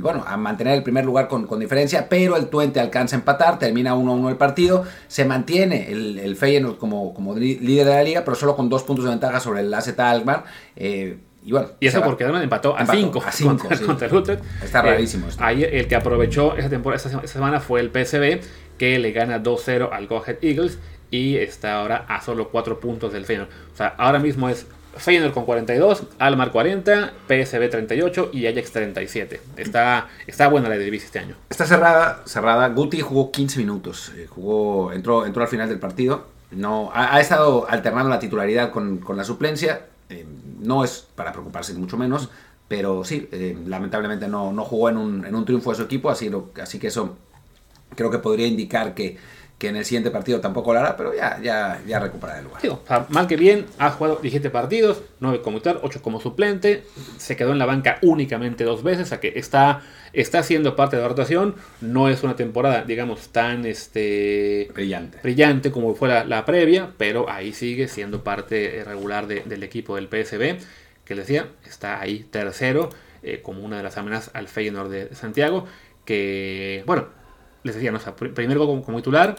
bueno, 0.00 0.24
a 0.26 0.36
mantener 0.36 0.74
el 0.74 0.82
primer 0.82 1.04
lugar 1.04 1.28
con, 1.28 1.46
diferencia, 1.58 2.08
pero 2.08 2.36
el 2.36 2.48
Tuente 2.48 2.80
alcanza 2.80 3.16
a 3.16 3.18
empatar, 3.18 3.58
termina 3.58 3.94
1-1 3.94 4.30
el 4.30 4.36
partido, 4.36 4.84
se 5.08 5.24
mantiene 5.24 5.90
el, 5.90 6.18
el 6.18 6.36
Feyenoord 6.36 6.78
como, 6.78 7.12
como 7.12 7.34
líder 7.34 7.86
de 7.86 7.92
la 7.92 8.02
liga, 8.02 8.24
pero 8.24 8.36
solo 8.36 8.56
con 8.56 8.68
dos 8.68 8.82
puntos 8.82 9.04
de 9.04 9.10
ventaja 9.10 9.40
sobre 9.40 9.60
el 9.60 9.74
AZ 9.74 9.98
Alkmaar. 9.98 10.44
Eh, 10.76 11.18
y 11.48 11.52
bueno, 11.52 11.68
y 11.80 11.86
eso 11.86 12.02
porque 12.02 12.24
además 12.24 12.42
empató 12.42 12.76
a 12.76 12.84
5 12.84 13.22
contra, 13.86 14.06
el 14.06 14.14
Utrecht. 14.14 14.44
Está 14.62 14.82
rarísimo 14.82 15.28
esto. 15.28 15.42
Ahí 15.42 15.64
el 15.64 15.88
que 15.88 15.96
aprovechó 15.96 16.54
esa 16.58 16.68
temporada, 16.68 17.02
esa 17.02 17.26
semana 17.26 17.58
fue 17.58 17.80
el 17.80 17.88
PSV, 17.88 18.46
que 18.76 18.98
le 18.98 19.12
gana 19.12 19.42
2-0 19.42 19.88
al 19.90 20.06
Go 20.08 20.22
Ahead 20.22 20.36
Eagles 20.42 20.78
y 21.10 21.36
está 21.36 21.80
ahora 21.80 22.04
a 22.06 22.20
solo 22.20 22.50
4 22.50 22.80
puntos 22.80 23.14
del 23.14 23.24
Feyenoord. 23.24 23.48
O 23.72 23.76
sea, 23.78 23.94
ahora 23.96 24.18
mismo 24.18 24.50
es 24.50 24.66
Feyenoord 24.98 25.32
con 25.32 25.46
42, 25.46 26.02
Almar 26.18 26.52
40, 26.52 27.14
PSV 27.26 27.70
38 27.70 28.28
y 28.34 28.46
Ajax 28.46 28.70
37. 28.70 29.40
Está, 29.56 30.08
está 30.26 30.48
buena 30.48 30.68
la 30.68 30.76
divisa 30.76 31.06
este 31.06 31.18
año. 31.20 31.34
Está 31.48 31.64
cerrada, 31.64 32.24
cerrada. 32.26 32.68
Guti 32.68 33.00
jugó 33.00 33.32
15 33.32 33.58
minutos. 33.58 34.12
Eh, 34.18 34.26
jugó, 34.28 34.92
entró, 34.92 35.24
entró 35.24 35.42
al 35.42 35.48
final 35.48 35.70
del 35.70 35.78
partido. 35.78 36.26
No, 36.50 36.90
ha, 36.92 37.18
estado 37.20 37.66
alternando 37.70 38.10
la 38.10 38.18
titularidad 38.18 38.70
con, 38.70 38.98
con 38.98 39.16
la 39.16 39.24
suplencia. 39.24 39.86
Eh, 40.10 40.26
no 40.60 40.84
es 40.84 41.06
para 41.14 41.32
preocuparse 41.32 41.74
ni 41.74 41.80
mucho 41.80 41.96
menos, 41.96 42.30
pero 42.66 43.04
sí, 43.04 43.28
eh, 43.32 43.56
lamentablemente 43.66 44.28
no, 44.28 44.52
no 44.52 44.64
jugó 44.64 44.88
en 44.88 44.96
un, 44.96 45.26
en 45.26 45.34
un, 45.34 45.44
triunfo 45.44 45.70
de 45.70 45.76
su 45.76 45.82
equipo, 45.82 46.10
así, 46.10 46.28
lo, 46.28 46.50
así 46.62 46.78
que 46.78 46.88
eso 46.88 47.16
creo 47.94 48.10
que 48.10 48.18
podría 48.18 48.46
indicar 48.46 48.94
que, 48.94 49.18
que 49.58 49.68
en 49.68 49.76
el 49.76 49.84
siguiente 49.84 50.12
partido 50.12 50.40
tampoco 50.40 50.72
lo 50.72 50.78
hará, 50.78 50.96
pero 50.96 51.12
ya, 51.14 51.40
ya, 51.42 51.82
ya 51.84 51.98
recuperará 51.98 52.38
el 52.38 52.44
lugar. 52.44 53.08
mal 53.08 53.26
que 53.26 53.36
bien, 53.36 53.66
ha 53.78 53.90
jugado 53.90 54.16
17 54.22 54.50
partidos, 54.50 55.02
9 55.18 55.42
como 55.42 55.58
titular, 55.58 55.80
8 55.82 56.00
como 56.00 56.20
suplente, 56.20 56.84
se 57.16 57.36
quedó 57.36 57.50
en 57.50 57.58
la 57.58 57.66
banca 57.66 57.98
únicamente 58.02 58.62
dos 58.62 58.84
veces, 58.84 59.06
o 59.06 59.08
sea 59.08 59.18
que 59.18 59.32
está, 59.34 59.82
está 60.12 60.44
siendo 60.44 60.76
parte 60.76 60.94
de 60.94 61.02
la 61.02 61.08
rotación, 61.08 61.56
no 61.80 62.08
es 62.08 62.22
una 62.22 62.36
temporada, 62.36 62.84
digamos, 62.84 63.30
tan 63.30 63.66
este, 63.66 64.70
brillante. 64.72 65.18
brillante 65.24 65.72
como 65.72 65.96
fue 65.96 66.08
la, 66.08 66.44
previa, 66.44 66.92
pero 66.96 67.28
ahí 67.28 67.52
sigue 67.52 67.88
siendo 67.88 68.22
parte 68.22 68.84
regular 68.86 69.26
del 69.26 69.62
equipo 69.64 69.96
del 69.96 70.06
PSB, 70.06 70.58
que 71.04 71.14
les 71.16 71.26
decía, 71.26 71.48
está 71.66 72.00
ahí 72.00 72.20
tercero, 72.30 72.90
eh, 73.24 73.40
como 73.42 73.64
una 73.64 73.78
de 73.78 73.82
las 73.82 73.98
amenazas 73.98 74.30
al 74.34 74.46
Feyenoord 74.46 74.90
de 74.90 75.14
Santiago, 75.16 75.66
que, 76.04 76.84
bueno, 76.86 77.08
les 77.62 77.74
decía, 77.74 77.92
no, 77.92 77.98
primero 78.34 78.66
como, 78.66 78.96
titular, 78.98 79.36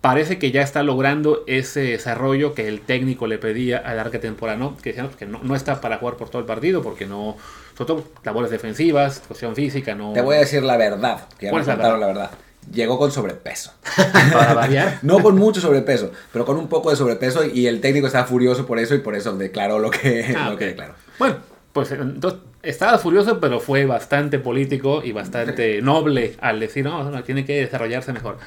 parece 0.00 0.38
que 0.38 0.50
ya 0.50 0.62
está 0.62 0.82
logrando 0.82 1.44
ese 1.46 1.80
desarrollo 1.80 2.54
que 2.54 2.68
el 2.68 2.80
técnico 2.80 3.26
le 3.26 3.38
pedía 3.38 3.78
a 3.78 3.94
larga 3.94 4.20
temporada, 4.20 4.58
¿no? 4.58 4.76
Que 4.76 4.90
decían 4.90 5.10
que 5.18 5.26
no, 5.26 5.54
está 5.54 5.80
para 5.80 5.98
jugar 5.98 6.16
por 6.16 6.30
todo 6.30 6.40
el 6.40 6.46
partido 6.46 6.82
porque 6.82 7.06
no, 7.06 7.36
sobre 7.76 7.86
todo 7.86 8.04
labores 8.24 8.50
defensivas, 8.50 9.22
cuestión 9.26 9.54
física, 9.54 9.94
no... 9.94 10.12
Te 10.12 10.22
voy 10.22 10.36
a 10.36 10.40
decir 10.40 10.62
la 10.62 10.76
verdad, 10.76 11.26
que 11.38 11.46
ya 11.46 11.52
me 11.52 11.64
contaron 11.64 12.00
la 12.00 12.06
verdad. 12.06 12.30
Llegó 12.72 12.98
con 12.98 13.10
sobrepeso. 13.10 13.72
Para 14.32 14.52
variar. 14.52 14.98
no 15.02 15.22
con 15.22 15.36
mucho 15.36 15.60
sobrepeso, 15.60 16.12
pero 16.32 16.44
con 16.44 16.58
un 16.58 16.68
poco 16.68 16.90
de 16.90 16.96
sobrepeso 16.96 17.44
y 17.44 17.66
el 17.66 17.80
técnico 17.80 18.06
estaba 18.06 18.26
furioso 18.26 18.66
por 18.66 18.78
eso 18.78 18.94
y 18.94 18.98
por 18.98 19.14
eso 19.14 19.36
declaró 19.36 19.78
lo 19.78 19.90
que, 19.90 20.34
ah, 20.36 20.50
lo 20.50 20.56
que 20.56 20.66
declaró. 20.66 20.94
Bueno, 21.18 21.36
pues 21.72 21.92
entonces 21.92 22.40
estaba 22.68 22.98
furioso, 22.98 23.40
pero 23.40 23.60
fue 23.60 23.86
bastante 23.86 24.38
político 24.38 25.02
y 25.02 25.12
bastante 25.12 25.80
noble 25.82 26.36
al 26.40 26.60
decir, 26.60 26.84
no, 26.84 27.10
no 27.10 27.22
tiene 27.22 27.44
que 27.44 27.60
desarrollarse 27.60 28.12
mejor. 28.12 28.38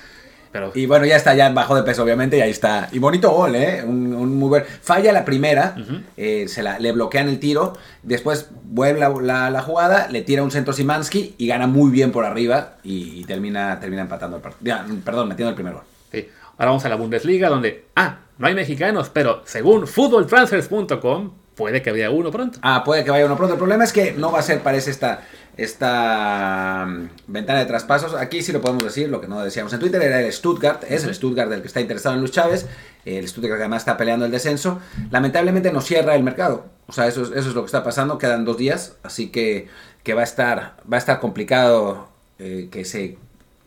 Pero... 0.51 0.71
Y 0.75 0.85
bueno, 0.85 1.05
ya 1.05 1.15
está 1.15 1.33
ya 1.33 1.49
bajo 1.49 1.75
de 1.75 1.83
peso, 1.83 2.03
obviamente, 2.03 2.37
y 2.37 2.41
ahí 2.41 2.51
está. 2.51 2.89
Y 2.91 2.99
bonito 2.99 3.31
gol, 3.31 3.55
¿eh? 3.55 3.83
Un, 3.85 4.37
muy 4.37 4.49
buen... 4.49 4.63
Falla 4.65 5.13
la 5.13 5.23
primera, 5.23 5.75
eh, 6.17 6.47
se 6.47 6.61
la, 6.61 6.77
le 6.77 6.91
bloquean 6.91 7.29
el 7.29 7.39
tiro, 7.39 7.77
después 8.03 8.49
vuelve 8.63 8.99
la, 8.99 9.61
jugada, 9.61 10.09
le 10.09 10.21
tira 10.21 10.43
un 10.43 10.51
centro 10.51 10.73
Simansky 10.73 11.35
y 11.37 11.47
gana 11.47 11.67
muy 11.67 11.89
bien 11.89 12.11
por 12.11 12.25
arriba 12.25 12.75
y, 12.83 13.23
termina, 13.25 13.79
termina 13.79 14.01
empatando 14.03 14.37
el 14.37 14.43
partido. 14.43 14.77
Perdón, 15.05 15.29
metiendo 15.29 15.49
el 15.49 15.55
primer 15.55 15.73
gol. 15.73 15.83
Sí. 16.11 16.27
Ahora 16.57 16.71
vamos 16.71 16.85
a 16.85 16.89
la 16.89 16.95
Bundesliga, 16.95 17.49
donde, 17.49 17.85
ah, 17.95 18.19
no 18.37 18.47
hay 18.47 18.53
mexicanos, 18.53 19.09
pero 19.09 19.41
según 19.45 19.87
footballtransfers.com, 19.87 21.31
puede 21.61 21.83
que 21.83 21.91
vaya 21.91 22.09
uno 22.09 22.31
pronto. 22.31 22.57
Ah, 22.63 22.83
puede 22.83 23.03
que 23.03 23.11
vaya 23.11 23.27
uno 23.27 23.37
pronto. 23.37 23.53
El 23.53 23.59
problema 23.59 23.83
es 23.83 23.93
que 23.93 24.13
no 24.13 24.31
va 24.31 24.39
a 24.39 24.41
ser, 24.41 24.61
parece, 24.61 24.89
esta, 24.89 25.21
esta 25.57 26.87
mm, 26.87 27.09
ventana 27.27 27.59
de 27.59 27.65
traspasos. 27.65 28.15
Aquí 28.15 28.41
sí 28.41 28.51
lo 28.51 28.61
podemos 28.61 28.83
decir, 28.83 29.09
lo 29.09 29.21
que 29.21 29.27
no 29.27 29.43
decíamos 29.43 29.71
en 29.73 29.79
Twitter 29.79 30.01
era 30.01 30.19
el 30.21 30.33
Stuttgart, 30.33 30.83
es 30.89 31.03
el 31.03 31.13
Stuttgart 31.13 31.51
del 31.51 31.61
que 31.61 31.67
está 31.67 31.79
interesado 31.79 32.15
en 32.15 32.21
Luis 32.21 32.31
Chávez. 32.31 32.65
El 33.05 33.27
Stuttgart 33.27 33.57
que 33.57 33.61
además 33.61 33.83
está 33.83 33.95
peleando 33.95 34.25
el 34.25 34.31
descenso. 34.31 34.79
Lamentablemente 35.11 35.71
no 35.71 35.81
cierra 35.81 36.15
el 36.15 36.23
mercado. 36.23 36.65
O 36.87 36.93
sea, 36.93 37.05
eso, 37.05 37.21
eso 37.21 37.49
es 37.49 37.53
lo 37.53 37.61
que 37.61 37.67
está 37.67 37.83
pasando. 37.83 38.17
Quedan 38.17 38.43
dos 38.43 38.57
días, 38.57 38.95
así 39.03 39.29
que, 39.29 39.67
que 40.01 40.15
va, 40.15 40.21
a 40.21 40.23
estar, 40.23 40.77
va 40.91 40.97
a 40.97 40.99
estar 40.99 41.19
complicado 41.19 42.09
eh, 42.39 42.69
que 42.71 42.85
se 42.85 43.19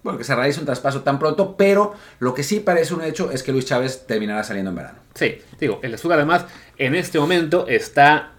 bueno, 0.04 0.16
que 0.16 0.24
se 0.24 0.36
realice 0.36 0.60
un 0.60 0.66
traspaso 0.66 1.02
tan 1.02 1.18
pronto, 1.18 1.56
pero 1.56 1.94
lo 2.20 2.34
que 2.34 2.44
sí 2.44 2.60
parece 2.60 2.94
un 2.94 3.02
hecho 3.02 3.32
es 3.32 3.42
que 3.42 3.50
Luis 3.50 3.64
Chávez 3.64 4.06
terminará 4.06 4.44
saliendo 4.44 4.70
en 4.70 4.76
verano. 4.76 4.98
Sí, 5.14 5.38
digo, 5.58 5.80
el 5.82 5.98
Stuttgart 5.98 6.20
además 6.20 6.46
en 6.78 6.94
este 6.94 7.18
momento 7.18 7.66
está 7.66 8.34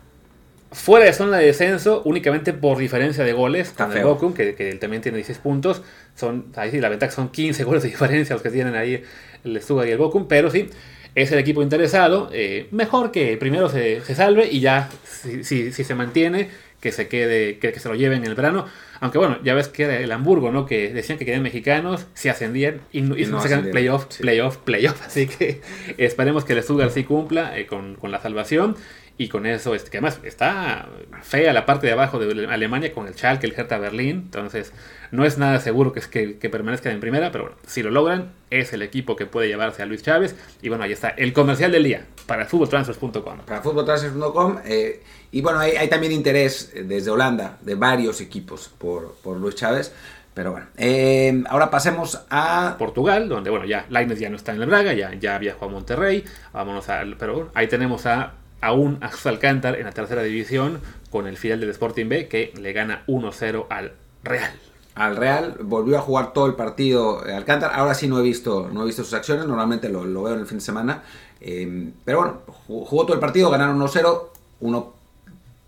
Fuera 0.76 1.06
de 1.06 1.14
zona 1.14 1.38
de 1.38 1.46
descenso, 1.46 2.02
únicamente 2.04 2.52
por 2.52 2.78
diferencia 2.78 3.24
de 3.24 3.32
goles, 3.32 3.70
con 3.70 3.96
el 3.96 4.04
Bochum, 4.04 4.34
que, 4.34 4.56
que, 4.56 4.76
también 4.76 5.02
tiene 5.02 5.16
16 5.20 5.38
puntos. 5.38 5.82
Son, 6.16 6.48
ahí 6.58 6.70
sí, 6.70 6.82
la 6.82 6.90
ventaja 6.90 7.14
son 7.14 7.30
15 7.30 7.64
goles 7.64 7.84
de 7.84 7.90
diferencia 7.92 8.36
los 8.36 8.44
que 8.44 8.50
tienen 8.50 8.76
ahí 8.76 9.02
el 9.46 9.62
Stuttgart 9.62 9.88
y 9.88 9.92
el 9.92 9.98
Bochum, 9.98 10.28
pero 10.28 10.52
sí, 10.52 10.70
es 11.16 11.32
el 11.32 11.40
equipo 11.40 11.62
interesado. 11.62 12.30
Eh, 12.34 12.68
mejor 12.72 13.12
que 13.14 13.38
primero 13.38 13.70
se, 13.70 14.02
se, 14.02 14.16
salve 14.16 14.50
y 14.52 14.60
ya, 14.60 14.90
si, 15.06 15.46
si, 15.46 15.72
si, 15.72 15.86
se 15.86 15.96
mantiene, 15.96 16.50
que 16.80 16.92
se 16.92 17.08
quede, 17.08 17.58
que, 17.60 17.72
que, 17.72 17.80
se 17.80 17.90
lo 17.90 17.96
lleven 17.96 18.24
en 18.24 18.30
el 18.30 18.36
verano. 18.36 18.66
Aunque 19.00 19.18
bueno, 19.18 19.40
ya 19.44 19.54
ves 19.54 19.68
que 19.68 20.04
el 20.04 20.12
Hamburgo, 20.12 20.52
¿no? 20.52 20.66
Que 20.66 20.94
decían 20.94 21.18
que 21.18 21.26
quedan 21.26 21.42
mexicanos, 21.42 22.08
se 22.14 22.30
ascendían 22.30 22.82
y, 22.92 23.00
y, 23.00 23.26
no, 23.26 23.42
sacan 23.42 23.70
playoff, 23.72 24.06
playoff, 24.20 24.58
playoff. 24.58 25.02
Así 25.06 25.28
que 25.28 25.62
esperemos 25.98 26.46
que 26.46 26.54
el 26.54 26.64
Stuttgart 26.64 26.92
sí 26.92 27.04
cumpla 27.04 27.58
eh, 27.58 27.66
con, 27.66 27.96
con 27.96 28.12
la 28.12 28.22
salvación 28.22 28.76
y 29.18 29.30
con 29.30 29.46
eso, 29.46 29.76
este, 29.76 29.90
que 29.90 29.98
además 29.98 30.20
está 30.24 30.90
fea 31.22 31.54
la 31.54 31.66
parte 31.66 31.88
de 31.88 31.94
abajo 31.94 32.20
de 32.20 32.48
Alemania 32.48 32.92
con 32.92 33.08
el 33.08 33.14
Schalke, 33.14 33.46
el 33.46 33.54
Hertha 33.54 33.78
Berlín, 33.78 34.24
entonces 34.26 34.74
no 35.12 35.24
es 35.24 35.38
nada 35.38 35.60
seguro 35.62 35.94
que, 35.94 36.02
que, 36.02 36.38
que 36.38 36.50
permanezcan 36.50 36.92
en 36.92 37.00
primera, 37.00 37.32
pero 37.32 37.46
bueno, 37.46 37.58
si 37.66 37.82
lo 37.82 37.92
logran, 37.92 38.34
es 38.50 38.74
el 38.74 38.82
equipo 38.82 39.16
que 39.16 39.26
puede 39.26 39.48
llevarse 39.48 39.82
a 39.82 39.86
Luis 39.86 40.04
Chávez. 40.04 40.36
Y 40.62 40.70
bueno, 40.70 40.84
ahí 40.84 40.92
está 40.92 41.10
el 41.10 41.32
comercial 41.32 41.72
del 41.72 41.86
día 41.86 42.06
para 42.26 42.46
futboltransfers.com. 42.46 43.40
Para 43.46 43.62
futboltransfers.com. 43.62 44.58
Eh, 44.66 45.04
y 45.32 45.42
bueno, 45.42 45.60
hay, 45.60 45.72
hay, 45.72 45.90
también 45.90 46.12
interés 46.12 46.72
desde 46.74 47.12
Holanda 47.12 47.58
de 47.62 47.76
varios 47.76 48.22
equipos 48.22 48.70
por, 48.78 49.16
por 49.24 49.38
Luis 49.38 49.56
Chávez. 49.56 49.94
Pero 50.34 50.52
bueno, 50.52 50.68
eh, 50.76 51.44
ahora 51.50 51.72
pasemos 51.72 52.22
a 52.30 52.76
Portugal, 52.78 53.30
donde 53.30 53.50
bueno, 53.50 53.66
ya 53.66 53.86
Lainez 53.90 54.20
ya 54.20 54.30
no 54.30 54.36
está 54.36 54.54
en 54.54 54.62
el 54.62 54.68
Braga, 54.68 54.92
ya, 54.94 55.14
ya 55.14 55.38
viajó 55.38 55.66
a 55.66 55.68
Monterrey. 55.70 56.26
Vámonos 56.52 56.90
a. 56.90 57.04
Pero 57.18 57.34
bueno, 57.34 57.52
ahí 57.54 57.68
tenemos 57.68 58.06
a 58.06 58.34
aún 58.60 59.00
a 59.02 59.12
Alcántar 59.30 59.78
en 59.78 59.86
la 59.86 59.92
tercera 59.92 60.24
división 60.24 60.82
con 61.10 61.28
el 61.28 61.38
final 61.38 61.60
del 61.60 61.70
Sporting 61.70 62.10
B 62.10 62.28
que 62.28 62.52
le 62.60 62.74
gana 62.74 63.04
1-0 63.08 63.68
al 63.70 63.94
Real. 64.24 64.52
Al 64.96 65.16
Real, 65.16 65.58
volvió 65.62 65.98
a 65.98 66.02
jugar 66.02 66.34
todo 66.34 66.48
el 66.48 66.56
partido 66.56 67.26
eh, 67.26 67.34
Alcántar. 67.34 67.72
Ahora 67.74 67.94
sí 67.94 68.08
no 68.08 68.20
he 68.20 68.24
visto, 68.24 68.70
no 68.72 68.84
he 68.84 68.86
visto 68.86 69.04
sus 69.04 69.14
acciones, 69.14 69.46
normalmente 69.46 69.90
lo, 69.90 70.06
lo 70.06 70.24
veo 70.24 70.34
en 70.34 70.42
el 70.42 70.48
fin 70.48 70.58
de 70.58 70.64
semana. 70.64 71.04
Eh, 71.42 71.92
pero 72.04 72.20
bueno, 72.20 72.42
jugó 72.68 73.04
todo 73.06 73.14
el 73.14 73.20
partido, 73.20 73.50
ganaron 73.50 73.80
1-0. 73.80 74.22
Uno 74.62 74.94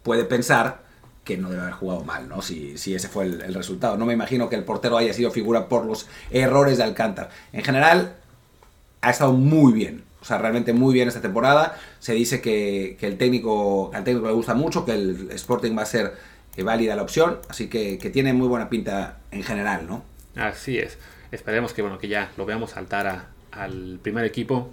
puede 0.04 0.24
pensar 0.24 0.88
que 1.28 1.38
no 1.38 1.50
debe 1.50 1.62
haber 1.62 1.74
jugado 1.74 2.06
mal, 2.06 2.30
¿no? 2.30 2.42
Si, 2.42 2.78
si 2.78 2.96
ese 2.96 3.10
fue 3.10 3.26
el, 3.26 3.54
resultado. 3.54 3.98
No 3.98 4.06
me 4.06 4.14
imagino 4.14 4.48
que 4.48 4.56
el 4.56 4.64
portero 4.64 4.98
haya 4.98 5.14
sido 5.14 5.30
figura 5.30 5.68
por 5.68 5.86
los 5.86 6.08
errores 6.32 6.78
de 6.78 6.86
Alcántar. 6.86 7.30
En 7.52 7.64
general, 7.64 8.16
ha 9.02 9.10
estado 9.10 9.34
muy 9.34 9.74
bien. 9.74 10.06
O 10.22 10.26
sea, 10.26 10.38
realmente 10.38 10.72
muy 10.72 10.94
bien 10.94 11.10
esta 11.10 11.22
temporada. 11.22 11.78
Se 12.00 12.14
dice 12.14 12.40
que, 12.40 12.96
que 12.98 13.08
el 13.08 13.18
técnico, 13.18 13.92
al 13.94 14.06
técnico 14.06 14.28
le 14.28 14.34
gusta 14.34 14.54
mucho, 14.54 14.86
que 14.86 14.94
el 14.94 15.30
Sporting 15.32 15.78
va 15.78 15.82
a 15.82 15.86
ser 15.86 16.14
eh, 16.56 16.64
válida 16.64 16.96
la 16.96 17.02
opción. 17.02 17.40
Así 17.50 17.68
que, 17.68 17.98
que, 17.98 18.10
tiene 18.10 18.32
muy 18.32 18.48
buena 18.48 18.70
pinta 18.70 19.18
en 19.32 19.44
general, 19.44 19.86
¿no? 19.86 20.04
Así 20.38 20.78
es. 20.78 20.98
Esperemos 21.34 21.74
que, 21.74 21.82
bueno, 21.82 21.98
que 21.98 22.08
ya 22.08 22.32
lo 22.38 22.46
veamos 22.46 22.72
saltar 22.72 23.06
a, 23.08 23.28
al 23.52 24.00
primer 24.02 24.24
equipo. 24.24 24.70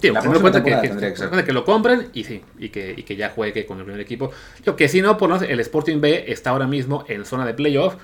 Tío, 0.00 0.12
la 0.14 0.22
cuenta 0.22 0.64
que, 0.64 0.70
que, 0.80 1.14
que, 1.14 1.44
que, 1.44 1.52
lo 1.52 1.64
compren 1.64 2.08
y 2.14 2.24
sí, 2.24 2.42
y 2.58 2.70
que, 2.70 2.94
y 2.96 3.02
que 3.02 3.16
ya 3.16 3.30
juegue 3.30 3.66
con 3.66 3.78
el 3.78 3.84
primer 3.84 4.00
equipo. 4.00 4.30
Yo 4.64 4.74
que 4.76 4.88
si 4.88 5.02
no, 5.02 5.18
por 5.18 5.28
no, 5.28 5.36
el 5.36 5.60
Sporting 5.60 6.00
B 6.00 6.24
está 6.28 6.50
ahora 6.50 6.66
mismo 6.66 7.04
en 7.08 7.24
zona 7.24 7.46
de 7.46 7.54
playoff. 7.54 7.96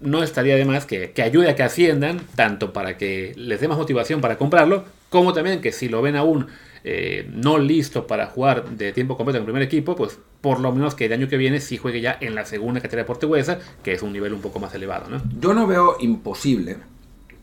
No 0.00 0.22
estaría 0.22 0.56
de 0.56 0.64
más 0.64 0.86
que, 0.86 1.12
que 1.12 1.22
ayude 1.22 1.48
a 1.48 1.54
que 1.54 1.62
asciendan, 1.62 2.20
tanto 2.34 2.72
para 2.72 2.98
que 2.98 3.32
les 3.36 3.60
dé 3.60 3.68
más 3.68 3.78
motivación 3.78 4.20
para 4.20 4.36
comprarlo, 4.36 4.84
como 5.08 5.32
también 5.32 5.60
que 5.60 5.70
si 5.70 5.88
lo 5.88 6.02
ven 6.02 6.16
aún 6.16 6.48
eh, 6.82 7.30
no 7.32 7.58
listo 7.58 8.06
para 8.06 8.26
jugar 8.26 8.68
de 8.70 8.92
tiempo 8.92 9.16
completo 9.16 9.38
en 9.38 9.42
el 9.42 9.46
primer 9.46 9.62
equipo, 9.62 9.96
pues 9.96 10.18
por 10.42 10.60
lo 10.60 10.72
menos 10.72 10.94
que 10.94 11.06
el 11.06 11.12
año 11.14 11.28
que 11.28 11.38
viene 11.38 11.60
sí 11.60 11.78
juegue 11.78 12.02
ya 12.02 12.18
en 12.20 12.34
la 12.34 12.44
segunda 12.44 12.80
categoría 12.80 13.06
portuguesa, 13.06 13.58
que 13.82 13.92
es 13.92 14.02
un 14.02 14.12
nivel 14.12 14.34
un 14.34 14.42
poco 14.42 14.58
más 14.58 14.74
elevado. 14.74 15.08
¿no? 15.08 15.22
Yo 15.40 15.54
no 15.54 15.66
veo 15.66 15.96
imposible 16.00 16.76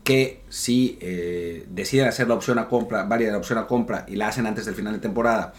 que 0.04 0.40
si 0.48 0.98
eh, 1.00 1.64
deciden 1.68 2.08
hacer 2.08 2.28
la 2.28 2.34
opción 2.34 2.58
a 2.58 2.68
compra, 2.68 3.04
válida 3.04 3.30
la 3.30 3.38
opción 3.38 3.58
a 3.58 3.66
compra 3.66 4.04
y 4.08 4.16
la 4.16 4.28
hacen 4.28 4.46
antes 4.46 4.64
del 4.64 4.74
final 4.74 4.92
de 4.92 4.98
temporada, 4.98 5.54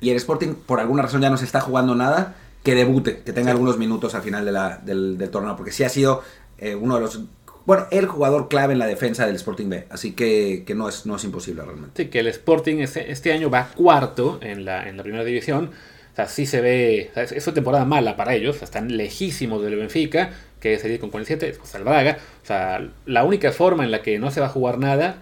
y 0.00 0.10
el 0.10 0.16
Sporting 0.16 0.54
por 0.54 0.80
alguna 0.80 1.02
razón 1.02 1.20
ya 1.20 1.30
no 1.30 1.36
se 1.36 1.44
está 1.44 1.60
jugando 1.60 1.94
nada, 1.94 2.34
que 2.62 2.74
debute, 2.74 3.22
que 3.24 3.32
tenga 3.32 3.46
sí. 3.46 3.52
algunos 3.52 3.78
minutos 3.78 4.14
al 4.14 4.22
final 4.22 4.44
de 4.44 4.52
la, 4.52 4.78
del, 4.78 5.18
del, 5.18 5.30
torneo, 5.30 5.56
porque 5.56 5.72
sí 5.72 5.82
ha 5.84 5.88
sido 5.88 6.22
eh, 6.58 6.74
uno 6.74 6.94
de 6.94 7.00
los 7.00 7.20
bueno, 7.64 7.86
el 7.92 8.06
jugador 8.06 8.48
clave 8.48 8.72
en 8.72 8.80
la 8.80 8.86
defensa 8.86 9.24
del 9.26 9.36
Sporting 9.36 9.68
B, 9.68 9.86
así 9.90 10.12
que, 10.12 10.64
que 10.66 10.74
no, 10.74 10.88
es, 10.88 11.06
no 11.06 11.16
es 11.16 11.24
imposible 11.24 11.62
realmente. 11.62 12.02
Sí, 12.02 12.10
que 12.10 12.18
el 12.18 12.26
Sporting 12.26 12.78
este, 12.78 13.12
este, 13.12 13.32
año 13.32 13.50
va 13.50 13.68
cuarto 13.68 14.40
en 14.42 14.64
la, 14.64 14.88
en 14.88 14.96
la 14.96 15.02
primera 15.04 15.24
división. 15.24 15.70
O 16.12 16.16
sea, 16.16 16.26
sí 16.26 16.44
se 16.44 16.60
ve, 16.60 17.08
o 17.12 17.14
sea, 17.14 17.22
es 17.22 17.46
una 17.46 17.54
temporada 17.54 17.84
mala 17.84 18.16
para 18.16 18.34
ellos, 18.34 18.60
están 18.62 18.96
lejísimos 18.96 19.62
del 19.62 19.76
Benfica, 19.76 20.30
que 20.62 20.78
sería 20.78 21.00
con 21.00 21.10
47, 21.10 21.56
pues 21.58 21.74
el 21.74 21.82
Braga. 21.82 22.18
O 22.42 22.46
sea, 22.46 22.88
la 23.04 23.24
única 23.24 23.50
forma 23.50 23.82
en 23.84 23.90
la 23.90 24.00
que 24.00 24.20
no 24.20 24.30
se 24.30 24.40
va 24.40 24.46
a 24.46 24.48
jugar 24.48 24.78
nada 24.78 25.16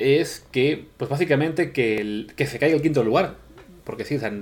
es 0.00 0.44
que, 0.50 0.86
pues 0.96 1.08
básicamente, 1.08 1.70
que, 1.70 1.98
el, 1.98 2.32
que 2.36 2.46
se 2.46 2.58
caiga 2.58 2.74
el 2.74 2.82
quinto 2.82 3.04
lugar. 3.04 3.36
Porque 3.84 4.04
sí, 4.04 4.16
o 4.16 4.20
sea, 4.20 4.32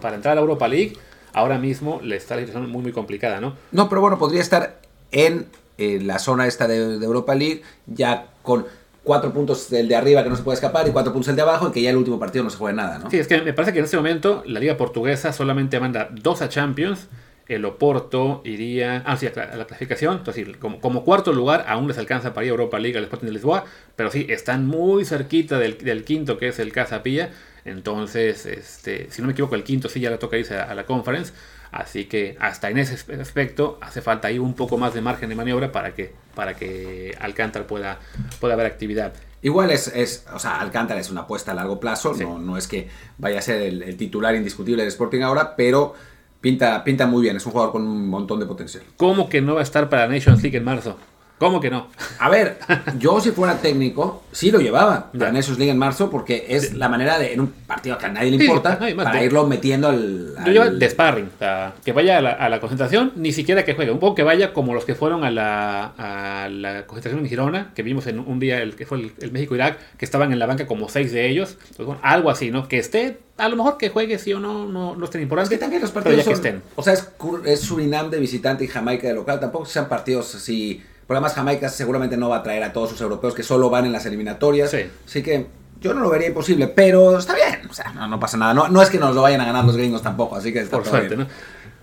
para 0.00 0.16
entrar 0.16 0.32
a 0.32 0.34
la 0.34 0.40
Europa 0.40 0.66
League, 0.66 0.94
ahora 1.32 1.58
mismo 1.58 2.00
le 2.02 2.16
está 2.16 2.34
la 2.34 2.40
situación 2.40 2.68
muy, 2.68 2.82
muy 2.82 2.90
complicada, 2.90 3.40
¿no? 3.40 3.54
No, 3.70 3.88
pero 3.88 4.00
bueno, 4.00 4.18
podría 4.18 4.40
estar 4.40 4.80
en 5.12 5.46
eh, 5.78 6.00
la 6.02 6.18
zona 6.18 6.48
esta 6.48 6.66
de, 6.66 6.98
de, 6.98 7.06
Europa 7.06 7.36
League, 7.36 7.62
ya 7.86 8.26
con 8.42 8.66
cuatro 9.04 9.32
puntos 9.32 9.70
del 9.70 9.86
de 9.86 9.94
arriba 9.94 10.24
que 10.24 10.30
no 10.30 10.36
se 10.36 10.42
puede 10.42 10.56
escapar 10.56 10.86
y 10.88 10.90
cuatro 10.90 11.12
puntos 11.12 11.28
del 11.28 11.36
de 11.36 11.42
abajo, 11.42 11.68
y 11.68 11.72
que 11.72 11.82
ya 11.82 11.90
el 11.90 11.96
último 11.96 12.18
partido 12.18 12.42
no 12.42 12.50
se 12.50 12.56
juega 12.56 12.74
nada, 12.74 12.98
¿no? 12.98 13.08
Sí, 13.08 13.18
es 13.18 13.28
que 13.28 13.40
me 13.40 13.52
parece 13.52 13.72
que 13.72 13.78
en 13.78 13.84
este 13.84 13.96
momento 13.96 14.42
la 14.46 14.58
liga 14.58 14.76
portuguesa 14.76 15.32
solamente 15.32 15.78
manda 15.78 16.08
dos 16.10 16.42
a 16.42 16.48
Champions, 16.48 17.06
el 17.54 17.64
Oporto 17.64 18.42
iría 18.44 19.02
ah, 19.06 19.16
sí, 19.16 19.26
a 19.26 19.56
la 19.56 19.66
clasificación, 19.66 20.18
entonces 20.18 20.56
como, 20.58 20.80
como, 20.80 21.04
cuarto 21.04 21.32
lugar 21.32 21.64
aún 21.68 21.88
les 21.88 21.98
alcanza 21.98 22.32
para 22.32 22.46
ir 22.46 22.50
a 22.50 22.52
Europa 22.52 22.78
League 22.78 22.96
al 22.96 23.04
Sporting 23.04 23.26
de 23.26 23.32
Lisboa, 23.32 23.64
pero 23.96 24.10
sí, 24.10 24.26
están 24.28 24.66
muy 24.66 25.04
cerquita 25.04 25.58
del, 25.58 25.78
del 25.78 26.04
quinto 26.04 26.38
que 26.38 26.48
es 26.48 26.58
el 26.58 26.72
Casapilla, 26.72 27.30
entonces, 27.64 28.46
este, 28.46 29.10
si 29.10 29.20
no 29.20 29.26
me 29.26 29.32
equivoco, 29.32 29.54
el 29.54 29.64
quinto 29.64 29.88
sí 29.88 30.00
ya 30.00 30.10
le 30.10 30.18
toca 30.18 30.38
irse 30.38 30.56
a, 30.56 30.64
a 30.64 30.74
la 30.74 30.86
Conference, 30.86 31.32
Así 31.72 32.06
que 32.06 32.36
hasta 32.40 32.68
en 32.68 32.78
ese 32.78 32.94
aspecto 33.20 33.78
hace 33.80 34.02
falta 34.02 34.28
ahí 34.28 34.38
un 34.38 34.54
poco 34.54 34.76
más 34.76 34.92
de 34.92 35.00
margen 35.02 35.28
de 35.28 35.36
maniobra 35.36 35.70
para 35.70 35.94
que, 35.94 36.12
para 36.34 36.54
que 36.54 37.16
Alcántara 37.20 37.66
pueda, 37.66 38.00
pueda 38.40 38.54
haber 38.54 38.66
actividad. 38.66 39.12
Igual 39.42 39.70
es, 39.70 39.88
es, 39.88 40.26
o 40.34 40.38
sea, 40.38 40.60
Alcántara 40.60 41.00
es 41.00 41.10
una 41.10 41.22
apuesta 41.22 41.52
a 41.52 41.54
largo 41.54 41.78
plazo, 41.78 42.14
sí. 42.14 42.24
no, 42.24 42.38
no, 42.38 42.56
es 42.56 42.66
que 42.66 42.88
vaya 43.18 43.38
a 43.38 43.42
ser 43.42 43.62
el, 43.62 43.82
el, 43.82 43.96
titular 43.96 44.34
indiscutible 44.34 44.82
del 44.82 44.88
Sporting 44.88 45.22
ahora, 45.22 45.54
pero 45.56 45.94
pinta, 46.40 46.82
pinta 46.84 47.06
muy 47.06 47.22
bien, 47.22 47.36
es 47.36 47.46
un 47.46 47.52
jugador 47.52 47.72
con 47.72 47.86
un 47.86 48.08
montón 48.08 48.40
de 48.40 48.46
potencial. 48.46 48.82
¿Cómo 48.96 49.28
que 49.28 49.40
no 49.40 49.54
va 49.54 49.60
a 49.60 49.64
estar 49.64 49.88
para 49.88 50.08
Nations 50.08 50.42
League 50.42 50.56
en 50.56 50.64
marzo? 50.64 50.96
¿Cómo 51.40 51.58
que 51.58 51.70
no? 51.70 51.86
A 52.18 52.28
ver, 52.28 52.58
yo 52.98 53.18
si 53.18 53.30
fuera 53.30 53.56
técnico, 53.62 54.24
sí 54.30 54.50
lo 54.50 54.60
llevaba 54.60 55.10
en 55.14 55.36
esos 55.36 55.56
League 55.56 55.72
en 55.72 55.78
marzo, 55.78 56.10
porque 56.10 56.44
es 56.50 56.74
la 56.74 56.90
manera 56.90 57.18
de, 57.18 57.32
en 57.32 57.40
un 57.40 57.48
partido 57.66 57.96
que 57.96 58.04
a 58.04 58.08
nadie 58.10 58.30
le 58.30 58.44
importa, 58.44 58.78
sí, 58.78 58.94
no, 58.94 59.02
para 59.02 59.24
irlo 59.24 59.46
metiendo 59.46 59.88
al. 59.88 60.34
al... 60.36 60.44
Yo 60.44 60.52
llevo 60.52 60.76
de 60.76 60.90
sparring, 60.90 61.30
o 61.34 61.38
sea, 61.38 61.72
que 61.82 61.92
vaya 61.92 62.18
a 62.18 62.20
la, 62.20 62.32
a 62.32 62.50
la, 62.50 62.60
concentración, 62.60 63.12
ni 63.16 63.32
siquiera 63.32 63.64
que 63.64 63.72
juegue, 63.72 63.90
un 63.90 64.00
poco 64.00 64.16
que 64.16 64.22
vaya 64.22 64.52
como 64.52 64.74
los 64.74 64.84
que 64.84 64.94
fueron 64.94 65.24
a 65.24 65.30
la, 65.30 65.94
a 65.96 66.50
la 66.50 66.86
concentración 66.86 67.24
en 67.24 67.30
Girona, 67.30 67.72
que 67.74 67.82
vimos 67.82 68.06
en 68.06 68.18
un 68.18 68.38
día, 68.38 68.60
el 68.60 68.76
que 68.76 68.84
fue 68.84 68.98
el, 68.98 69.12
el 69.22 69.32
México-Irak, 69.32 69.78
que 69.96 70.04
estaban 70.04 70.34
en 70.34 70.38
la 70.38 70.44
banca 70.44 70.66
como 70.66 70.90
seis 70.90 71.10
de 71.10 71.26
ellos, 71.26 71.56
pues, 71.74 71.86
bueno, 71.86 72.02
algo 72.04 72.28
así, 72.28 72.50
¿no? 72.50 72.68
Que 72.68 72.78
esté 72.78 73.18
a 73.38 73.48
lo 73.48 73.56
mejor 73.56 73.78
que 73.78 73.88
juegue 73.88 74.18
sí 74.18 74.34
o 74.34 74.40
no, 74.40 74.66
no, 74.66 74.94
no 74.94 75.04
es 75.06 75.10
tan 75.10 75.22
importante. 75.22 75.54
Es 75.54 75.58
que 75.58 75.64
también 75.64 75.80
los 75.80 75.90
partidos 75.90 76.24
son, 76.24 76.34
estén. 76.34 76.62
O 76.76 76.82
sea, 76.82 76.92
es, 76.92 77.08
es, 77.46 77.60
Surinam 77.60 78.10
de 78.10 78.18
visitante 78.18 78.64
y 78.64 78.68
Jamaica 78.68 79.08
de 79.08 79.14
local. 79.14 79.40
Tampoco 79.40 79.64
sean 79.64 79.88
partidos 79.88 80.34
así. 80.34 80.82
Por 81.10 81.16
además, 81.16 81.34
Jamaica 81.34 81.68
seguramente 81.68 82.16
no 82.16 82.28
va 82.28 82.36
a 82.36 82.42
traer 82.44 82.62
a 82.62 82.72
todos 82.72 82.90
sus 82.90 83.00
europeos 83.00 83.34
que 83.34 83.42
solo 83.42 83.68
van 83.68 83.84
en 83.84 83.90
las 83.90 84.06
eliminatorias. 84.06 84.70
Sí. 84.70 84.86
Así 85.04 85.24
que 85.24 85.48
yo 85.80 85.92
no 85.92 86.02
lo 86.02 86.08
vería 86.08 86.28
imposible, 86.28 86.68
pero 86.68 87.18
está 87.18 87.34
bien. 87.34 87.68
O 87.68 87.74
sea, 87.74 87.92
no, 87.92 88.06
no 88.06 88.20
pasa 88.20 88.36
nada. 88.36 88.54
No, 88.54 88.68
no, 88.68 88.80
es 88.80 88.90
que 88.90 88.98
nos 89.00 89.12
lo 89.12 89.22
vayan 89.22 89.40
a 89.40 89.44
ganar 89.44 89.64
los 89.64 89.76
gringos 89.76 90.02
tampoco, 90.02 90.36
así 90.36 90.52
que 90.52 90.60
está 90.60 90.76
Por 90.76 90.86
suerte, 90.86 91.16
bien. 91.16 91.26
¿no? 91.26 91.34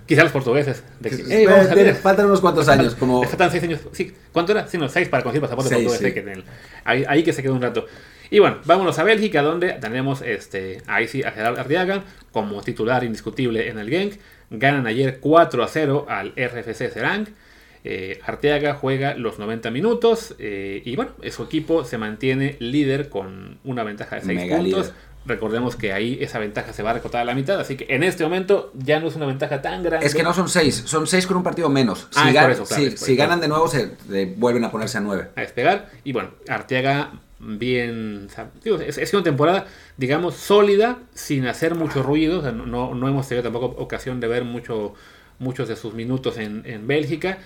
Quizá 0.06 0.24
los 0.24 0.32
portugueses. 0.32 0.82
De 1.02 1.10
que, 1.10 1.26
hey, 1.28 1.46
vamos 1.46 1.70
a 1.70 1.76
ver. 1.76 1.94
Faltan 1.96 2.28
unos 2.28 2.40
cuantos 2.40 2.70
años. 2.70 2.96
Como... 2.96 3.22
Faltan 3.24 3.52
seis 3.52 3.64
años. 3.64 3.82
Sí, 3.92 4.16
¿Cuánto 4.32 4.54
era? 4.54 4.66
Sí, 4.66 4.78
no, 4.78 4.88
seis 4.88 5.10
para 5.10 5.24
conseguir 5.24 5.42
pasaporte 5.42 5.72
seis, 5.72 5.86
portugués. 5.86 6.14
Sí. 6.16 6.22
Que 6.22 6.44
ahí, 6.86 7.04
ahí 7.06 7.22
que 7.22 7.34
se 7.34 7.44
quedó 7.44 7.54
un 7.54 7.62
rato. 7.62 7.86
Y 8.30 8.40
bueno, 8.40 8.60
vámonos 8.64 8.98
a 8.98 9.04
Bélgica, 9.04 9.42
donde 9.42 9.74
tenemos 9.74 10.22
este, 10.22 10.82
ahí 10.88 11.10
sí 11.10 11.24
a 11.24 11.34
Gerard 11.34 11.60
Ardiaga 11.60 12.06
como 12.32 12.62
titular 12.62 13.04
indiscutible 13.04 13.68
en 13.68 13.78
el 13.78 13.90
Genk. 13.90 14.14
Ganan 14.52 14.88
ayer 14.88 15.20
4 15.20 15.64
a 15.66 15.68
0 15.68 16.06
al 16.08 16.30
RFC 16.30 16.94
Serang. 16.94 17.28
Eh, 17.90 18.20
Arteaga 18.26 18.74
juega 18.74 19.16
los 19.16 19.40
90 19.40 19.72
minutos 19.72 20.36
eh, 20.40 20.82
y 20.84 20.98
bueno, 20.98 21.12
su 21.32 21.44
equipo 21.44 21.86
se 21.86 21.98
mantiene 21.98 22.58
líder 22.60 23.08
con 23.08 23.60
una 23.64 23.84
ventaja 23.84 24.18
de 24.18 24.24
6 24.24 24.40
puntos. 24.42 24.64
Líder. 24.64 24.94
Recordemos 25.26 25.78
que 25.78 25.94
ahí 25.94 26.18
esa 26.20 26.38
ventaja 26.38 26.74
se 26.74 26.84
va 26.84 26.90
a 26.90 26.94
recortar 26.96 27.22
a 27.22 27.24
la 27.24 27.34
mitad, 27.34 27.58
así 27.58 27.78
que 27.78 27.86
en 27.88 28.04
este 28.04 28.26
momento 28.26 28.74
ya 28.76 29.00
no 29.00 29.08
es 29.08 29.16
una 29.16 29.26
ventaja 29.26 29.62
tan 29.62 29.84
grande. 29.84 30.06
Es 30.06 30.14
que 30.14 30.24
no 30.24 30.34
son 30.34 30.50
6, 30.50 30.84
son 30.86 31.08
6 31.08 31.28
con 31.28 31.38
un 31.38 31.44
partido 31.44 31.70
menos. 31.70 32.10
Si, 32.12 32.20
ah, 32.20 32.32
gan 32.34 32.52
eso, 32.52 32.66
claro, 32.66 32.84
si, 32.84 32.98
si 32.98 33.16
ganan 33.16 33.40
de 33.40 33.48
nuevo, 33.48 33.70
se 33.70 33.92
vuelven 34.36 34.66
a 34.66 34.72
ponerse 34.72 34.98
a 34.98 35.02
9. 35.02 35.30
A 35.38 35.42
despegar. 35.42 35.90
Y 36.04 36.12
bueno, 36.12 36.32
Arteaga 36.50 37.14
bien. 37.40 38.28
es, 38.86 39.14
una 39.14 39.24
temporada, 39.24 39.66
digamos, 39.96 40.36
sólida, 40.36 41.00
sin 41.14 41.48
hacer 41.48 41.76
mucho 41.76 42.04
ruido. 42.04 42.42
no, 42.52 42.94
no, 42.94 43.08
hemos 43.08 43.30
tenido 43.30 43.44
tampoco 43.44 43.82
ocasión 43.82 44.20
de 44.20 44.28
ver 44.28 44.44
mucho, 44.44 44.94
muchos 45.40 45.70
de 45.70 45.78
sus 45.78 45.94
minutos 45.94 46.38
en, 46.38 46.64
en 46.66 46.86
Bélgica. 46.86 47.38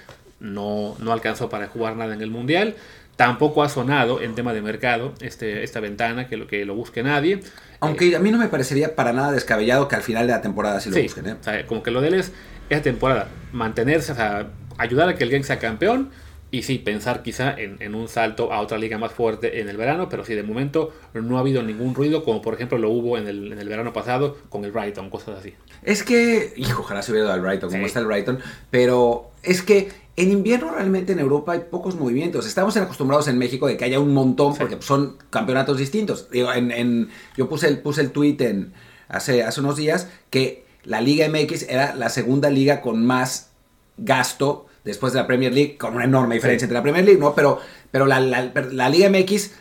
No, 0.42 0.98
no 1.00 1.14
alcanzó 1.14 1.50
para 1.50 1.68
jugar 1.68 1.96
nada 1.96 2.14
en 2.14 2.22
el 2.22 2.30
Mundial. 2.30 2.76
Tampoco 3.16 3.64
ha 3.64 3.70
sonado 3.70 4.22
en 4.22 4.36
tema 4.36 4.54
de 4.54 4.62
mercado 4.62 5.14
este, 5.22 5.64
esta 5.64 5.80
ventana, 5.80 6.28
que 6.28 6.36
lo, 6.36 6.48
que 6.48 6.66
lo 6.66 6.76
busque 6.76 7.04
nadie. 7.04 7.40
Aunque 7.80 8.10
eh, 8.10 8.16
a 8.16 8.20
mí 8.20 8.32
no 8.32 8.38
me 8.38 8.48
parecería 8.48 8.96
para 8.96 9.14
nada 9.14 9.32
descabellado 9.32 9.88
que 9.88 9.96
al 9.96 10.02
final 10.02 10.28
de 10.28 10.34
la 10.34 10.42
temporada 10.42 10.80
sí 10.80 10.90
lo 10.90 11.02
busquen. 11.02 11.38
¿eh? 11.46 11.66
como 11.68 11.84
que 11.84 11.92
lo 11.92 12.02
de 12.02 12.10
él 12.10 12.14
es 12.16 12.34
esta 12.70 12.84
temporada, 12.84 13.28
mantenerse, 13.52 14.14
o 14.14 14.16
sea, 14.16 14.48
ayudar 14.78 15.10
a 15.10 15.16
que 15.16 15.24
el 15.24 15.30
Genk 15.30 15.44
sea 15.44 15.60
campeón 15.60 16.10
y 16.52 16.64
sí, 16.64 16.80
pensar 16.80 17.24
quizá 17.24 17.56
en, 17.58 17.96
un 17.96 18.10
salto 18.10 18.52
a 18.52 18.60
otra 18.60 18.78
liga 18.78 18.98
más 18.98 19.14
fuerte 19.14 19.62
en 19.62 19.70
el 19.70 19.78
verano, 19.78 20.10
pero 20.10 20.26
sí, 20.26 20.36
de 20.36 20.44
momento 20.44 20.94
no 21.14 21.38
ha 21.38 21.40
habido 21.40 21.64
ningún 21.64 21.96
ruido, 21.96 22.26
como 22.26 22.42
por 22.42 22.56
ejemplo 22.56 22.78
lo 22.78 22.90
hubo 22.90 23.18
en 23.18 23.28
el, 23.28 23.54
en 23.54 23.60
el 23.60 23.70
verano 23.70 23.94
pasado 23.94 24.38
con 24.50 24.66
el 24.66 24.74
Brighton, 24.74 25.10
cosas 25.10 25.40
así. 25.40 25.54
Es 25.82 26.04
que, 26.04 26.54
hijo, 26.58 26.82
ojalá 26.82 27.02
se 27.04 27.12
hubiera 27.12 27.30
dado 27.30 27.40
al 27.40 27.46
Brighton, 27.46 27.70
como 27.72 27.86
está 27.86 28.00
el 28.00 28.06
Brighton, 28.06 28.40
pero 28.70 29.32
es 29.44 29.62
que 29.62 29.90
en 30.16 30.32
invierno 30.32 30.72
realmente 30.72 31.14
en 31.14 31.20
Europa 31.20 31.54
hay 31.54 31.62
pocos 31.72 31.96
movimientos. 31.96 32.46
Estamos 32.46 32.76
acostumbrados 32.78 33.28
en 33.28 33.38
México 33.38 33.68
de 33.68 33.78
que 33.78 33.86
haya 33.86 34.00
un 34.00 34.14
montón, 34.14 34.56
porque 34.56 34.78
son 34.82 35.18
campeonatos 35.30 35.78
distintos. 35.78 36.30
Digo, 36.30 36.52
en, 36.52 37.10
yo 37.38 37.48
puse 37.48 37.68
el, 37.68 37.80
puse 37.80 38.02
el 38.02 38.12
tweet 38.12 38.38
en, 38.40 38.74
hace, 39.08 39.44
hace 39.44 39.62
unos 39.62 39.78
días 39.78 40.10
que 40.30 40.66
la 40.84 41.02
Liga 41.02 41.28
MX 41.30 41.64
era 41.70 41.96
la 41.96 42.10
segunda 42.10 42.50
liga 42.50 42.82
con 42.82 43.06
más 43.06 43.52
gasto 43.98 44.68
después 44.84 45.14
de 45.14 45.20
la 45.20 45.28
Premier 45.28 45.54
League, 45.54 45.78
con 45.78 45.96
una 45.96 46.06
enorme 46.06 46.36
diferencia 46.36 46.66
entre 46.66 46.76
la 46.76 46.82
Premier 46.82 47.06
League, 47.06 47.20
¿no? 47.20 47.36
Pero, 47.36 47.60
pero 47.92 48.06
la, 48.06 48.20
la, 48.20 48.90
Liga 48.90 49.10
MX 49.10 49.52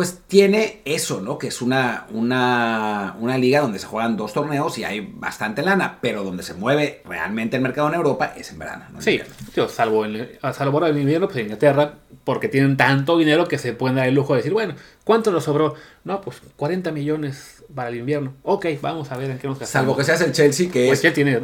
pues 0.00 0.20
tiene 0.28 0.80
eso, 0.86 1.20
¿no? 1.20 1.36
Que 1.36 1.48
es 1.48 1.60
una, 1.60 2.06
una, 2.10 3.16
una, 3.20 3.36
liga 3.36 3.60
donde 3.60 3.78
se 3.78 3.84
juegan 3.84 4.16
dos 4.16 4.32
torneos 4.32 4.78
y 4.78 4.84
hay 4.84 5.12
bastante 5.14 5.60
lana, 5.60 5.98
pero 6.00 6.24
donde 6.24 6.42
se 6.42 6.54
mueve 6.54 7.02
realmente 7.04 7.56
el 7.58 7.62
mercado 7.62 7.88
en 7.88 7.96
Europa 7.96 8.32
es 8.34 8.50
en 8.50 8.60
verano. 8.60 8.86
¿no? 8.94 9.02
Sí, 9.02 9.20
salvo, 9.68 10.06
en, 10.06 10.26
salvo 10.54 10.86
en 10.86 10.98
invierno, 10.98 11.26
pues 11.26 11.36
en 11.36 11.42
Inglaterra, 11.42 11.96
porque 12.24 12.48
tienen 12.48 12.78
tanto 12.78 13.18
dinero 13.18 13.46
que 13.46 13.58
se 13.58 13.74
pueden 13.74 13.96
dar 13.96 14.08
el 14.08 14.14
lujo 14.14 14.32
de 14.32 14.38
decir, 14.38 14.54
bueno, 14.54 14.74
¿cuánto 15.04 15.30
nos 15.32 15.44
sobró? 15.44 15.74
No, 16.04 16.22
pues 16.22 16.38
40 16.56 16.92
millones 16.92 17.62
para 17.74 17.90
el 17.90 17.96
invierno. 17.96 18.32
Ok, 18.42 18.68
vamos 18.80 19.12
a 19.12 19.18
ver 19.18 19.32
en 19.32 19.38
qué 19.38 19.48
nos 19.48 19.58
gastamos. 19.58 19.84
Salvo 19.84 19.98
que 19.98 20.04
seas 20.04 20.22
el 20.22 20.32
Chelsea, 20.32 20.70
que 20.70 20.86
pues 20.86 21.04
es... 21.04 21.12
tiene... 21.12 21.40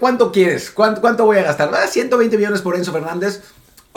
¿Cuánto 0.00 0.32
quieres? 0.32 0.70
¿Cuánto, 0.70 1.02
¿Cuánto 1.02 1.26
voy 1.26 1.36
a 1.36 1.42
gastar? 1.42 1.68
¿120 1.70 2.14
ah, 2.14 2.36
millones 2.38 2.62
por 2.62 2.76
Enzo 2.76 2.92
Fernández? 2.92 3.42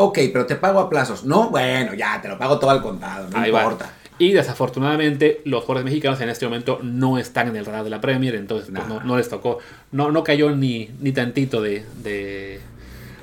Ok, 0.04 0.20
pero 0.34 0.45
te 0.45 0.56
pago 0.56 0.80
a 0.80 0.89
plazos. 0.89 1.24
No, 1.24 1.49
bueno, 1.49 1.93
ya, 1.93 2.22
te 2.22 2.28
lo 2.28 2.38
pago 2.38 2.60
todo 2.60 2.72
al 2.72 2.82
contado, 2.82 3.28
no 3.30 3.45
importa. 3.45 3.93
Y 4.18 4.34
desafortunadamente 4.34 5.41
los 5.45 5.64
jugadores 5.64 5.86
mexicanos 5.86 6.22
en 6.22 6.30
este 6.30 6.45
momento 6.45 6.80
no 6.84 7.18
están 7.18 7.47
en 7.47 7.56
el 7.56 7.66
radar 7.66 7.84
de 7.84 7.89
la 7.89 8.02
Premier, 8.02 8.36
entonces 8.36 8.70
pues, 8.72 9.04
no, 9.04 9.18
les 9.18 9.30
tocó, 9.30 9.58
no, 9.91 10.12
no 10.12 10.24
cayó 10.24 10.56
ni, 10.56 10.91
ni 10.99 11.12
tantito 11.12 11.60
de, 11.60 11.84
de, 12.04 12.60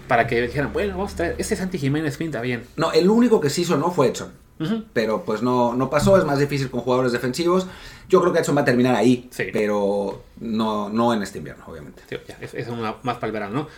para 0.09 0.27
que 0.27 0.43
dijeran, 0.43 0.73
bueno, 0.73 0.97
vamos 0.97 1.13
a 1.13 1.17
traer, 1.17 1.35
ese 1.39 1.55
Santi 1.55 1.79
Jiménez 1.79 2.17
pinta 2.17 2.41
bien. 2.41 2.65
No, 2.77 2.91
el 2.91 3.09
único 3.11 3.41
que 3.41 3.49
sí 3.49 3.63
hizo 3.63 3.77
no 3.77 3.93
fue 3.93 4.09
Edson. 4.09 4.33
Pero 4.93 5.25
pues 5.25 5.41
no, 5.41 5.73
no 5.75 5.89
pasó, 5.89 6.19
es 6.19 6.25
más 6.25 6.41
difícil 6.41 6.69
con 6.69 6.81
jugadores 6.81 7.13
defensivos. 7.13 7.69
Yo 8.09 8.21
creo 8.21 8.33
que 8.33 8.41
Edson 8.41 8.57
va 8.57 8.63
a 8.63 8.65
terminar 8.65 8.97
ahí, 8.97 9.31
pero 9.53 10.25
no, 10.41 10.89
no 10.89 11.15
en 11.15 11.23
este 11.23 11.39
invierno, 11.39 11.63
obviamente. 11.69 12.03
es, 12.41 12.55
es 12.55 12.67
una, 12.67 12.97
más 13.05 13.19
para 13.19 13.27
el 13.29 13.33
verano, 13.33 13.55
¿no? 13.55 13.69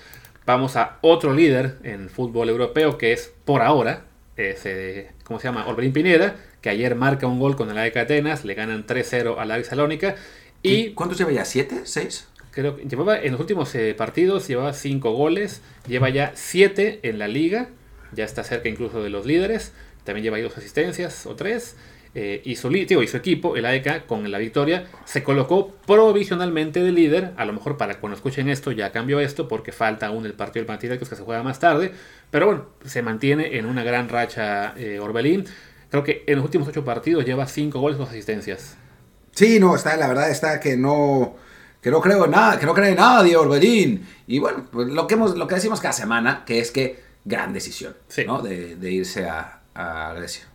Vamos 0.46 0.76
a 0.76 0.98
otro 1.02 1.32
líder 1.32 1.76
en 1.82 2.08
fútbol 2.08 2.48
europeo 2.48 2.98
que 2.98 3.12
es, 3.12 3.32
por 3.44 3.62
ahora, 3.62 4.04
ese, 4.36 5.10
¿cómo 5.24 5.38
se 5.38 5.48
llama? 5.48 5.66
Orbelín 5.66 5.92
Pineda, 5.92 6.36
que 6.60 6.70
ayer 6.70 6.94
marca 6.94 7.26
un 7.26 7.38
gol 7.38 7.56
con 7.56 7.70
el 7.70 7.78
AEK 7.78 7.96
Atenas, 7.98 8.44
le 8.44 8.54
ganan 8.54 8.86
3-0 8.86 9.36
a 9.38 9.44
la 9.44 9.62
Salónica. 9.64 10.16
Y, 10.62 10.90
¿Cuántos 10.90 11.18
lleva 11.18 11.32
ya? 11.32 11.44
¿Siete? 11.44 11.82
¿Seis? 11.84 12.28
Creo 12.50 12.76
que 12.76 12.84
llevaba 12.84 13.18
en 13.18 13.32
los 13.32 13.40
últimos 13.40 13.74
eh, 13.74 13.94
partidos, 13.94 14.48
llevaba 14.48 14.72
5 14.72 15.12
goles, 15.12 15.62
lleva 15.86 16.08
ya 16.08 16.32
7 16.34 17.00
en 17.02 17.18
la 17.18 17.28
liga, 17.28 17.68
ya 18.12 18.24
está 18.24 18.42
cerca 18.42 18.68
incluso 18.68 19.02
de 19.02 19.10
los 19.10 19.24
líderes, 19.24 19.72
también 20.04 20.24
lleva 20.24 20.36
ahí 20.38 20.42
dos 20.42 20.56
asistencias 20.56 21.26
o 21.26 21.36
tres. 21.36 21.76
Eh, 22.12 22.42
y, 22.44 22.56
su, 22.56 22.72
y 22.72 23.06
su 23.06 23.16
equipo, 23.16 23.56
el 23.56 23.64
AEK, 23.64 24.06
con 24.06 24.28
la 24.30 24.38
victoria, 24.38 24.86
se 25.04 25.22
colocó 25.22 25.72
provisionalmente 25.86 26.82
de 26.82 26.90
líder. 26.90 27.32
A 27.36 27.44
lo 27.44 27.52
mejor 27.52 27.76
para 27.76 28.00
cuando 28.00 28.16
escuchen 28.16 28.48
esto 28.48 28.72
ya 28.72 28.90
cambió 28.90 29.20
esto, 29.20 29.46
porque 29.46 29.70
falta 29.70 30.06
aún 30.08 30.26
el 30.26 30.34
partido 30.34 30.62
del 30.62 30.66
Panathinaikos 30.66 31.08
que 31.08 31.16
se 31.16 31.22
juega 31.22 31.42
más 31.42 31.60
tarde. 31.60 31.92
Pero 32.30 32.46
bueno, 32.46 32.66
se 32.84 33.02
mantiene 33.02 33.56
en 33.58 33.66
una 33.66 33.84
gran 33.84 34.08
racha 34.08 34.74
eh, 34.76 34.98
Orbelín. 34.98 35.44
Creo 35.88 36.02
que 36.02 36.24
en 36.26 36.36
los 36.36 36.44
últimos 36.44 36.68
ocho 36.68 36.84
partidos 36.84 37.24
lleva 37.24 37.46
cinco 37.46 37.80
goles 37.80 37.98
o 38.00 38.02
asistencias. 38.02 38.76
Sí, 39.32 39.60
no, 39.60 39.76
está, 39.76 39.96
la 39.96 40.08
verdad 40.08 40.30
está 40.30 40.58
que 40.58 40.76
no, 40.76 41.36
que 41.80 41.90
no 41.90 42.00
creo 42.00 42.24
en 42.24 42.32
nada, 42.32 42.58
que 42.58 42.66
no 42.66 42.74
cree 42.74 42.90
en 42.90 42.96
nadie 42.96 43.36
Orbelín. 43.36 44.06
Y 44.26 44.40
bueno, 44.40 44.66
pues 44.70 44.88
lo 44.88 45.06
que, 45.06 45.14
hemos, 45.14 45.36
lo 45.36 45.46
que 45.46 45.54
decimos 45.54 45.80
cada 45.80 45.92
semana, 45.92 46.44
que 46.44 46.58
es 46.58 46.72
que 46.72 47.00
gran 47.24 47.52
decisión 47.52 47.94
¿no? 48.26 48.42
de, 48.42 48.74
de 48.76 48.90
irse 48.90 49.28
a, 49.28 49.60
a 49.74 50.12
Grecia. 50.14 50.49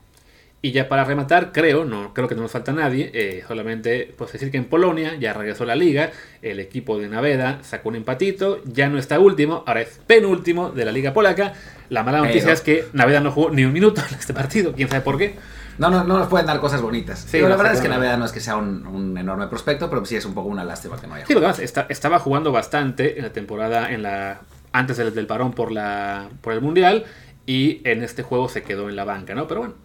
Y 0.66 0.72
ya 0.72 0.89
para 0.89 1.03
rematar, 1.03 1.51
creo, 1.51 1.86
no 1.86 2.11
creo 2.11 2.28
que 2.28 2.34
no 2.34 2.41
nos 2.41 2.49
falta 2.49 2.72
nadie, 2.72 3.11
eh, 3.13 3.43
solamente 3.47 4.11
pues 4.18 4.32
decir 4.32 4.49
que 4.49 4.57
en 4.57 4.66
Polonia 4.66 5.16
ya 5.20 5.32
regresó 5.32 5.63
la 5.63 5.76
liga, 5.76 6.09
el 6.41 6.59
equipo 6.59 6.97
de 6.97 7.07
Naveda 7.07 7.59
sacó 7.61 7.89
un 7.89 7.97
empatito, 7.97 8.63
ya 8.66 8.89
no 8.89 8.97
está 8.97 9.20
último, 9.20 9.63
ahora 9.68 9.82
es 9.82 9.99
penúltimo 10.07 10.72
de 10.72 10.84
la 10.84 10.91
liga 10.91 11.13
polaca. 11.13 11.53
La 11.89 12.01
mala 12.01 12.18
noticia 12.18 12.51
es 12.51 12.61
que 12.61 12.88
Naveda 12.93 13.20
no 13.20 13.32
jugó 13.32 13.51
ni 13.51 13.63
un 13.63 13.74
minuto 13.74 14.01
en 14.09 14.18
este 14.18 14.34
partido, 14.34 14.74
quién 14.74 14.89
sabe 14.89 15.01
por 15.01 15.20
qué. 15.20 15.36
No, 15.78 15.91
no, 15.91 16.03
no 16.03 16.18
nos 16.18 16.30
pueden 16.30 16.47
dar 16.47 16.59
cosas 16.59 16.82
bonitas. 16.82 17.20
Sí, 17.30 17.39
la 17.41 17.49
verdad 17.49 17.74
es 17.74 17.82
que 17.82 17.88
Naveda 17.88 18.18
no 18.18 18.26
es 18.26 18.32
que 18.32 18.39
sea 18.39 18.57
un, 18.57 19.16
enorme 19.20 19.45
prospecto, 19.45 19.88
pero 19.88 20.03
sí 20.03 20.16
es 20.16 20.26
un 20.26 20.34
poco 20.34 20.49
una 20.49 20.63
lástima 20.63 20.99
que 20.99 21.05
no 21.05 21.13
haya. 21.13 21.28
Sí, 21.28 21.34
porque 21.36 21.45
además 21.45 21.86
estaba 21.89 22.18
jugando 22.18 22.51
bastante 22.51 23.20
en 23.20 23.24
la 23.24 23.32
temporada, 23.32 23.91
en 23.91 24.01
la 24.01 24.41
antes 24.72 24.97
del, 24.97 25.13
del 25.13 25.28
parón 25.28 25.53
por, 25.53 25.72
la, 25.72 26.28
por 26.41 26.53
el 26.53 26.61
Mundial, 26.61 27.05
y 27.45 27.88
en 27.88 28.01
este 28.01 28.24
juego 28.24 28.49
se 28.49 28.63
quedó 28.63 28.89
en 28.89 28.95
la 28.95 29.03
banca, 29.03 29.36
¿no? 29.36 29.47
Pero 29.47 29.59
bueno, 29.59 29.85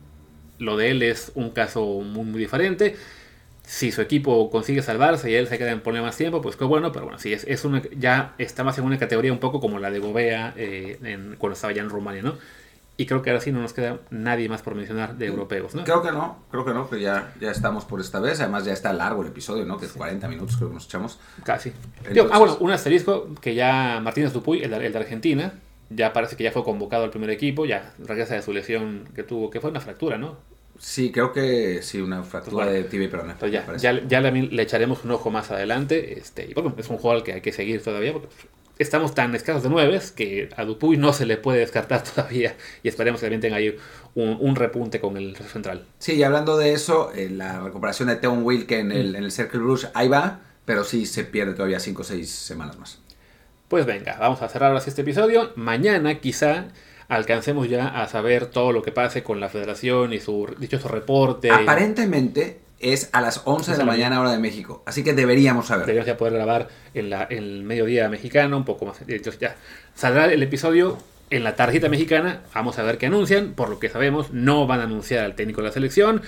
lo 0.61 0.77
de 0.77 0.91
él 0.91 1.03
es 1.03 1.33
un 1.35 1.51
caso 1.51 1.85
muy, 1.85 2.25
muy 2.25 2.39
diferente. 2.39 2.97
Si 3.65 3.93
su 3.93 4.01
equipo 4.01 4.51
consigue 4.51 4.83
salvarse 4.83 5.31
y 5.31 5.35
él 5.35 5.47
se 5.47 5.59
queda 5.59 5.71
en 5.71 5.81
problemas 5.81 6.17
tiempo, 6.17 6.43
pues 6.43 6.57
qué 6.57 6.65
bueno, 6.65 6.93
pero 6.93 7.05
bueno, 7.05 7.19
sí, 7.19 7.33
es, 7.33 7.45
es 7.45 7.65
una, 7.65 7.83
ya 7.97 8.35
está 8.39 8.63
más 8.65 8.77
en 8.79 8.85
una 8.85 8.99
categoría 8.99 9.33
un 9.33 9.39
poco 9.39 9.61
como 9.61 9.79
la 9.79 9.91
de 9.91 10.01
Gobea 10.01 10.55
eh, 10.57 10.99
en, 11.03 11.37
cuando 11.39 11.55
estaba 11.55 11.73
ya 11.73 11.83
en 11.83 11.89
Rumania, 11.89 12.23
¿no? 12.23 12.35
Y 12.97 13.07
creo 13.07 13.23
que 13.23 13.31
ahora 13.31 13.41
sí 13.41 13.51
no 13.51 13.63
nos 13.63 13.73
queda 13.73 14.01
nadie 14.11 14.49
más 14.51 14.61
por 14.61 14.75
mencionar 14.75 15.17
de 15.17 15.25
europeos, 15.25 15.75
¿no? 15.75 15.85
Creo 15.85 16.03
que 16.03 16.13
no, 16.13 16.45
creo 16.51 16.67
que 16.67 16.75
no, 16.75 16.91
que 16.91 17.01
ya, 17.01 17.33
ya 17.41 17.51
estamos 17.51 17.87
por 17.87 17.99
esta 17.99 18.21
vez. 18.21 18.41
Además 18.41 18.67
ya 18.67 18.75
está 18.75 18.93
largo 18.93 19.23
el 19.23 19.29
episodio, 19.29 19.65
¿no? 19.65 19.79
Que 19.79 19.87
es 19.87 19.93
40 19.93 20.29
minutos 20.29 20.57
creo 20.57 20.69
que 20.69 20.75
nos 20.75 20.85
echamos. 20.85 21.19
Casi. 21.43 21.73
ah, 22.31 22.39
bueno, 22.39 22.59
un 22.61 22.71
asterisco 22.73 23.35
que 23.41 23.55
ya 23.55 24.01
Martínez 24.03 24.35
Dupuy, 24.35 24.63
el, 24.63 24.75
el 24.75 24.93
de 24.93 24.99
Argentina, 24.99 25.55
ya 25.91 26.13
parece 26.13 26.37
que 26.37 26.45
ya 26.45 26.53
fue 26.53 26.65
convocado 26.65 27.05
al 27.05 27.11
primer 27.11 27.31
equipo, 27.31 27.67
ya 27.67 27.93
regresa 27.99 28.35
de 28.35 28.43
su 28.43 28.53
lesión 28.53 29.09
que 29.15 29.23
tuvo, 29.23 29.51
que 29.51 29.61
fue 29.61 29.71
una 29.71 29.81
fractura, 29.81 30.17
¿no? 30.17 30.39
Sí, 30.79 31.13
creo 31.13 31.33
que 31.33 31.83
sí, 31.83 32.01
una 32.01 32.23
fractura 32.23 32.65
de 32.67 32.85
tibia 32.85 33.07
y 33.07 33.11
peroné. 33.11 33.35
ya, 33.51 33.77
ya, 33.77 34.01
ya 34.09 34.21
le, 34.23 34.63
echaremos 34.63 35.05
un 35.05 35.11
ojo 35.11 35.31
más 35.31 35.51
adelante. 35.51 36.19
Este, 36.19 36.47
y 36.49 36.55
bueno, 36.55 36.75
es 36.79 36.89
un 36.89 36.99
al 37.11 37.23
que 37.23 37.35
hay 37.35 37.41
que 37.43 37.53
seguir 37.53 37.83
todavía 37.83 38.15
porque 38.15 38.29
estamos 38.79 39.15
tan 39.15 39.35
escasos 39.35 39.63
de 39.63 39.69
nueves 39.69 40.11
que 40.11 40.49
a 40.57 40.65
Dupuy 40.65 40.97
no 40.97 41.13
se 41.13 41.27
le 41.27 41.37
puede 41.37 41.59
descartar 41.59 42.03
todavía 42.15 42.57
y 42.83 42.89
esperemos 42.89 43.21
que 43.21 43.27
también 43.27 43.43
tenga 43.43 43.57
ahí 43.57 43.77
un, 44.15 44.57
repunte 44.57 45.01
con 45.01 45.19
el 45.19 45.37
central. 45.37 45.85
Sí, 45.99 46.15
y 46.15 46.23
hablando 46.23 46.57
de 46.57 46.73
eso, 46.73 47.13
eh, 47.15 47.29
la 47.29 47.61
recuperación 47.61 48.09
de 48.09 48.17
Teon 48.17 48.43
Wilke 48.43 48.79
en 48.79 48.91
el, 48.91 49.13
mm. 49.13 49.17
en 49.17 49.25
el 49.25 49.33
Circle 49.33 49.61
Bruce, 49.61 49.89
ahí 49.93 50.09
va, 50.09 50.41
pero 50.65 50.85
sí 50.85 51.05
se 51.05 51.25
pierde 51.25 51.53
todavía 51.53 51.79
5 51.79 52.01
o 52.01 52.05
6 52.05 52.31
semanas 52.31 52.79
más. 52.79 53.01
Pues 53.71 53.87
venga, 53.87 54.17
vamos 54.19 54.43
a 54.43 54.49
cerrar 54.49 54.75
así 54.75 54.91
este 54.91 55.03
episodio. 55.03 55.53
Mañana 55.55 56.19
quizá 56.19 56.65
alcancemos 57.07 57.69
ya 57.69 57.87
a 57.87 58.09
saber 58.09 58.47
todo 58.47 58.73
lo 58.73 58.83
que 58.83 58.91
pase 58.91 59.23
con 59.23 59.39
la 59.39 59.49
federación 59.49 60.13
y 60.13 60.19
su 60.19 60.53
dichoso 60.59 60.89
reporte. 60.89 61.53
Aparentemente 61.53 62.59
es 62.81 63.11
a 63.13 63.21
las 63.21 63.43
11 63.45 63.71
de 63.71 63.79
la 63.79 63.85
mañana 63.85 64.21
hora 64.21 64.33
de 64.33 64.39
México, 64.39 64.83
así 64.87 65.05
que 65.05 65.13
deberíamos 65.13 65.69
saber. 65.69 65.87
Deberíamos 65.87 66.09
ya 66.09 66.17
poder 66.17 66.35
grabar 66.35 66.67
en, 66.95 67.11
la, 67.11 67.23
el 67.31 67.63
mediodía 67.63 68.09
mexicano, 68.09 68.57
un 68.57 68.65
poco 68.65 68.87
más. 68.87 69.03
Entonces 69.03 69.39
ya 69.39 69.55
saldrá 69.95 70.25
el 70.25 70.43
episodio 70.43 70.99
en 71.31 71.45
la 71.45 71.55
tarjeta 71.55 71.89
mexicana, 71.89 72.43
vamos 72.53 72.77
a 72.81 72.83
ver 72.83 72.99
qué 72.99 73.07
anuncian, 73.07 73.53
por 73.53 73.69
lo 73.69 73.79
que 73.79 73.89
sabemos 73.89 74.33
no 74.33 74.67
van 74.67 74.81
a 74.81 74.83
anunciar 74.83 75.25
al 75.25 75.37
técnico 75.37 75.61
de 75.61 75.69
la 75.69 75.73
selección. 75.73 76.23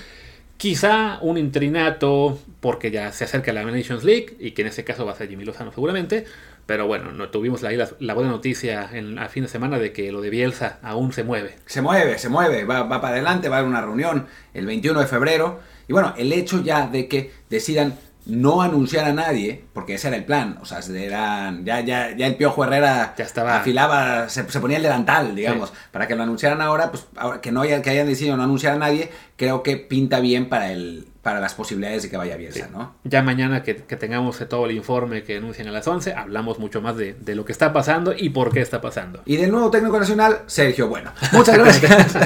Quizá 0.59 1.18
un 1.22 1.38
interinato 1.38 2.38
porque 2.61 2.93
ya 2.93 3.11
se 3.11 3.24
acerca 3.24 3.53
la 3.53 3.64
Nations 3.64 4.05
League 4.05 4.36
y 4.38 4.53
que 4.53 4.62
en 4.62 4.68
ese 4.68 4.84
caso 4.84 5.05
va 5.05 5.11
a 5.11 5.16
ser 5.16 5.28
Jimmy 5.28 5.45
Lozano 5.45 5.72
seguramente. 5.72 6.24
Pero 6.73 6.87
bueno, 6.87 7.12
no, 7.12 7.29
tuvimos 7.29 7.61
la, 7.61 7.70
la, 7.99 8.14
buena 8.14 8.31
noticia 8.31 8.89
en, 8.95 9.18
a 9.18 9.29
fin 9.29 9.43
de 9.43 9.51
semana 9.51 9.79
de 9.79 9.93
que 9.93 10.11
lo 10.11 10.23
de 10.23 10.31
Bielsa 10.31 10.79
aún 10.83 11.12
se 11.12 11.23
mueve. 11.23 11.55
Se 11.66 11.83
mueve, 11.83 12.18
se 12.18 12.31
mueve, 12.31 12.64
va, 12.64 12.89
para 12.89 13.09
adelante, 13.09 13.51
va 13.51 13.57
a 13.57 13.59
haber 13.59 13.68
una 13.68 13.83
reunión 13.83 14.27
el 14.55 14.64
21 14.64 15.01
de 15.01 15.07
febrero. 15.07 15.61
Y 15.87 15.93
bueno, 15.93 16.14
el 16.16 16.33
hecho 16.33 16.62
ya 16.62 16.87
de 16.87 17.09
que 17.09 17.31
decidan 17.51 17.99
no 18.25 18.62
anunciar 18.62 19.05
a 19.05 19.12
nadie, 19.12 19.66
porque 19.75 19.97
ese 19.97 20.09
era 20.09 20.16
el 20.16 20.25
plan, 20.25 20.57
o 20.62 20.64
sea, 20.64 20.79
eran, 20.79 21.62
ya, 21.66 21.81
ya, 21.81 22.16
ya 22.16 22.27
el 22.27 22.37
Piojo 22.37 22.64
Herrera 22.64 23.12
ya 23.18 23.25
estaba. 23.27 23.59
afilaba, 23.59 24.31
se, 24.31 24.43
ponía 24.45 24.79
el 24.79 24.83
delantal, 24.83 25.35
digamos, 25.35 25.75
para 25.91 26.09
que 26.09 26.16
lo 26.16 26.23
anunciaran 26.23 26.62
ahora, 26.62 26.91
pues 26.91 27.07
que 27.43 27.53
no 27.53 27.61
haya, 27.61 27.83
que 27.83 27.91
hayan 27.91 28.07
decidido 28.07 28.39
no 28.39 28.45
anunciar 28.45 28.77
a 28.77 28.79
nadie, 28.79 29.11
creo 29.37 29.62
que 29.62 29.77
pinta 29.77 30.20
bien 30.20 30.49
para 30.49 30.73
el, 30.73 31.12
para 31.23 31.39
las 31.39 31.55
posibilidades 31.55 32.03
de 32.03 32.11
que 32.11 32.16
vaya 32.16 32.37
Bielsa, 32.37 32.68
¿no? 32.73 32.97
Ya 33.05 33.23
mañana 33.23 33.62
que, 33.62 33.75
tengamos 33.75 34.39
todo 34.49 34.66
el 34.66 34.73
informe 34.73 35.23
que 35.23 35.37
anuncian 35.37 35.68
a 35.68 35.70
las 35.70 35.87
11, 35.87 36.14
hablamos 36.14 36.59
mucho 36.59 36.83
más 36.83 36.97
de, 36.97 37.14
lo 37.35 37.45
que 37.45 37.53
está 37.53 37.73
pasando 37.73 38.12
y 38.16 38.31
por 38.31 38.53
qué 38.53 38.61
está 38.61 38.81
pasando. 38.81 39.23
Y 39.25 39.37
del 39.37 39.53
nuevo 39.53 39.70
técnico 39.70 39.99
nacional, 39.99 40.41
Sergio 40.47 40.89
Bueno. 40.89 41.12
Muchas 41.33 41.57
gracias. 41.57 42.16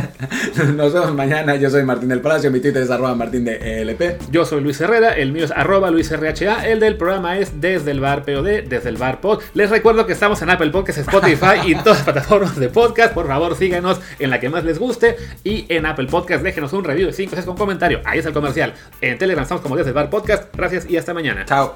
Nos 0.75 0.93
vemos 0.93 1.15
mañana. 1.15 1.57
Yo 1.57 1.69
soy 1.69 1.85
Martín 1.85 2.09
del 2.09 2.21
Palacio, 2.23 2.51
mi 2.51 2.61
Twitter 2.61 2.83
es 2.83 2.91
arroba 2.91 3.15
martín 3.15 3.45
de 3.45 3.83
ELP. 3.83 4.31
Yo 4.31 4.45
soy 4.45 4.63
Luis 4.63 4.81
Herrera, 4.81 5.13
el 5.13 5.31
mío 5.31 5.45
es 5.45 5.51
arroba 5.51 5.91
Luis 5.91 6.11
RHA, 6.11 6.67
el 6.67 6.81
del 6.81 6.97
programa 6.97 7.39
es 7.39 7.61
desde 7.61 7.91
el 7.91 8.01
bar 8.01 8.25
POD, 8.25 8.65
desde 8.67 8.89
el 8.89 8.97
bar 8.97 9.21
pod. 9.21 9.43
Les 9.55 9.69
recuerdo 9.69 10.07
que 10.07 10.15
estamos 10.15 10.41
en 10.41 10.51
Apple 10.51 10.71
Podcasts, 10.71 11.03
Spotify 11.03 11.67
y 11.67 11.75
todas 11.75 11.99
las 11.99 12.03
plataformas 12.03 12.57
de 12.57 12.71
podcast. 12.71 13.13
Por 13.13 13.27
favor, 13.27 13.57
síganos 13.57 14.01
en 14.19 14.31
la 14.31 14.41
que 14.41 14.49
más 14.49 14.65
les 14.65 14.79
guste 14.79 15.17
y 15.45 15.67
en 15.69 15.85
Apple 15.85 16.07
Podcasts 16.07 16.43
déjenos 16.43 16.73
un 16.73 16.85
review 16.85 17.09
de 17.09 17.13
5 17.13 17.37
con 17.45 17.57
comentario. 17.57 18.01
Ahí 18.05 18.21
es 18.21 18.27
el 18.27 18.33
comercial. 18.33 18.75
En 19.01 19.19
Telegram 19.19 19.43
estamos 19.43 19.63
como 19.63 19.77
desde 19.77 19.93
bar 19.93 20.11
podcast. 20.11 20.55
Gracias 20.57 20.89
y 20.89 20.97
hasta 20.97 21.15
mañana. 21.15 21.45
Chao. 21.45 21.75